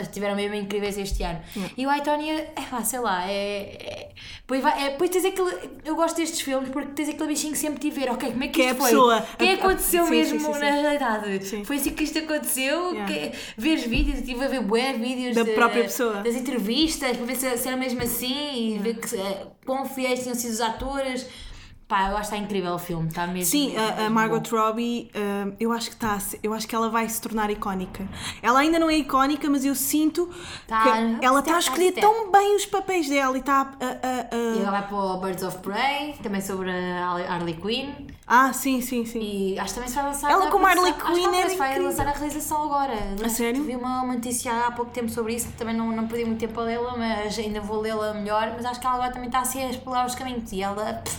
Estiveram 0.00 0.36
mesmo 0.36 0.54
incríveis 0.54 0.96
este 0.98 1.22
ano. 1.22 1.40
E 1.76 1.86
o 1.86 1.90
Aitonia, 1.90 2.52
é 2.54 2.60
pá, 2.70 2.82
sei 2.84 3.00
lá, 3.00 3.26
é. 3.30 3.32
é 3.80 4.08
depois, 4.46 4.64
é, 4.76 4.90
depois 4.90 5.10
tens 5.10 5.24
aquele. 5.24 5.70
Eu 5.84 5.96
gosto 5.96 6.16
destes 6.16 6.40
filmes 6.42 6.68
porque 6.70 6.92
tens 6.92 7.08
aquele 7.08 7.28
bichinho 7.28 7.52
que 7.52 7.58
sempre 7.58 7.78
te 7.80 7.90
ver, 7.90 8.10
ok, 8.10 8.30
como 8.30 8.44
é 8.44 8.48
que 8.48 8.54
Que 8.54 8.62
é 8.62 8.64
isto 8.66 8.74
a 8.76 8.80
foi? 8.80 8.90
pessoa. 8.90 9.20
Que 9.38 9.44
é 9.44 9.46
que 9.56 9.62
A- 9.62 9.64
a- 9.64 9.66
aconteceu 9.68 10.04
sim, 10.04 10.10
mesmo 10.10 10.40
sim, 10.40 10.52
sim, 10.52 10.58
na 10.60 10.70
realidade? 10.70 11.46
Sim. 11.46 11.64
Foi 11.64 11.76
assim 11.76 11.90
que 11.90 12.04
isto 12.04 12.18
aconteceu? 12.18 12.92
Yeah. 12.92 13.06
Que, 13.12 13.32
vês 13.56 13.82
vídeos, 13.84 14.18
estive 14.18 14.44
a 14.44 14.48
ver 14.48 14.60
bué 14.62 14.92
vídeos 14.92 15.34
Da 15.34 15.42
de- 15.44 15.52
própria 15.52 15.84
pessoa. 15.84 16.16
das 16.22 16.34
entrevistas 16.34 17.16
para 17.16 17.26
ver 17.26 17.36
se, 17.36 17.56
se 17.58 17.68
era 17.68 17.76
mesmo 17.76 18.02
assim 18.02 18.74
e 18.74 18.78
ver 18.78 18.94
que, 18.98 19.16
eh, 19.16 19.46
quão 19.64 19.86
fiéis 19.86 20.20
tinham 20.22 20.34
sido 20.34 20.50
os 20.52 20.60
atores. 20.60 21.26
Pá, 21.90 22.08
eu 22.08 22.16
acho 22.16 22.30
que 22.30 22.36
está 22.36 22.36
incrível 22.36 22.72
o 22.72 22.78
filme, 22.78 23.08
está 23.08 23.26
mesmo. 23.26 23.50
Sim, 23.50 23.74
a, 23.76 24.06
a 24.06 24.10
Margot 24.10 24.48
bom. 24.48 24.56
Robbie, 24.56 25.10
ah, 25.12 25.52
eu 25.58 25.72
acho 25.72 25.88
que 25.88 25.94
está, 25.96 26.20
se- 26.20 26.38
eu 26.40 26.54
acho 26.54 26.68
que 26.68 26.74
ela 26.76 26.88
vai 26.88 27.08
se 27.08 27.20
tornar 27.20 27.50
icónica. 27.50 28.08
Ela 28.40 28.60
ainda 28.60 28.78
não 28.78 28.88
é 28.88 28.94
icónica, 28.94 29.50
mas 29.50 29.64
eu 29.64 29.74
sinto 29.74 30.30
Tá, 30.68 30.84
que 31.18 31.24
ela 31.26 31.40
está 31.40 31.50
a 31.50 31.54
by 31.56 31.60
escolher 31.64 31.90
step. 31.90 32.00
tão 32.00 32.30
bem 32.30 32.54
os 32.54 32.64
papéis 32.64 33.08
dela 33.08 33.36
e 33.36 33.40
está 33.40 33.62
a, 33.62 33.62
a- 33.62 33.66
a- 34.30 34.56
E 34.56 34.58
agora 34.60 34.70
vai 34.70 34.86
para 34.88 34.96
o 34.96 35.16
Birds 35.20 35.42
of 35.42 35.58
Prey, 35.58 36.14
também 36.22 36.40
sobre 36.40 36.70
a 36.70 37.06
Harley- 37.28 37.54
Quinn. 37.60 38.06
Ah, 38.24 38.52
sim, 38.52 38.80
sim, 38.80 39.04
sim. 39.04 39.18
E 39.20 39.58
acho 39.58 39.70
que 39.70 39.74
também 39.74 39.88
se 39.88 39.96
vai 39.96 40.04
lançar. 40.04 40.30
Ela 40.30 40.46
a 40.46 40.50
como 40.52 40.64
Harley 40.64 40.92
Quinn 40.92 41.14
que 41.30 41.36
ela 41.40 41.48
se 41.50 41.56
vai 41.56 41.70
incrível. 41.70 41.90
lançar 41.90 42.06
a 42.06 42.12
realização 42.12 42.62
agora. 42.62 42.94
A 43.24 43.28
sério? 43.28 43.64
Vi 43.64 43.74
uma, 43.74 44.02
uma 44.02 44.14
notícia 44.14 44.52
há 44.66 44.70
pouco 44.70 44.92
tempo 44.92 45.08
sobre 45.08 45.34
isso, 45.34 45.48
também 45.58 45.74
não, 45.76 45.90
não 45.90 46.06
perdi 46.06 46.24
muito 46.24 46.38
tempo 46.38 46.60
a 46.60 46.62
lê-la, 46.62 46.96
mas 46.96 47.36
ainda 47.36 47.60
vou 47.60 47.80
lê-la 47.80 48.14
melhor. 48.14 48.52
Mas 48.54 48.64
acho 48.64 48.78
que 48.78 48.86
ela 48.86 48.94
agora 48.94 49.10
também 49.10 49.26
está 49.26 49.40
assim 49.40 49.64
a 49.64 49.70
explorar 49.70 50.06
os 50.06 50.14
caminhos. 50.14 50.52
E 50.52 50.62
ela. 50.62 51.02
pff, 51.04 51.18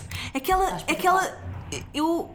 Aquela, 0.61 0.75
Acho 0.75 0.85
que 0.85 0.91
aquela, 0.91 1.41
eu, 1.93 2.29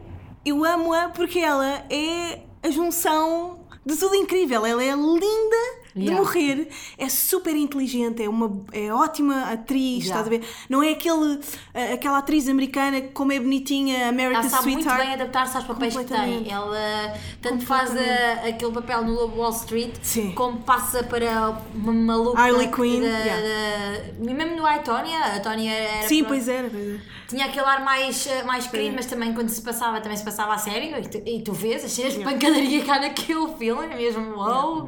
eu 0.45 0.65
amo-a 0.65 1.09
porque 1.09 1.39
ela 1.39 1.83
é 1.89 2.41
a 2.63 2.69
junção 2.69 3.59
de 3.85 3.95
tudo 3.95 4.15
incrível. 4.15 4.65
Ela 4.65 4.83
é 4.83 4.93
linda 4.93 5.86
de 5.97 6.05
Yeah. 6.05 6.21
morrer, 6.21 6.69
é 6.97 7.09
super 7.09 7.55
inteligente, 7.55 8.23
é 8.23 8.29
uma 8.29 8.63
é 8.71 8.91
ótima 8.93 9.51
atriz, 9.51 10.05
Yeah. 10.05 10.21
estás 10.21 10.27
a 10.27 10.29
ver? 10.29 10.41
Não 10.69 10.81
é 10.83 10.91
aquele, 10.91 11.39
a- 11.73 11.93
aquela 11.93 12.17
atriz 12.19 12.47
americana 12.47 13.01
que 13.01 13.09
como 13.09 13.31
é 13.31 13.39
bonitinha, 13.39 13.97
Ela 13.97 14.09
America's 14.09 14.51
sabe 14.51 14.67
muito 14.71 14.79
Sweetheart. 14.81 15.03
bem 15.05 15.13
adaptar-se 15.13 15.57
aos 15.57 15.65
papéis 15.65 15.95
que 15.97 16.03
tem. 16.05 16.51
Ela 16.51 17.13
tanto 17.41 17.65
faz 17.65 17.91
a- 17.95 18.47
aquele 18.47 18.71
papel 18.71 19.03
no 19.03 19.13
Lobo 19.13 19.37
Wall 19.41 19.51
Street, 19.51 19.93
Sim. 20.01 20.31
como 20.33 20.59
passa 20.59 21.03
para 21.03 21.57
uma 21.73 21.91
maluca. 21.93 22.39
Harley 22.41 22.67
Quinn, 22.69 23.01
da- 23.01 23.07
yeah. 23.07 24.03
mesmo 24.19 24.55
no 24.55 24.71
iTonia, 24.75 25.19
a 25.35 25.39
Tónia 25.39 25.71
era. 25.73 26.07
Sim, 26.07 26.23
pois 26.23 26.47
era. 26.47 26.69
pois 26.69 26.87
era. 26.89 27.17
Tinha 27.27 27.45
aquele 27.47 27.65
ar 27.65 27.83
mais, 27.83 28.25
eh, 28.25 28.43
mais 28.43 28.67
querido, 28.67 28.95
mas 28.95 29.05
também 29.05 29.33
quando 29.33 29.49
se 29.49 29.61
passava, 29.61 29.99
também 29.99 30.17
se 30.17 30.23
passava 30.23 30.53
a 30.53 30.57
sério. 30.57 30.97
E 30.97 31.01
tu, 31.09 31.17
e 31.25 31.41
tu 31.41 31.51
vês 31.51 31.83
as 31.83 31.91
cenas 31.91 32.13
de 32.13 32.23
pancadaria 32.23 32.85
cá 32.85 32.99
naquele 32.99 33.47
filme, 33.57 33.85
é 33.85 33.95
mesmo, 33.97 34.33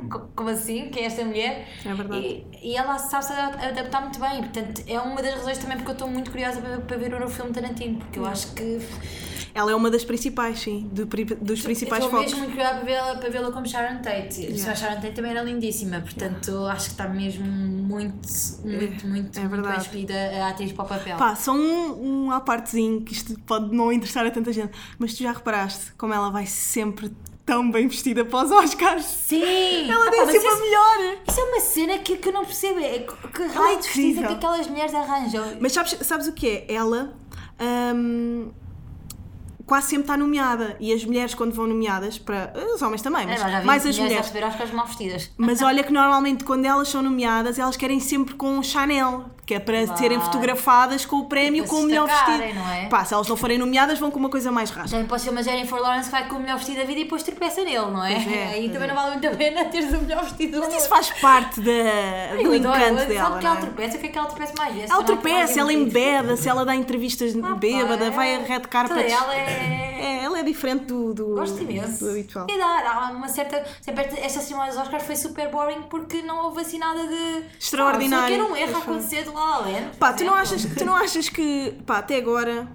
co- 0.09 0.29
como 0.35 0.49
assim? 0.49 0.89
É 0.99 1.05
esta 1.05 1.23
mulher? 1.23 1.67
É 1.85 1.93
verdade. 1.93 2.43
E, 2.61 2.71
e 2.71 2.75
ela 2.75 2.97
sabe-se 2.97 3.33
adaptar 3.33 4.01
muito 4.01 4.19
bem. 4.19 4.39
Portanto, 4.39 4.83
é 4.87 4.99
uma 4.99 5.21
das 5.21 5.35
razões 5.35 5.57
também 5.57 5.77
porque 5.77 5.91
eu 5.91 5.93
estou 5.93 6.09
muito 6.09 6.31
curiosa 6.31 6.61
para, 6.61 6.77
para 6.79 6.97
ver 6.97 7.13
o 7.13 7.19
novo 7.19 7.33
filme 7.33 7.51
Tarantino, 7.51 7.97
porque 7.99 8.19
eu 8.19 8.25
acho 8.25 8.53
que. 8.53 8.79
Ela 9.53 9.71
é 9.71 9.75
uma 9.75 9.89
das 9.89 10.03
principais, 10.03 10.59
sim, 10.59 10.87
do 10.91 11.05
dos 11.05 11.61
principais 11.61 12.03
Estou 12.03 12.19
focos. 12.19 12.33
mesmo 12.33 12.39
muito 12.39 12.51
curiosa 12.51 12.75
para 12.75 12.85
vê-la, 12.85 13.15
para 13.15 13.29
vê-la 13.29 13.51
como 13.51 13.65
Sharon 13.65 14.01
Tate. 14.01 14.45
A 14.67 14.75
Sharon 14.75 15.01
Tate 15.01 15.13
também 15.13 15.31
era 15.31 15.41
lindíssima, 15.41 16.01
portanto, 16.01 16.65
acho 16.67 16.85
que 16.85 16.91
está 16.91 17.07
mesmo 17.07 17.45
muito, 17.45 18.27
muito, 18.63 19.07
muito, 19.07 19.39
muito 19.41 19.67
bem 19.67 19.77
escolhida 19.77 20.13
a 20.13 20.49
atriz 20.49 20.71
para 20.71 20.85
o 20.85 20.87
papel. 20.87 21.17
Pá, 21.17 21.35
só 21.35 21.53
um, 21.53 22.25
um 22.27 22.31
à 22.31 22.39
partezinho 22.39 23.01
que 23.01 23.13
isto 23.13 23.37
pode 23.41 23.75
não 23.75 23.91
interessar 23.91 24.25
a 24.25 24.31
tanta 24.31 24.53
gente, 24.53 24.71
mas 24.99 25.15
tu 25.15 25.23
já 25.23 25.31
reparaste 25.31 25.93
como 25.97 26.13
ela 26.13 26.29
vai 26.29 26.45
sempre 26.45 27.11
tão 27.49 27.71
bem 27.71 27.87
vestida 27.87 28.23
para 28.23 28.45
os 28.45 28.51
Oscars? 28.51 29.05
Sim! 29.05 29.89
Ela 29.89 30.07
Ah, 30.07 30.11
pá, 30.11 30.17
mas 30.25 30.31
sempre 30.31 30.47
a 30.47 30.55
melhor! 30.57 31.17
Isso 31.27 31.39
é 31.39 31.43
uma 31.43 31.59
cena 31.59 31.97
que, 31.97 32.17
que 32.17 32.29
eu 32.29 32.33
não 32.33 32.45
percebo. 32.45 32.79
É 32.79 32.99
que 32.99 33.41
é 33.41 33.45
raio 33.47 33.77
de 33.79 33.85
justiça 33.85 33.99
incrível. 34.07 34.27
que 34.27 34.33
aquelas 34.35 34.67
mulheres 34.67 34.93
arranjam. 34.93 35.57
Mas 35.59 35.71
sabes, 35.73 35.97
sabes 36.03 36.27
o 36.27 36.33
que 36.33 36.47
é? 36.47 36.65
Ela 36.71 37.11
hum, 37.95 38.51
quase 39.69 39.87
sempre 39.87 40.03
está 40.03 40.17
nomeada. 40.17 40.75
E 40.79 40.91
as 40.91 41.05
mulheres, 41.05 41.33
quando 41.33 41.53
vão 41.53 41.67
nomeadas, 41.67 42.17
para. 42.17 42.51
Os 42.75 42.81
homens 42.81 43.01
também, 43.01 43.23
É, 43.23 43.25
mas 43.27 43.43
vimos 43.43 43.63
mais 43.65 43.85
as 43.85 43.97
mulheres 43.97 43.99
a 43.99 44.03
mulheres. 44.03 44.25
receber 44.27 44.45
Oscars 44.47 44.71
mal 44.71 44.85
vestidas. 44.87 45.31
Mas 45.37 45.61
olha 45.61 45.83
que 45.83 45.93
normalmente 45.93 46.43
quando 46.43 46.65
elas 46.65 46.87
são 46.89 47.01
nomeadas, 47.01 47.57
elas 47.59 47.77
querem 47.77 47.99
sempre 47.99 48.33
com 48.35 48.61
Chanel, 48.63 49.25
que 49.45 49.53
é 49.53 49.59
para 49.59 49.83
Claro. 49.85 49.99
serem 49.99 50.19
fotografadas 50.19 51.05
com 51.05 51.17
o 51.17 51.25
prémio 51.25 51.65
com 51.65 51.77
o 51.77 51.83
melhor 51.83 52.07
vestido. 52.07 52.55
não 52.55 52.69
é? 52.71 52.85
Pá, 52.87 53.05
se 53.05 53.13
elas 53.13 53.27
não 53.27 53.37
forem 53.37 53.57
nomeadas, 53.57 53.97
vão 53.99 54.11
com 54.11 54.19
uma 54.19 54.29
coisa 54.29 54.51
mais 54.51 54.69
rasa. 54.71 54.97
Já 54.99 55.03
pode 55.05 55.21
ser 55.21 55.29
uma 55.29 55.41
Jennifer 55.43 55.79
Lawrence 55.79 56.05
que 56.05 56.11
vai 56.11 56.27
com 56.27 56.35
o 56.35 56.39
melhor 56.39 56.57
vestido 56.57 56.77
da 56.77 56.83
vida 56.83 56.99
e 56.99 57.03
depois 57.03 57.23
tropeça 57.23 57.61
nele, 57.63 57.77
não 57.77 58.03
é? 58.03 58.13
É, 58.13 58.47
Aí 58.53 58.69
também 58.69 58.83
é. 58.83 58.87
não 58.87 58.95
vale 58.95 59.11
muito 59.11 59.27
a 59.27 59.31
pena 59.31 59.65
teres 59.69 59.93
o 59.93 59.97
melhor 60.01 60.23
vestido 60.23 60.59
do 60.59 60.59
Mas 60.65 60.73
isso 60.75 60.89
faz 60.89 61.09
parte 61.21 61.61
da, 61.61 61.71
Eu 62.39 62.49
do 62.49 62.55
encanto 62.55 62.95
dela. 63.07 63.29
Sabe 63.29 63.39
que 63.39 63.45
ela 63.45 63.55
é? 63.57 63.61
tropeça? 63.61 63.97
O 63.97 63.99
que 63.99 64.05
é 64.05 64.09
que 64.09 64.17
ela 64.17 64.27
tropeça 64.27 64.53
mais 64.57 64.73
vezes? 64.75 64.89
Ela 64.91 65.03
tropeça, 65.03 65.59
ela 65.59 65.73
embeda-se, 65.73 66.49
ela 66.49 66.65
dá 66.65 66.75
entrevistas 66.75 67.35
Ah, 67.43 67.55
bêbada, 67.55 68.05
é- 68.05 68.09
vai 68.09 68.35
a 68.35 68.39
red 68.39 68.59
carpet. 68.61 68.89
Toda 68.95 69.01
Ela 69.01 69.35
é... 69.35 69.58
É, 69.59 70.23
ela 70.23 70.39
é 70.39 70.43
diferente 70.43 70.85
do, 70.85 71.13
do, 71.13 71.25
Gosto 71.35 71.61
imenso. 71.61 72.03
do 72.05 72.11
habitual. 72.11 72.47
E 72.49 72.57
dá, 72.57 72.81
dá 72.81 73.11
uma 73.11 73.27
certa. 73.27 73.63
Sempre 73.81 74.03
esta 74.19 74.39
cerimónia 74.41 74.71
dos 74.71 74.81
Oscars 74.81 75.03
foi 75.03 75.15
super 75.15 75.49
boring 75.49 75.83
porque 75.89 76.21
não 76.21 76.45
houve 76.45 76.61
assim 76.61 76.77
nada 76.77 77.05
de. 77.07 77.43
Extraordinário. 77.59 78.37
Só 78.37 78.45
que 78.45 78.49
era 78.49 78.53
um 78.53 78.55
erro 78.55 78.69
a 78.69 78.73
Pois 78.73 78.83
foi. 78.83 78.93
acontecer 78.93 79.23
de 79.23 79.29
lá 79.29 79.55
além. 79.55 79.89
Pá, 79.99 80.13
tu 80.13 80.23
não, 80.23 80.33
achas, 80.33 80.65
tu 80.65 80.85
não 80.85 80.95
achas 80.95 81.29
que, 81.29 81.75
pá, 81.85 81.97
até 81.99 82.17
agora, 82.17 82.67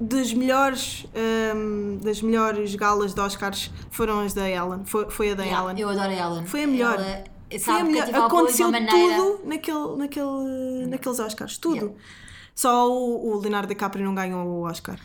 das 0.00 0.32
melhores, 0.32 1.06
hum, 1.54 1.98
das 2.02 2.22
melhores 2.22 2.74
galas 2.74 3.12
de 3.12 3.20
Oscars 3.20 3.70
foram 3.90 4.20
as 4.20 4.32
da 4.32 4.48
Ellen? 4.48 4.84
Foi, 4.84 5.10
foi 5.10 5.32
a 5.32 5.34
da 5.34 5.46
Ellen. 5.46 5.78
Eu 5.78 5.88
adoro 5.88 6.08
a 6.10 6.14
Ellen. 6.14 6.46
Foi 6.46 6.64
a 6.64 6.66
melhor. 6.66 6.94
Ela, 6.98 7.24
Foi 7.50 7.58
sabe, 7.58 7.80
a 7.80 7.84
melhor. 7.84 8.24
Aconteceu 8.24 8.66
tudo 8.72 9.40
naquele, 9.44 9.96
naquele, 9.96 10.86
naqueles 10.88 11.18
Oscars. 11.18 11.58
Tudo. 11.58 11.94
Só 12.54 12.90
o, 12.90 13.32
o 13.32 13.40
Leonardo 13.40 13.68
DiCaprio 13.68 14.04
não 14.04 14.14
ganhou 14.14 14.46
o 14.46 14.62
Oscar. 14.62 14.98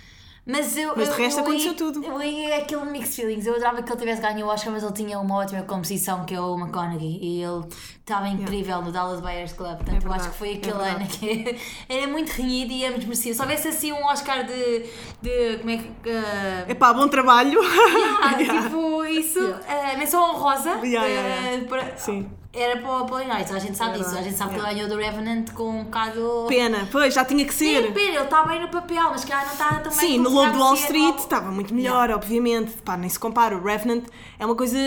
Mas, 0.47 0.77
eu, 0.77 0.93
Mas 0.95 1.05
de 1.05 1.12
eu- 1.12 1.17
resto 1.17 1.39
eu 1.39 1.43
aconteceu 1.43 1.71
li- 1.71 1.77
tudo. 1.77 2.03
Eu 2.05 2.17
li 2.19 2.51
aquele 2.53 2.86
mixed 2.86 3.15
feelings. 3.15 3.47
Eu 3.47 3.55
adorava 3.55 3.81
que 3.81 3.91
ele 3.91 3.99
tivesse 3.99 4.21
ganho 4.21 4.45
o 4.45 4.49
Oscar, 4.49 4.71
mas 4.71 4.84
ele 4.84 4.93
tinha 4.93 5.19
uma 5.19 5.38
ótima 5.38 5.63
composição 5.63 6.23
que 6.23 6.36
é 6.36 6.39
o 6.39 6.55
McConaughey 6.55 7.17
e 7.19 7.41
ele 7.43 7.63
estava 7.99 8.27
incrível 8.27 8.79
no 8.84 8.91
Dallas 8.91 9.19
Buyers 9.21 9.53
Club. 9.53 9.77
Portanto, 9.77 9.95
eu 9.95 9.99
verdade, 10.01 10.21
acho 10.21 10.31
que 10.31 10.38
foi 10.38 10.49
é 10.49 10.53
aquele 10.58 10.73
verdade. 10.73 10.95
ano 10.97 11.08
que 11.08 11.58
era 11.89 12.08
muito 12.08 12.29
renhido 12.29 12.71
e 12.71 12.86
ambos 12.86 13.03
mereciam. 13.05 13.34
Se 13.36 13.41
houvesse 13.41 13.67
assim 13.69 13.91
um 13.91 14.05
Oscar 14.05 14.45
de. 14.45 14.86
de 15.21 15.58
como 15.58 15.69
é 15.71 15.77
que. 15.77 15.88
Uh, 15.88 16.69
Epá, 16.71 16.93
bom 16.93 17.08
trabalho. 17.08 17.60
ah, 18.21 18.36
Yeah. 18.39 18.62
tipo 18.69 19.03
isso, 19.05 19.39
uh, 19.39 19.97
menção 19.97 20.21
honrosa. 20.29 20.69
Yeah, 20.84 21.08
yeah, 21.08 21.38
yeah. 21.47 21.63
uh, 21.63 21.67
para- 21.67 21.97
Sim. 21.97 22.29
Era 22.58 22.80
para 22.80 22.89
o 22.89 23.18
Leonardo, 23.18 23.54
a 23.54 23.60
gente 23.60 23.76
sabe 23.76 23.98
disso. 23.98 24.18
A 24.18 24.22
gente 24.22 24.38
sabe 24.38 24.54
que 24.54 24.60
ele 24.62 24.74
ganhou 24.74 24.88
do 24.88 24.96
Revenant 24.96 25.52
com 25.52 25.82
um 25.82 25.84
bocado. 25.84 26.46
Pena, 26.48 26.88
pois, 26.89 27.13
já 27.13 27.26
tinha 27.26 27.44
que 27.46 27.54
Sim, 27.54 27.74
ser. 27.74 27.94
pena, 27.94 28.15
ele 28.15 28.24
está 28.24 28.46
bem 28.46 28.62
no 28.62 28.70
papel, 28.70 29.10
mas 29.10 29.26
calhar 29.26 29.46
não 29.46 29.52
está 29.54 29.80
tão 29.82 29.91
Sim, 29.91 30.20
no 30.20 30.30
Lobo 30.30 30.54
de 30.54 30.58
Wall 30.58 30.74
Street 30.76 31.18
estava 31.18 31.52
muito 31.52 31.74
melhor, 31.74 32.10
obviamente. 32.12 32.72
Pá, 32.82 32.96
nem 32.96 33.10
se 33.10 33.20
compara. 33.20 33.58
O 33.58 33.62
Revenant 33.62 34.06
é 34.39 34.46
uma 34.46 34.56
coisa 34.56 34.78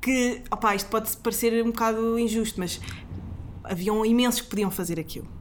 que, 0.00 0.42
opá, 0.50 0.74
isto 0.74 0.90
pode 0.90 1.16
parecer 1.18 1.62
um 1.64 1.70
bocado 1.70 2.18
injusto, 2.18 2.58
mas 2.58 2.80
haviam 3.62 4.04
imensos 4.04 4.40
que 4.40 4.48
podiam 4.48 4.70
fazer 4.70 4.98
aquilo. 4.98 5.35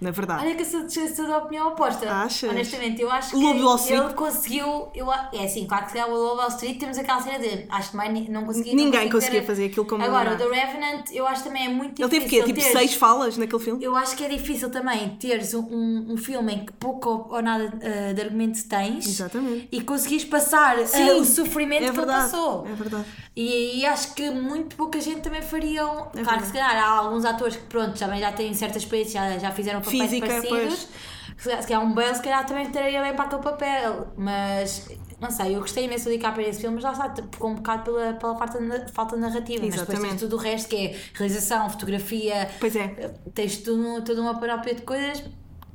Na 0.00 0.10
verdade. 0.10 0.44
Olha 0.44 0.54
que 0.54 0.62
eu 0.62 1.08
sou, 1.08 1.26
da 1.26 1.38
opinião 1.38 1.68
oposta. 1.68 2.10
Achas? 2.10 2.50
Honestamente, 2.50 3.02
eu 3.02 3.10
acho 3.10 3.36
O 3.36 3.40
Lobo 3.40 3.52
que 3.52 3.58
de 3.58 3.64
Wall 3.64 3.76
Street? 3.76 4.02
ele 4.04 4.14
conseguiu. 4.14 4.88
Eu, 4.94 5.12
é 5.12 5.44
assim, 5.44 5.66
claro 5.66 5.84
que 5.84 5.90
se 5.92 5.98
calhar 5.98 6.10
o 6.10 6.18
Lobo 6.18 6.36
Wall 6.40 6.48
Street 6.48 6.78
temos 6.78 6.96
aquela 6.98 7.20
cena 7.20 7.38
de. 7.38 7.66
Acho 7.68 7.90
que 7.90 7.96
mais 7.96 8.28
não 8.28 8.44
consegui. 8.44 8.70
não 8.74 8.84
Ninguém 8.84 9.00
consigo 9.02 9.12
conseguia 9.20 9.42
fazer 9.42 9.64
aquilo 9.66 9.86
como 9.86 10.02
Agora, 10.04 10.30
o 10.30 10.32
ele 10.34 10.42
The 10.44 10.48
Revenant, 10.66 11.04
eu 11.12 11.26
acho 11.26 11.44
também 11.44 11.66
é 11.66 11.68
muito 11.68 12.00
Ele 12.00 12.08
difícil. 12.08 12.28
teve 12.44 12.52
quê? 12.52 12.60
Tipo 12.60 12.72
seis 12.78 12.94
falas 12.94 13.36
naquele 13.36 13.62
filme? 13.62 13.84
Eu 13.84 13.94
acho 13.96 14.16
que 14.16 14.24
é 14.24 14.28
difícil 14.28 14.70
também 14.70 15.10
teres 15.16 15.52
um, 15.54 15.60
um, 15.60 16.06
um 16.12 16.16
filme 16.16 16.54
em 16.54 16.64
que 16.64 16.72
pouco 16.72 17.26
ou 17.30 17.42
nada 17.42 17.64
uh, 17.66 18.14
de 18.14 18.20
argumento 18.22 18.62
tens 18.68 19.06
Exatamente. 19.06 19.68
e 19.70 19.80
conseguires 19.82 20.24
passar 20.24 20.78
uh, 20.78 20.86
Sim, 20.86 21.10
o 21.10 21.24
sofrimento 21.24 21.82
é 21.82 21.84
que 21.84 21.90
ele 21.90 21.96
verdade, 21.96 22.30
passou. 22.30 22.66
É 22.66 22.72
verdade. 22.74 23.04
E, 23.36 23.80
e 23.80 23.86
acho 23.86 24.14
que 24.14 24.30
muito 24.30 24.76
pouca 24.76 25.00
gente 25.00 25.20
também 25.20 25.42
fariam. 25.42 25.86
claro 25.94 26.10
verdade. 26.14 26.40
que 26.40 26.46
se 26.46 26.52
calhar 26.52 26.76
há 26.76 26.88
alguns 26.98 27.24
atores 27.24 27.56
que 27.56 27.62
pronto, 27.64 27.98
também 27.98 28.20
já 28.20 28.32
têm 28.32 28.52
certa 28.54 28.78
experiência, 28.78 29.20
já, 29.20 29.38
já 29.38 29.50
fizeram 29.52 29.80
papéis 29.92 30.10
Física, 30.10 30.26
parecidos. 30.26 30.88
Se 31.36 31.44
calhar- 31.48 31.62
se 31.62 31.68
calhar 31.68 31.82
um 31.86 31.94
Bale 31.94 32.14
se 32.14 32.22
calhar 32.22 32.46
também 32.46 32.66
estaria 32.66 33.00
bem 33.02 33.14
para 33.14 33.24
aquele 33.24 33.42
papel. 33.42 34.08
Mas 34.16 34.88
não 35.20 35.30
sei, 35.30 35.56
eu 35.56 35.60
gostei 35.60 35.84
imenso 35.86 36.04
do 36.04 36.10
DiCaprio 36.10 36.46
nesse 36.46 36.60
filme, 36.60 36.74
mas 36.74 36.82
já 36.82 36.92
está, 36.92 37.14
ficou 37.32 37.50
um 37.50 37.54
bocado 37.54 37.84
pela, 37.84 38.12
pela 38.14 38.36
falta, 38.36 38.58
de, 38.60 38.92
falta 38.92 39.14
de 39.16 39.22
narrativa. 39.22 39.60
Mas 39.64 39.70
depois 39.74 39.88
Exatamente. 39.88 40.10
tens 40.10 40.20
tudo 40.20 40.36
o 40.36 40.38
resto 40.38 40.68
que 40.68 40.76
é 40.88 40.96
realização, 41.14 41.70
fotografia, 41.70 42.50
Pois 42.60 42.76
é. 42.76 43.14
tens 43.34 43.56
tudo, 43.58 44.02
toda 44.02 44.20
uma 44.20 44.38
panóplia 44.38 44.74
de 44.74 44.82
coisas. 44.82 45.22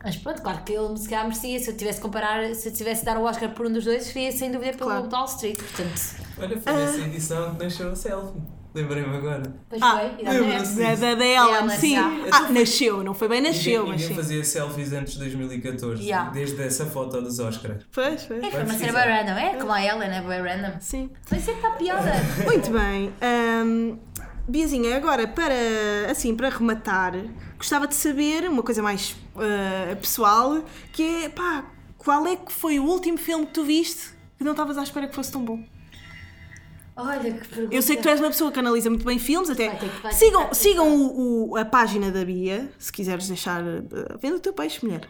Mas 0.03 0.15
pronto, 0.17 0.39
claro 0.43 0.63
que 0.63 0.71
ele 0.71 0.95
se 0.97 1.09
calhar 1.09 1.23
merecia. 1.23 1.59
Se 1.59 1.71
eu 1.71 1.75
tivesse 1.77 1.99
comparar, 1.99 2.53
se 2.53 2.69
eu 2.69 2.73
tivesse 2.73 2.99
de 2.99 3.05
dar 3.07 3.17
o 3.17 3.23
Oscar 3.23 3.49
por 3.55 3.65
um 3.65 3.71
dos 3.71 3.85
dois, 3.85 4.03
seria 4.03 4.31
sem 4.31 4.51
dúvida 4.51 4.77
pelo 4.77 4.91
Claro. 4.91 5.09
Wall 5.11 5.25
Street. 5.25 5.57
Portanto, 5.57 6.01
Olha, 6.37 6.61
foi 6.61 6.73
nessa 6.73 6.97
edição 6.99 7.55
que 7.55 7.63
nasceu 7.63 7.91
a 7.91 7.95
selfie. 7.95 8.39
Lembrei-me 8.75 9.15
agora. 9.15 9.41
depois 9.41 9.81
Ah, 9.81 9.97
foi, 9.99 10.23
lembra-se. 10.25 10.75
Da, 10.77 10.95
da, 10.95 11.15
da 11.15 11.25
Ellen, 11.25 11.69
sim. 11.69 11.95
já. 11.95 12.11
Ah, 12.31 12.49
nasceu, 12.51 13.03
não 13.03 13.13
foi 13.13 13.27
bem 13.29 13.41
nasceu, 13.41 13.83
ninguém 13.83 13.91
mas 13.93 14.01
ninguém 14.01 14.07
sim. 14.09 14.21
fazia 14.21 14.43
selfies 14.43 14.91
antes 14.93 15.13
de 15.13 15.19
2014, 15.19 16.03
Yeah. 16.03 16.29
desde 16.31 16.61
essa 16.61 16.85
foto 16.85 17.21
dos 17.21 17.39
Oscars. 17.39 17.85
Pois, 17.91 18.23
pois. 18.23 18.43
É, 18.43 18.51
foi 18.51 18.63
uma 18.63 18.73
cena 18.73 18.91
bem 18.91 19.13
random, 19.15 19.31
é? 19.39 19.55
Como 19.55 19.71
a 19.71 19.81
Ellen, 19.83 20.09
é 20.09 20.21
bem 20.21 20.41
random. 20.41 20.77
Sim. 20.81 21.09
Foi 21.25 21.39
sempre 21.39 21.55
está 21.65 21.71
piada. 21.71 22.11
Muito 22.45 22.69
bem. 22.69 23.13
Ahm, 23.21 23.97
Biazinha, 24.47 24.95
agora 24.97 25.25
para 25.27 25.55
assim 26.11 26.35
para 26.35 26.49
rematar, 26.49 27.13
gostava 27.57 27.87
de 27.87 27.95
saber 27.95 28.47
uma 28.49 28.61
coisa 28.61 28.81
mais 28.81 29.15
ah, 29.37 29.95
pessoal, 29.95 30.61
que 30.91 31.23
é 31.25 31.29
pá, 31.29 31.63
qual 31.97 32.27
é 32.27 32.35
que 32.35 32.51
foi 32.51 32.77
o 32.79 32.83
último 32.85 33.17
filme 33.17 33.45
que 33.47 33.53
tu 33.53 33.63
viste 33.63 34.09
que 34.37 34.43
não 34.43 34.51
estavas 34.51 34.77
à 34.77 34.83
espera 34.83 35.07
que 35.07 35.15
fosse 35.15 35.31
tão 35.31 35.43
bom? 35.43 35.63
Olha 36.97 37.33
que 37.33 37.47
pergunta. 37.47 37.75
Eu 37.75 37.81
sei 37.81 37.97
que 37.97 38.03
tu 38.03 38.09
és 38.09 38.19
uma 38.19 38.29
pessoa 38.29 38.51
que 38.51 38.59
analisa 38.59 38.89
muito 38.89 39.03
bem 39.05 39.19
filmes, 39.19 39.49
até 39.49 39.67
Vai 39.69 39.89
vai 40.01 40.13
sigam, 40.13 40.53
sigam 40.53 40.95
o, 40.95 41.49
o- 41.51 41.57
a 41.57 41.65
página 41.65 42.09
da 42.11 42.23
Bia, 42.23 42.71
se 42.79 42.91
quiseres 42.91 43.27
deixar. 43.27 43.61
uh, 43.63 44.17
Vendo 44.21 44.37
o 44.37 44.39
teu 44.39 44.53
peixe, 44.53 44.85
mulher. 44.85 45.01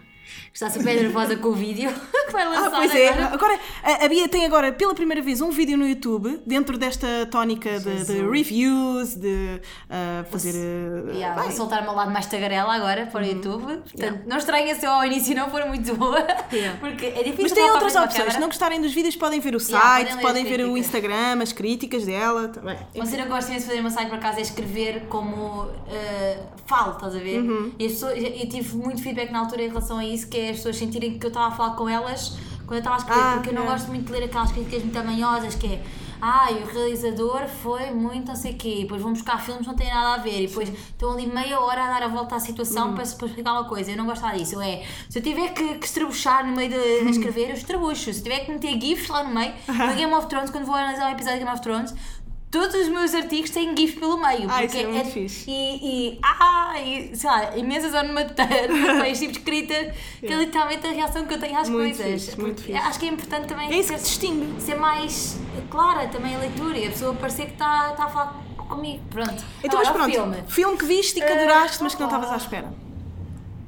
Está 0.53 0.69
super 0.69 0.95
nervosa 0.95 1.35
com 1.35 1.49
o 1.49 1.53
vídeo 1.53 1.91
que 2.25 2.31
vai 2.31 2.45
lançar 2.45 2.67
Ah, 2.67 2.71
pois 2.71 2.95
é. 2.95 3.09
agora. 3.09 3.33
Agora, 3.33 3.59
a, 3.83 4.05
a 4.05 4.09
Bia 4.09 4.27
tem 4.27 4.45
agora 4.45 4.71
pela 4.71 4.93
primeira 4.95 5.21
vez 5.21 5.41
um 5.41 5.51
vídeo 5.51 5.77
no 5.77 5.87
YouTube 5.87 6.41
dentro 6.45 6.77
desta 6.77 7.07
tónica 7.29 7.79
de, 7.79 8.05
de 8.05 8.27
reviews, 8.29 9.15
de 9.15 9.61
ah, 9.89 10.23
fazer. 10.31 10.53
ah, 10.55 11.11
Yeah, 11.13 11.35
vou 11.35 11.47
bem, 11.47 11.55
soltar 11.55 11.81
o 11.81 11.83
meu 11.83 11.93
lado 11.93 12.11
mais 12.11 12.25
tagarela 12.25 12.73
agora 12.73 13.05
para 13.07 13.23
o 13.23 13.25
YouTube. 13.25 13.65
Portanto, 13.65 14.21
não 14.27 14.37
estranha 14.37 14.75
se 14.75 14.85
eu 14.85 14.91
ao 14.91 15.05
início 15.05 15.35
não 15.35 15.49
for 15.49 15.65
muito 15.65 15.93
boa. 15.95 16.19
Yeah. 16.51 16.77
Porque 16.81 17.05
é 17.07 17.23
difícil 17.23 17.43
Mas 17.43 17.51
tem 17.51 17.69
outras 17.71 17.93
para 17.93 18.03
opções. 18.05 18.33
Se 18.33 18.39
não 18.39 18.47
gostarem 18.47 18.81
dos 18.81 18.93
vídeos, 18.93 19.15
podem 19.15 19.39
ver 19.39 19.55
o 19.55 19.59
Yeah, 19.59 19.87
site, 19.95 20.09
podem 20.21 20.21
podem 20.25 20.43
ver 20.45 20.63
o 20.65 20.71
críticas. 20.73 20.85
Instagram, 20.85 21.41
as 21.41 21.51
críticas 21.53 22.05
dela. 22.05 22.47
Também. 22.49 22.77
Uma 22.95 23.05
cena 23.05 23.23
que 23.23 23.29
eu 23.31 23.35
gosto 23.35 23.49
imenso 23.49 23.63
de 23.65 23.69
fazer 23.69 23.81
meu 23.81 23.91
site 23.91 24.09
por 24.09 24.17
acaso 24.17 24.39
é 24.39 24.41
escrever 24.41 25.01
como 25.07 25.67
eh, 25.89 26.37
falo, 26.65 26.93
estás 26.93 27.15
a 27.15 27.19
ver? 27.19 27.39
Uhum. 27.39 27.71
E 27.77 27.85
as 27.85 27.91
pessoas, 27.93 28.17
eu 28.17 28.49
tive 28.49 28.75
muito 28.77 29.01
feedback 29.01 29.31
na 29.31 29.39
altura 29.39 29.63
em 29.63 29.67
relação 29.67 29.97
a 29.97 30.05
isso, 30.05 30.14
que 30.23 30.37
é 30.37 30.49
as 30.51 30.57
pessoas 30.57 30.77
sentirem 30.77 31.17
que 31.19 31.25
eu 31.25 31.29
estava 31.29 31.47
a 31.47 31.51
falar 31.51 31.75
com 31.75 31.89
elas 31.89 32.37
quando 32.65 32.73
eu 32.73 32.77
estava 32.79 32.95
a 32.95 32.99
escrever, 32.99 33.21
Ah, 33.21 33.31
porque 33.35 33.49
eu 33.49 33.53
não 33.53 33.63
é. 33.63 33.65
gosto 33.67 33.87
muito 33.87 34.05
de 34.05 34.11
ler 34.13 34.23
aquelas 34.23 34.51
críticas 34.51 34.81
muito 34.83 34.97
amanhosas 34.97 35.55
que 35.55 35.67
é 35.67 35.83
ai, 36.21 36.53
o 36.63 36.65
realizador 36.73 37.45
foi 37.61 37.91
muito 37.91 38.29
não 38.29 38.35
sei 38.35 38.53
o 38.53 38.55
quê, 38.55 38.75
e 38.79 38.81
depois 38.83 38.99
vão 39.01 39.13
buscar 39.13 39.39
filmes 39.39 39.61
que 39.63 39.67
não 39.67 39.75
têm 39.75 39.89
nada 39.93 40.15
a 40.15 40.17
ver, 40.17 40.41
e 40.43 40.47
depois 40.47 40.69
estão 40.69 41.11
ali 41.11 41.27
meia 41.27 41.59
hora 41.59 41.83
a 41.83 41.87
dar 41.87 42.03
a 42.03 42.07
volta 42.07 42.35
à 42.35 42.39
situação 42.39 42.87
Uhum. 42.89 42.95
para, 42.95 43.05
para 43.05 43.27
explicar 43.27 43.51
uma 43.51 43.65
coisa. 43.65 43.91
Eu 43.91 43.97
não 43.97 44.05
gosto 44.07 44.23
nada 44.23 44.35
disso. 44.37 44.59
É, 44.59 44.83
se 45.09 45.19
eu 45.19 45.21
tiver 45.21 45.49
que, 45.53 45.75
que 45.75 45.85
estrebuchar 45.85 46.43
no 46.47 46.55
meio 46.55 46.69
de 46.69 46.75
a 46.75 47.03
escrever, 47.11 47.49
eu 47.49 47.55
estrebucho. 47.55 48.11
Se 48.11 48.23
tiver 48.23 48.39
que 48.39 48.51
meter 48.51 48.79
GIFs 48.81 49.09
lá 49.09 49.23
no 49.23 49.35
meio, 49.35 49.53
no 49.67 49.93
Game 49.95 50.13
of 50.13 50.25
Thrones, 50.27 50.49
quando 50.49 50.65
vou 50.65 50.73
analisar 50.75 51.09
um 51.09 51.11
episódio 51.11 51.39
de 51.39 51.45
Game 51.45 51.53
of 51.55 51.61
Thrones, 51.61 51.93
todos 52.59 52.75
os 52.75 52.87
meus 52.87 53.13
artigos 53.13 53.49
têm 53.49 53.75
GIFs 53.75 53.99
pelo 53.99 54.17
meio. 54.17 54.49
Ah, 54.49 54.59
porque 54.61 54.65
isso 54.65 54.77
é 54.77 54.87
muito 54.87 55.09
fixe. 55.11 55.49
E, 55.49 56.11
e, 56.13 56.19
ah, 56.23 56.73
e, 56.81 57.15
sei 57.15 57.29
lá, 57.29 57.57
imensas 57.57 57.93
onomateias, 57.93 58.71
este 59.07 59.27
tipo 59.27 59.33
de 59.33 59.39
escrita, 59.39 59.93
que 60.19 60.27
é 60.31 60.35
literalmente 60.37 60.87
a 60.87 60.91
reação 60.91 61.25
que 61.25 61.33
eu 61.33 61.39
tenho 61.39 61.57
às 61.57 61.69
Muito 61.69 61.97
coisas. 61.97 62.23
fixe, 62.25 62.39
muito 62.39 62.61
fixe. 62.61 62.77
Acho 62.77 62.99
que 62.99 63.05
é 63.05 63.09
importante 63.09 63.47
também 63.47 63.71
É 63.73 63.77
isso 63.79 63.93
que 63.93 63.99
ser, 63.99 64.03
te 64.03 64.09
distingue. 64.09 64.61
ser 64.61 64.75
mais 64.75 65.37
clara 65.69 66.07
também 66.07 66.35
a 66.35 66.39
leitura 66.39 66.77
e 66.77 66.87
a 66.87 66.91
pessoa 66.91 67.13
parecer 67.15 67.45
que 67.47 67.53
está 67.53 67.91
está 67.91 68.05
a 68.05 68.09
falar 68.09 68.41
comigo. 68.69 69.03
Pronto. 69.09 69.43
Então, 69.63 69.79
mas 69.79 69.87
Agora, 69.87 70.05
o 70.05 70.11
pronto, 70.11 70.11
filme. 70.33 70.43
filme. 70.47 70.77
que 70.77 70.85
viste 70.85 71.19
e 71.19 71.21
que 71.21 71.31
Ah, 71.31 71.35
adoraste, 71.41 71.83
mas 71.83 71.93
que 71.95 72.01
não 72.01 72.07
opa. 72.07 72.17
estavas 72.17 72.41
à 72.41 72.43
espera. 72.43 72.73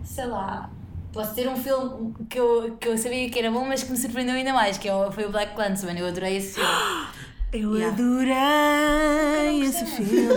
sei 0.04 0.26
lá, 0.26 0.70
posso 1.14 1.36
ter 1.36 1.48
um 1.48 1.56
filme 1.56 2.14
que 2.30 2.40
eu, 2.40 2.78
que 2.80 2.88
eu 2.88 2.98
sabia 2.98 3.30
que 3.30 3.38
era 3.40 3.52
bom, 3.52 3.66
mas 3.66 3.84
que 3.84 3.92
me 3.92 3.98
surpreendeu 3.98 4.36
ainda 4.36 4.54
mais, 4.54 4.78
que 4.78 4.88
é 4.90 5.12
foi 5.12 5.26
o 5.26 5.30
Black 5.30 5.56
Clansman. 5.56 5.98
Eu 6.00 6.08
adorei 6.08 6.38
esse 6.38 6.56
filme. 6.56 6.70
Eu 7.54 7.76
Yeah. 7.76 7.95
adorei 7.95 9.62
esse 9.64 9.86
filme. 9.86 10.28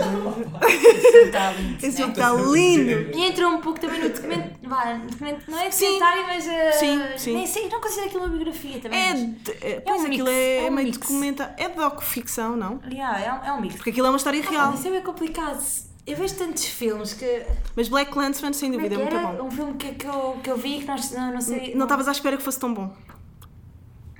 Esse 0.87 1.11
filme 1.11 1.25
está 1.25 1.51
lindo. 1.51 1.75
Esse 1.77 1.87
né? 1.87 1.91
filme 1.93 2.11
está 2.13 2.31
lindo. 2.33 3.17
E 3.17 3.25
entrou 3.27 3.51
um 3.51 3.59
pouco 3.59 3.79
também 3.81 4.01
no 4.01 4.09
documento. 4.09 4.55
Vá, 4.63 4.93
documento 4.93 5.51
não 5.51 5.59
é 5.59 5.69
documentário, 5.69 6.23
mas. 6.25 6.47
eh, 6.47 6.71
Sim, 6.71 7.01
sim. 7.17 7.33
Nem 7.35 7.45
sei, 7.47 7.67
não 7.69 7.81
considero 7.81 8.07
aquilo 8.07 8.23
uma 8.23 8.29
biografia 8.29 8.79
também. 8.79 8.99
É, 8.99 9.13
de, 9.13 9.51
é, 9.61 9.79
pois 9.81 10.01
um 10.01 10.05
aquilo 10.05 10.25
mix, 10.25 10.37
é, 10.37 10.57
é 10.65 10.69
um 10.69 10.73
meio 10.73 10.87
mix. 10.87 10.97
documenta. 10.97 11.53
É 11.57 11.67
docu-ficção, 11.69 12.55
não? 12.55 12.79
Yeah, 12.89 13.19
é, 13.19 13.33
um, 13.33 13.43
é 13.45 13.53
um 13.57 13.61
mix. 13.61 13.75
Porque 13.75 13.89
aquilo 13.89 14.07
é 14.07 14.09
uma 14.09 14.17
história 14.17 14.41
Ah, 14.45 14.49
real. 14.49 14.73
Isso 14.73 14.87
é 14.87 14.91
bem 14.91 15.01
complicado. 15.01 15.61
Eu 16.07 16.15
vejo 16.17 16.33
tantos 16.35 16.65
filmes 16.65 17.13
que. 17.13 17.43
Mas 17.75 17.89
Black 17.89 18.09
Clansman, 18.11 18.53
sem 18.53 18.69
é 18.69 18.71
dúvida, 18.71 18.95
é 18.95 18.97
muito 18.97 19.15
era? 19.15 19.27
bom. 19.27 19.47
Um 19.47 19.51
filme 19.51 19.73
que, 19.73 19.91
que, 19.95 20.07
eu, 20.07 20.39
que 20.41 20.49
eu 20.49 20.57
vi 20.57 20.79
que 20.79 20.85
nós 20.85 21.11
não, 21.11 21.33
não 21.33 21.41
sei. 21.41 21.75
Não 21.75 21.83
estavas 21.83 22.07
à 22.07 22.11
espera 22.11 22.37
que 22.37 22.43
fosse 22.43 22.59
tão 22.59 22.73
bom. 22.73 22.89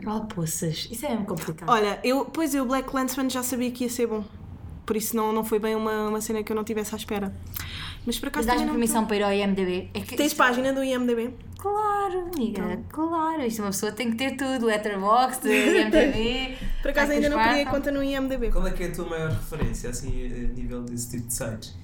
Oh, 0.06 0.22
poças. 0.26 0.88
Isso 0.92 1.06
é 1.06 1.10
mesmo 1.10 1.26
complicado. 1.26 1.70
Olha, 1.70 2.00
eu, 2.04 2.26
pois 2.26 2.54
eu, 2.56 2.66
Black 2.66 2.90
Clansman 2.90 3.30
já 3.30 3.44
sabia 3.44 3.72
que 3.72 3.84
ia 3.84 3.90
ser 3.90 4.08
bom. 4.08 4.24
Por 4.86 4.98
isso 4.98 5.16
não, 5.16 5.32
não 5.32 5.44
foi 5.44 5.60
bem 5.60 5.76
uma, 5.76 6.10
uma 6.10 6.22
cena 6.22 6.44
que 6.44 6.52
eu 6.52 6.56
não 6.56 6.64
tivesse 6.64 6.94
à 6.94 6.98
espera. 6.98 7.34
Mas 8.06 8.18
por 8.20 8.30
acaso 8.30 8.48
Mas 8.48 8.62
não- 8.62 8.70
permissão 8.70 9.06
para 9.06 9.16
ir 9.18 9.24
ao 9.24 9.32
IMDB? 9.32 9.90
É 9.94 10.00
que 10.00 10.16
Tens 10.18 10.34
página 10.34 10.74
do 10.74 10.84
IMDB? 10.84 11.36
Claro, 11.60 12.32
amiga, 12.34 12.64
Então. 12.74 12.84
claro. 12.90 13.44
Isto 13.46 13.62
uma 13.62 13.70
pessoa 13.70 13.92
tem 13.92 14.10
que 14.10 14.18
ter 14.18 14.36
tudo: 14.36 14.66
Letterboxd, 14.66 15.48
IMDB. 15.48 16.58
Por 16.82 16.90
acaso 16.90 17.12
ainda 17.12 17.30
não 17.30 17.40
criei 17.42 17.66
conta 17.66 17.92
no 17.92 18.04
IMDB. 18.04 18.50
Qual 18.50 18.66
é 18.66 18.72
que 18.72 18.84
é 18.84 18.88
a 18.88 18.92
tua 18.92 19.06
maior 19.08 19.30
referência, 19.30 19.92
assim, 19.92 20.10
a 20.26 20.54
nível 20.54 20.82
desse 20.82 21.12
tipo 21.12 21.28
de 21.28 21.34
sites? 21.34 21.76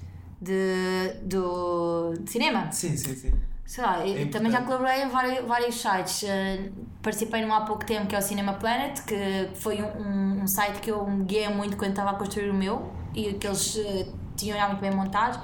De, 0.42 1.14
do, 1.22 2.14
de 2.20 2.30
cinema. 2.30 2.70
Sim, 2.72 2.96
sim, 2.96 3.14
sim. 3.14 3.32
Sei 3.68 3.84
lá, 3.84 4.04
eu 4.04 4.22
É 4.22 4.24
também 4.24 4.50
já 4.50 4.62
colaborei 4.62 5.02
em 5.02 5.08
vários, 5.10 5.46
vários 5.46 5.74
sites. 5.74 6.22
Eh, 6.24 6.70
participei 7.02 7.44
num 7.44 7.52
há 7.52 7.60
pouco 7.60 7.84
tempo 7.84 8.06
que 8.06 8.16
é 8.16 8.18
o 8.18 8.22
Cinema 8.22 8.54
Planet, 8.54 9.04
que 9.04 9.50
foi 9.56 9.82
um, 9.82 10.40
um, 10.42 10.46
site 10.46 10.80
que 10.80 10.90
eu 10.90 11.06
me 11.06 11.24
guiei 11.24 11.50
muito 11.50 11.76
quando 11.76 11.90
estava 11.90 12.12
a 12.12 12.14
construir 12.14 12.48
o 12.48 12.54
meu 12.54 12.90
e 13.14 13.34
que 13.34 13.46
eles 13.46 13.76
eh, 13.76 14.06
tinham 14.34 14.56
já 14.56 14.68
muito 14.68 14.80
bem 14.80 14.90
montados. 14.90 15.38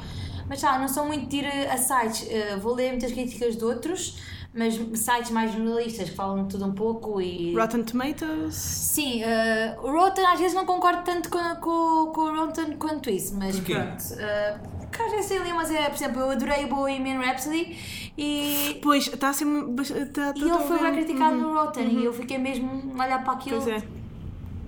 Mas 0.48 0.58
já, 0.58 0.78
não 0.78 0.88
sou 0.88 1.04
muito 1.04 1.26
de 1.26 1.36
ir 1.36 1.46
a 1.46 1.76
sites. 1.76 2.26
Eh, 2.30 2.56
vou 2.56 2.74
ler 2.74 2.92
muitas 2.92 3.12
críticas 3.12 3.58
de 3.58 3.64
outros, 3.64 4.18
mas 4.54 4.74
sites 4.98 5.30
mais 5.30 5.52
jornalistas 5.52 6.08
que 6.08 6.16
falam 6.16 6.44
de 6.44 6.48
tudo 6.48 6.64
um 6.64 6.72
pouco 6.72 7.20
e. 7.20 7.54
Rotten 7.54 7.84
Tomatoes. 7.84 8.54
Sim, 8.54 9.20
o 9.82 9.90
Rotten 9.90 10.24
às 10.24 10.40
vezes 10.40 10.54
não 10.54 10.64
concordo 10.64 11.02
tanto 11.02 11.28
com, 11.28 11.38
com, 11.56 12.10
com 12.14 12.20
o 12.22 12.46
Rotten 12.46 12.78
quanto 12.78 13.10
isso, 13.10 13.36
mas 13.36 13.56
Porquê? 13.56 13.74
pronto. 13.74 14.02
Uh, 14.98 15.06
às 15.06 15.10
vezes 15.12 15.52
mas 15.54 15.70
é, 15.70 15.88
por 15.88 15.94
exemplo, 15.96 16.20
eu 16.20 16.30
adorei 16.30 16.64
o 16.64 16.68
Bohemian 16.68 17.18
Rhapsody 17.20 17.76
e, 18.16 18.78
Pois, 18.82 19.06
está 19.08 19.30
a 19.30 19.32
ser. 19.32 19.44
mu- 19.44 19.68
bas- 19.68 19.88
Tá, 20.12 20.32
e 20.36 20.40
ele 20.42 20.58
foi 20.58 20.78
bem 20.78 20.92
criticado 20.92 21.36
no 21.36 21.54
Rotten 21.54 21.88
e 22.00 22.04
eu 22.04 22.12
fiquei 22.12 22.38
mesmo 22.38 22.92
a 22.98 23.04
olhar 23.04 23.22
para 23.24 23.32
aquilo, 23.34 23.60
Pois 23.62 23.82
é. 23.82 23.86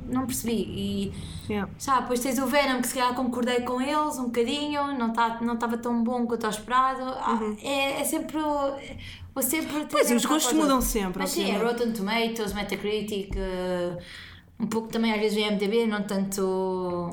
não 0.08 0.26
percebi. 0.26 0.52
E 0.54 1.12
Yeah. 1.48 1.70
já, 1.78 2.00
depois 2.00 2.18
tens 2.18 2.38
o 2.40 2.46
Venom 2.46 2.80
que 2.80 2.88
se 2.88 2.94
calhar 2.94 3.14
concordei 3.14 3.60
com 3.60 3.80
eles 3.80 4.18
um 4.18 4.24
bocadinho, 4.24 4.98
não 4.98 5.10
estava 5.10 5.44
não 5.44 5.54
estava 5.54 5.78
tão 5.78 6.02
bom 6.02 6.26
quanto 6.26 6.42
ao 6.44 6.50
esperado. 6.50 7.02
Ah, 7.04 7.38
é, 7.62 8.00
é 8.00 8.04
sempre. 8.04 8.36
o- 8.38 8.74
Vou 9.32 9.42
sempre 9.42 9.76
Uhum. 9.76 9.86
Pois, 9.88 10.10
os 10.10 10.24
gostos 10.24 10.44
coisa. 10.50 10.58
mudam 10.60 10.80
sempre, 10.80 11.18
Mas 11.20 11.30
sim, 11.30 11.50
é. 11.50 11.58
Rotten 11.58 11.92
Tomatoes, 11.92 12.52
Metacritic, 12.54 13.30
eh, 13.36 13.96
um 14.58 14.66
pouco 14.66 14.88
também 14.88 15.12
às 15.12 15.20
vezes 15.20 15.36
o 15.36 15.40
IMDB, 15.40 15.86
não 15.86 16.02
tanto. 16.04 17.10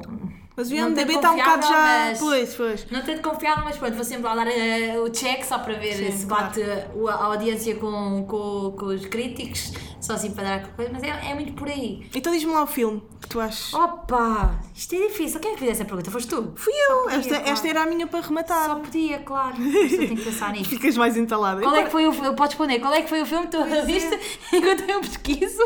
Mas 0.55 0.69
o 0.69 0.75
IMDB 0.75 1.15
está 1.15 1.31
um 1.31 1.35
bocado 1.37 1.67
já. 1.67 1.77
mas- 1.81 2.19
Pois, 2.19 2.55
pois. 2.55 2.85
Não 2.91 3.01
tanto 3.01 3.21
confiável, 3.27 3.63
mas 3.63 3.75
pronto, 3.77 3.95
vou 3.95 4.03
sempre 4.03 4.23
lá 4.23 4.35
dar 4.35 4.47
eh, 4.47 4.99
o 4.99 5.09
check 5.09 5.43
só 5.43 5.57
para 5.59 5.73
ver 5.73 5.93
Sim, 5.95 6.11
se 6.11 6.25
claro. 6.27 6.45
bate 6.45 6.61
o- 6.95 7.07
a 7.07 7.25
audiência 7.25 7.75
com, 7.75 8.23
com, 8.27 8.75
com 8.77 8.85
os 8.85 9.05
críticos, 9.07 9.71
só 9.99 10.13
assim 10.13 10.31
para 10.31 10.43
dar 10.43 10.59
qualquer 10.59 10.75
coisa, 10.75 10.91
mas 10.93 11.03
é, 11.03 11.31
é 11.31 11.33
muito 11.33 11.53
por 11.53 11.67
aí. 11.67 12.07
Então 12.13 12.31
diz-me 12.31 12.53
lá 12.53 12.63
o 12.63 12.67
filme 12.67 13.01
que 13.19 13.27
tu 13.29 13.39
achas. 13.39 13.73
Opa, 13.73 14.59
isto 14.75 14.93
é 14.95 15.07
difícil. 15.07 15.39
Quem 15.39 15.51
é 15.51 15.53
que 15.55 15.59
fez 15.61 15.71
essa 15.71 15.85
pergunta? 15.85 16.11
Foste 16.11 16.27
tu? 16.29 16.53
Fui 16.55 16.73
eu, 16.89 16.97
podia, 17.03 17.17
esta, 17.19 17.29
claro. 17.35 17.49
esta 17.49 17.67
era 17.69 17.81
a 17.81 17.85
minha 17.87 18.05
para 18.05 18.19
rematar. 18.21 18.65
Só 18.65 18.75
podia, 18.75 19.19
claro. 19.19 19.55
Mas 19.59 19.91
eu 19.93 19.97
tenho 19.99 20.15
que 20.17 20.23
pensar 20.23 20.51
nisto. 20.51 20.69
Ficas 20.69 20.95
mais 20.97 21.17
entalada. 21.17 21.61
Qual 21.61 21.75
é 21.75 21.83
que 21.85 21.89
foi 21.89 22.05
o 22.05 22.11
filme? 22.11 22.35
Podes 22.35 22.53
responder. 22.53 22.79
Qual 22.79 22.93
é 22.93 23.01
que 23.01 23.09
foi 23.09 23.21
o 23.21 23.25
filme 23.25 23.45
que 23.47 23.51
tu 23.51 23.57
é. 23.63 23.81
viste 23.85 24.19
enquanto 24.53 24.81
eu 24.87 24.99
pesquiso? 25.01 25.63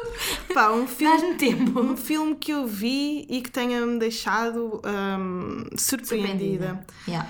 Pá, 0.57 0.71
um 0.71 0.87
filme, 0.87 1.15
Dás-me 1.15 1.35
tempo. 1.35 1.79
um 1.79 1.95
filme 1.95 2.33
que 2.33 2.51
eu 2.51 2.65
vi 2.65 3.27
e 3.29 3.41
que 3.43 3.51
tenha-me 3.51 3.99
deixado 3.99 4.81
hum, 4.83 5.63
surpreendida. 5.77 6.83
Yeah. 7.07 7.29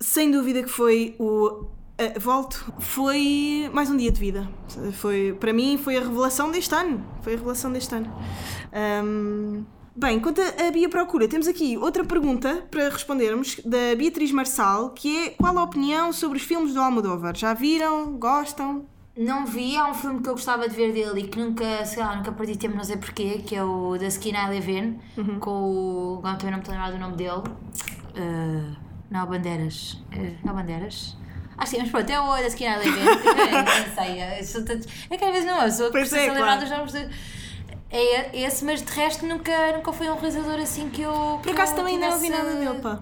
Sem 0.00 0.30
dúvida 0.30 0.62
que 0.62 0.70
foi 0.70 1.14
o. 1.18 1.66
eh, 1.98 2.18
volto, 2.18 2.72
foi 2.78 3.68
mais 3.70 3.90
um 3.90 3.98
dia 3.98 4.10
de 4.10 4.18
vida. 4.18 4.48
Foi, 4.94 5.36
para 5.38 5.52
mim 5.52 5.76
foi 5.76 5.98
a 5.98 6.00
revelação 6.00 6.50
deste 6.50 6.74
ano. 6.74 7.04
Foi 7.20 7.34
a 7.34 7.36
revelação 7.36 7.70
deste 7.70 7.94
ano. 7.94 8.10
Hum, 9.04 9.66
bem, 9.94 10.16
enquanto 10.16 10.40
a 10.40 10.68
a 10.68 10.70
Bia 10.70 10.88
procura, 10.88 11.28
temos 11.28 11.46
aqui 11.46 11.76
outra 11.76 12.02
pergunta 12.02 12.66
para 12.70 12.88
respondermos 12.88 13.60
da 13.62 13.94
Beatriz 13.94 14.32
Marçal, 14.32 14.88
que 14.94 15.14
é 15.18 15.30
qual 15.32 15.58
a 15.58 15.64
opinião 15.64 16.14
sobre 16.14 16.38
os 16.38 16.44
filmes 16.44 16.72
do 16.72 16.80
Almodóvar? 16.80 17.36
Já 17.36 17.52
viram? 17.52 18.16
Gostam? 18.18 18.86
Não 19.18 19.44
vi, 19.44 19.76
há 19.76 19.86
um 19.90 19.94
filme 19.94 20.22
que 20.22 20.28
eu 20.28 20.32
gostava 20.34 20.68
de 20.68 20.76
ver 20.76 20.92
dele 20.92 21.20
e 21.22 21.26
que 21.26 21.38
nunca, 21.38 21.84
sei 21.84 22.02
lá, 22.02 22.14
nunca 22.14 22.30
perdi 22.30 22.56
tempo, 22.56 22.76
não 22.76 22.84
sei 22.84 22.96
porquê, 22.96 23.38
que 23.44 23.56
é 23.56 23.64
o 23.64 23.96
The 23.98 24.06
Skin 24.06 24.30
I 24.30 24.48
Live 24.48 24.70
In, 24.72 24.98
Uhum. 25.16 25.40
com 25.40 25.50
o. 25.50 26.18
Agora 26.18 26.36
também 26.36 26.50
não 26.52 26.58
me 26.58 26.62
estou 26.62 26.74
a 26.74 26.78
lembrar 26.78 26.90
do 26.92 26.98
nome 26.98 27.16
dele. 27.16 27.42
Uh, 28.16 28.76
não, 29.10 29.26
Bandeiras. 29.26 29.94
Uh, 30.14 30.36
não, 30.44 30.54
Bandeiras? 30.54 31.16
Ah, 31.56 31.66
sim, 31.66 31.78
mas 31.80 31.90
pronto, 31.90 32.08
é 32.08 32.20
o 32.20 32.36
The 32.36 32.46
Skin 32.46 32.64
I 32.64 32.76
Live 32.76 32.90
In. 33.00 33.04
Não 33.04 33.94
sei, 34.04 34.18
é, 34.20 34.42
sou 34.44 34.64
tanto- 34.64 34.86
é 35.10 35.16
que 35.16 35.24
às 35.24 35.32
vezes 35.32 35.46
não, 35.46 35.62
eu 35.62 35.72
sou 35.72 35.90
preciso 35.90 36.16
é, 36.16 36.30
lembrar 36.30 36.56
dos 36.60 36.70
nomes 36.70 36.92
de. 36.92 37.08
É 37.90 38.38
esse, 38.42 38.62
mas 38.66 38.82
de 38.82 38.92
resto 38.92 39.24
nunca, 39.24 39.72
nunca 39.72 39.90
foi 39.94 40.10
um 40.10 40.14
realizador 40.14 40.60
assim 40.60 40.90
que 40.90 41.00
eu. 41.00 41.40
Por 41.42 41.52
acaso 41.52 41.74
também 41.74 41.94
ainda 41.94 42.10
não 42.10 42.18
vi 42.18 42.28
nada 42.28 42.52
dele, 42.54 42.78
pá. 42.80 42.98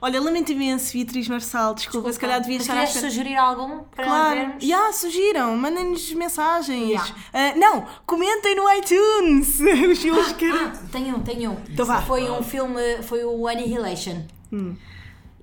Olha, 0.00 0.20
lamento 0.20 0.52
imenso, 0.52 0.92
Beatriz 0.92 1.26
Marçal, 1.28 1.74
desculpa, 1.74 2.12
se 2.12 2.20
calhar 2.20 2.40
devia 2.40 2.58
estar 2.58 2.74
queres 2.74 2.90
espera. 2.90 3.10
sugerir 3.10 3.36
algum 3.36 3.80
para 3.94 4.04
Claro, 4.04 4.36
vermos? 4.38 4.64
já 4.64 4.92
sugiram, 4.92 5.56
mandem-nos 5.56 6.12
mensagens. 6.12 6.88
Yeah. 6.88 7.14
Ah, 7.32 7.52
não, 7.56 7.84
comentem 8.06 8.54
no 8.54 8.62
iTunes 8.74 9.58
os 9.90 9.98
filmes 9.98 10.32
que. 10.34 10.48
Ah, 10.48 10.72
tenho 10.92 11.16
um, 11.16 11.20
tenho 11.20 11.50
um. 11.50 11.56
Então 11.68 11.84
vá. 11.84 12.00
Foi 12.02 12.30
um 12.30 12.40
filme, 12.42 13.02
foi 13.02 13.24
o 13.24 13.48
Annihilation. 13.48 14.22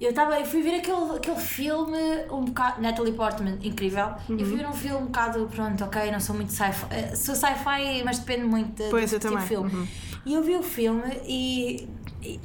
Eu, 0.06 0.14
tava, 0.14 0.40
eu 0.40 0.46
fui 0.46 0.62
ver 0.62 0.76
aquele, 0.76 1.16
aquele 1.18 1.40
filme 1.40 1.98
um 2.32 2.46
bocado. 2.46 2.82
Natalie 2.82 3.14
Portman, 3.14 3.58
incrível. 3.64 4.10
Eu 4.30 4.36
Uhum. 4.38 4.46
fui 4.46 4.56
ver 4.58 4.68
um 4.68 4.74
filme 4.74 4.98
um 4.98 5.06
bocado. 5.06 5.50
Pronto, 5.54 5.84
ok, 5.84 6.12
não 6.12 6.20
sou 6.20 6.36
muito 6.36 6.52
sci-fi. 6.52 6.86
eh, 6.92 7.16
Sou 7.16 7.34
sci-fi, 7.36 8.04
mas 8.04 8.20
depende 8.20 8.46
muito 8.46 8.84
de, 8.84 8.90
Pois, 8.90 9.10
do 9.10 9.16
eu 9.16 9.20
tipo 9.20 9.38
de 9.38 9.46
filme. 9.48 9.74
Uhum. 9.74 9.88
E 10.26 10.34
eu 10.34 10.42
vi 10.44 10.56
o 10.56 10.64
filme 10.64 11.04
e. 11.28 11.88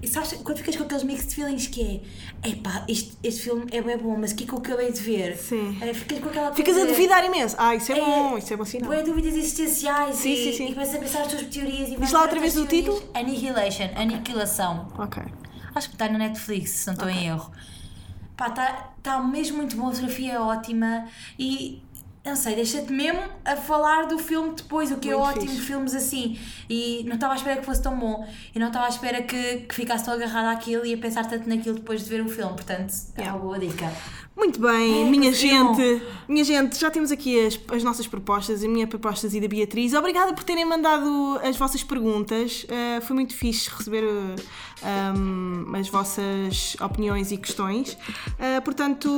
e 0.02 0.06
sabes, 0.08 0.32
quando 0.44 0.58
ficas 0.58 0.76
com 0.76 0.84
aqueles 0.84 1.02
mixed 1.04 1.34
feelings 1.34 1.66
que 1.66 2.02
é 2.42 2.48
epá, 2.50 2.84
este, 2.88 3.12
este 3.22 3.42
filme 3.42 3.64
é 3.72 3.80
bem 3.80 3.96
bom, 3.96 4.16
mas 4.18 4.32
o 4.32 4.36
que 4.36 4.44
é 4.44 4.46
que 4.46 4.52
eu 4.52 4.58
acabei 4.58 4.92
de 4.92 5.00
ver? 5.00 5.36
Sim. 5.36 5.78
É, 5.80 5.92
ficas 5.94 6.18
com 6.18 6.28
aquela 6.28 6.54
Ficas 6.54 6.76
a 6.76 6.84
duvidar 6.84 7.24
imenso. 7.24 7.56
Ah, 7.58 7.74
isso 7.74 7.90
é, 7.92 7.98
É, 7.98 8.00
bom, 8.04 8.36
isso 8.38 8.52
é 8.52 8.56
bom 8.56 8.64
sinal. 8.66 8.88
Bué 8.88 9.02
dúvidas 9.02 9.34
existenciais 9.34 10.16
Sim, 10.16 10.32
e, 10.32 10.36
sim, 10.36 10.52
sim. 10.58 10.66
e 10.70 10.72
começas 10.74 10.94
a 10.94 10.98
pensar 10.98 11.20
as 11.22 11.28
tuas 11.28 11.42
teorias 11.44 11.88
e 11.88 11.96
vais 11.96 12.12
lá 12.12 12.22
outra 12.22 12.38
vez 12.40 12.56
o 12.56 12.66
título? 12.66 13.02
Annihilation, 13.14 13.88
Aniquilação. 13.96 14.88
Ok. 14.98 15.22
Acho 15.74 15.88
que 15.88 15.94
está 15.94 16.08
na 16.08 16.18
Netflix, 16.18 16.70
se 16.70 16.86
não 16.86 16.94
estou 16.94 17.08
em 17.08 17.26
erro. 17.26 17.50
Pá, 18.36 18.48
está 18.48 18.90
tá 19.02 19.20
mesmo 19.22 19.58
muito 19.58 19.76
boa, 19.76 19.90
a 19.90 19.92
fotografia 19.94 20.32
é 20.32 20.40
ótima 20.40 21.06
e 21.38 21.82
não 22.24 22.36
sei, 22.36 22.54
deixa-te 22.54 22.92
mesmo 22.92 23.20
a 23.44 23.56
falar 23.56 24.06
do 24.06 24.18
filme 24.18 24.54
depois, 24.54 24.90
o 24.92 24.96
que 24.98 25.08
é 25.08 25.16
Muito 25.16 25.26
ótimo 25.28 25.46
fixe. 25.46 25.56
de 25.56 25.62
filmes 25.62 25.94
assim. 25.94 26.38
E 26.68 27.02
não 27.06 27.14
estava 27.14 27.32
à 27.32 27.36
espera 27.36 27.58
que 27.60 27.64
fosse 27.66 27.82
tão 27.82 27.98
bom 27.98 28.26
e 28.54 28.58
não 28.58 28.66
estava 28.68 28.86
à 28.86 28.88
espera 28.90 29.22
que, 29.22 29.56
que 29.60 29.74
ficasse 29.74 30.04
tão 30.04 30.14
agarrada 30.14 30.50
àquilo 30.50 30.84
e 30.84 30.92
a 30.92 30.98
pensar 30.98 31.24
tanto 31.26 31.48
naquilo 31.48 31.76
depois 31.76 32.02
de 32.04 32.10
ver 32.10 32.20
o 32.20 32.28
filme. 32.28 32.52
Portanto, 32.52 32.92
é 33.16 33.20
Yeah. 33.22 33.38
uma 33.38 33.44
boa 33.46 33.58
dica. 33.58 33.90
Muito 34.36 34.60
bem, 34.60 35.02
É, 35.06 35.10
minha 35.10 35.32
gente, 35.32 36.02
minha 36.26 36.44
gente, 36.44 36.78
já 36.78 36.90
temos 36.90 37.10
aqui 37.10 37.44
as, 37.46 37.58
as 37.74 37.82
nossas 37.84 38.06
propostas, 38.06 38.64
a 38.64 38.68
minha 38.68 38.86
propostas 38.86 39.34
e 39.34 39.40
da 39.40 39.48
Beatriz. 39.48 39.92
Obrigada 39.92 40.32
por 40.32 40.44
terem 40.44 40.64
mandado 40.64 41.38
as 41.42 41.56
vossas 41.56 41.82
perguntas. 41.82 42.64
Uh, 42.64 43.00
foi 43.02 43.14
muito 43.16 43.34
fixe 43.34 43.68
receber 43.68 44.02
uh, 44.04 44.34
um, 44.82 45.72
as 45.76 45.88
vossas 45.88 46.76
opiniões 46.80 47.30
e 47.32 47.36
questões. 47.36 47.92
Uh, 48.38 48.60
portanto, 48.62 49.08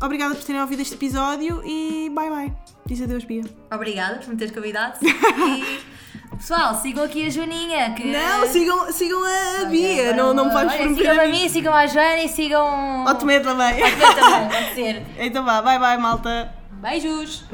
obrigada 0.00 0.34
por 0.34 0.44
terem 0.44 0.60
ouvido 0.60 0.80
este 0.82 0.94
episódio 0.94 1.62
e 1.64 2.10
bye 2.14 2.30
bye. 2.30 2.52
Diz 2.86 3.00
adeus, 3.00 3.24
Bia. 3.24 3.44
Obrigada 3.72 4.16
por 4.18 4.28
me 4.28 4.36
teres 4.36 4.52
convidado. 4.54 4.98
e 5.02 5.80
pessoal, 6.36 6.74
sigam 6.74 7.04
aqui 7.04 7.26
a 7.26 7.30
Joaninha. 7.30 7.94
Que... 7.94 8.04
Não, 8.10 8.46
sigam, 8.48 8.92
sigam 8.92 9.20
a 9.24 9.64
Bia, 9.66 10.12
não, 10.14 10.34
não 10.34 10.44
vou- 10.50 10.54
vamos 10.54 10.72
Sigam 10.96 11.20
a 11.20 11.26
mim. 11.28 11.48
sigam 11.48 11.72
a 11.74 11.86
Joana 11.86 12.22
e 12.24 12.28
sigam. 12.28 13.04
Tomé 13.18 13.40
também. 13.40 13.78
Eu 13.78 13.86
também, 14.16 14.48
pode 14.48 14.74
ser. 14.74 15.02
então 15.24 15.44
vá, 15.44 15.62
bye 15.62 15.78
bye, 15.78 15.96
malta. 15.98 16.52
Beijos! 16.72 17.44